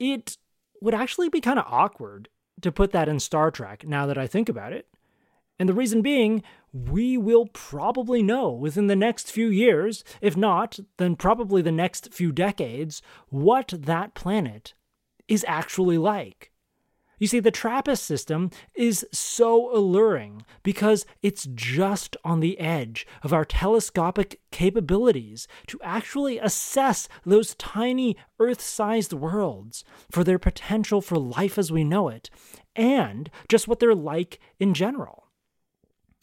it 0.01 0.37
would 0.81 0.95
actually 0.95 1.29
be 1.29 1.41
kind 1.41 1.59
of 1.61 1.67
awkward 1.69 2.29
to 2.63 2.73
put 2.73 2.91
that 2.91 3.09
in 3.09 3.21
Star 3.21 3.53
Trek 3.53 3.87
now 3.87 4.07
that 4.07 4.19
I 4.19 4.27
think 4.27 4.49
about 4.49 4.73
it. 4.73 4.89
And 5.61 5.69
the 5.69 5.75
reason 5.75 6.03
being, 6.03 6.43
we 6.73 7.17
will 7.17 7.47
probably 7.47 8.23
know 8.23 8.51
within 8.51 8.87
the 8.87 8.97
next 8.97 9.31
few 9.31 9.49
years, 9.49 10.05
if 10.21 10.37
not, 10.37 10.79
then 10.97 11.17
probably 11.17 11.63
the 11.63 11.73
next 11.73 12.13
few 12.13 12.33
decades, 12.33 13.03
what 13.29 13.73
that 13.77 14.15
planet 14.15 14.75
is 15.29 15.45
actually 15.49 15.99
like. 15.99 16.53
You 17.19 17.27
see, 17.27 17.41
the 17.41 17.51
TRAPPIST 17.51 18.05
system 18.05 18.51
is 18.75 19.05
so 19.13 19.75
alluring 19.77 20.45
because 20.63 21.05
it's 21.21 21.49
just 21.53 22.17
on 22.25 22.41
the 22.41 22.59
edge 22.61 23.07
of 23.23 23.33
our 23.33 23.45
telescopic 23.45 24.41
capabilities 24.53 25.49
to 25.67 25.81
actually 25.83 26.39
assess 26.39 27.09
those 27.27 27.57
tiny 27.57 28.17
Earth 28.39 28.61
sized 28.61 29.13
worlds 29.13 29.85
for 30.11 30.23
their 30.23 30.39
potential 30.39 31.01
for 31.01 31.19
life 31.19 31.59
as 31.59 31.73
we 31.73 31.83
know 31.83 32.09
it, 32.09 32.31
and 32.77 33.31
just 33.49 33.67
what 33.67 33.81
they're 33.81 33.95
like 33.95 34.39
in 34.61 34.73
general. 34.73 35.28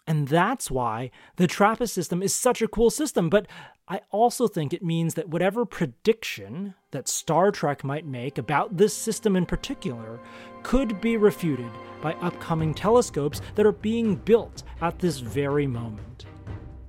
And 0.07 0.27
that's 0.27 0.69
why 0.69 1.09
the 1.37 1.47
TRAPPIST 1.47 1.93
system 1.93 2.21
is 2.21 2.33
such 2.33 2.61
a 2.61 2.67
cool 2.67 2.89
system. 2.89 3.29
But 3.29 3.47
I 3.87 4.01
also 4.11 4.47
think 4.47 4.73
it 4.73 4.83
means 4.83 5.15
that 5.15 5.29
whatever 5.29 5.65
prediction 5.65 6.75
that 6.91 7.07
Star 7.07 7.51
Trek 7.51 7.83
might 7.83 8.05
make 8.05 8.37
about 8.37 8.77
this 8.77 8.95
system 8.95 9.35
in 9.35 9.45
particular 9.45 10.19
could 10.63 11.01
be 11.01 11.17
refuted 11.17 11.71
by 12.01 12.13
upcoming 12.15 12.73
telescopes 12.73 13.41
that 13.55 13.65
are 13.65 13.71
being 13.71 14.15
built 14.15 14.63
at 14.81 14.99
this 14.99 15.19
very 15.19 15.65
moment. 15.65 16.25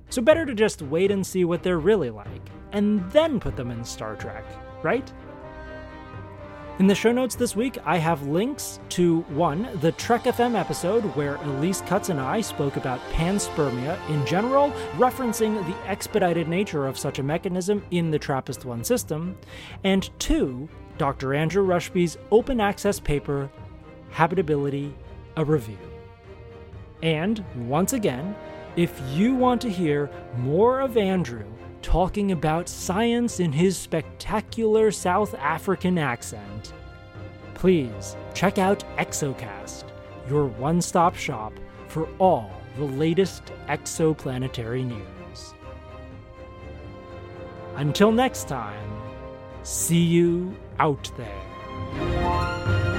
So, 0.09 0.21
better 0.21 0.45
to 0.45 0.53
just 0.53 0.81
wait 0.81 1.11
and 1.11 1.25
see 1.25 1.43
what 1.43 1.63
they're 1.63 1.79
really 1.79 2.09
like, 2.09 2.49
and 2.71 3.11
then 3.11 3.39
put 3.39 3.55
them 3.55 3.71
in 3.71 3.83
Star 3.83 4.15
Trek, 4.15 4.45
right? 4.81 5.11
In 6.79 6.85
the 6.85 6.93
show 6.93 7.11
notes 7.11 7.33
this 7.33 7.55
week, 7.55 7.79
I 7.85 7.97
have 7.97 8.27
links 8.27 8.79
to 8.89 9.21
one, 9.29 9.67
the 9.81 9.93
Trek 9.93 10.25
FM 10.25 10.53
episode 10.53 11.01
where 11.15 11.37
Elise 11.37 11.81
Cutts 11.81 12.09
and 12.09 12.19
I 12.19 12.39
spoke 12.39 12.75
about 12.75 12.99
panspermia 13.13 13.97
in 14.11 14.23
general, 14.27 14.69
referencing 14.93 15.65
the 15.65 15.89
expedited 15.89 16.47
nature 16.47 16.85
of 16.85 16.95
such 16.95 17.17
a 17.17 17.23
mechanism 17.23 17.83
in 17.89 18.11
the 18.11 18.19
TRAPPIST 18.19 18.63
1 18.63 18.83
system, 18.83 19.35
and 19.83 20.11
two, 20.19 20.69
Dr. 20.99 21.33
Andrew 21.33 21.63
Rushby's 21.63 22.15
open 22.29 22.61
access 22.61 22.99
paper, 22.99 23.49
Habitability, 24.11 24.93
a 25.35 25.43
Review. 25.43 25.79
And 27.01 27.43
once 27.67 27.93
again, 27.93 28.35
if 28.75 29.01
you 29.13 29.33
want 29.33 29.61
to 29.61 29.69
hear 29.71 30.11
more 30.37 30.81
of 30.81 30.95
Andrew, 30.95 31.47
talking 31.81 32.31
about 32.31 32.69
science 32.69 33.39
in 33.39 33.51
his 33.51 33.77
spectacular 33.77 34.91
South 34.91 35.33
African 35.35 35.97
accent. 35.97 36.73
Please 37.53 38.15
check 38.33 38.57
out 38.57 38.83
Exocast, 38.97 39.85
your 40.29 40.45
one 40.45 40.81
stop 40.81 41.15
shop 41.15 41.53
for 41.87 42.07
all 42.19 42.51
the 42.77 42.85
latest 42.85 43.43
exoplanetary 43.67 44.85
news. 44.85 45.53
Until 47.75 48.11
next 48.11 48.47
time, 48.47 48.91
see 49.63 50.03
you 50.03 50.55
out 50.79 51.11
there. 51.17 52.96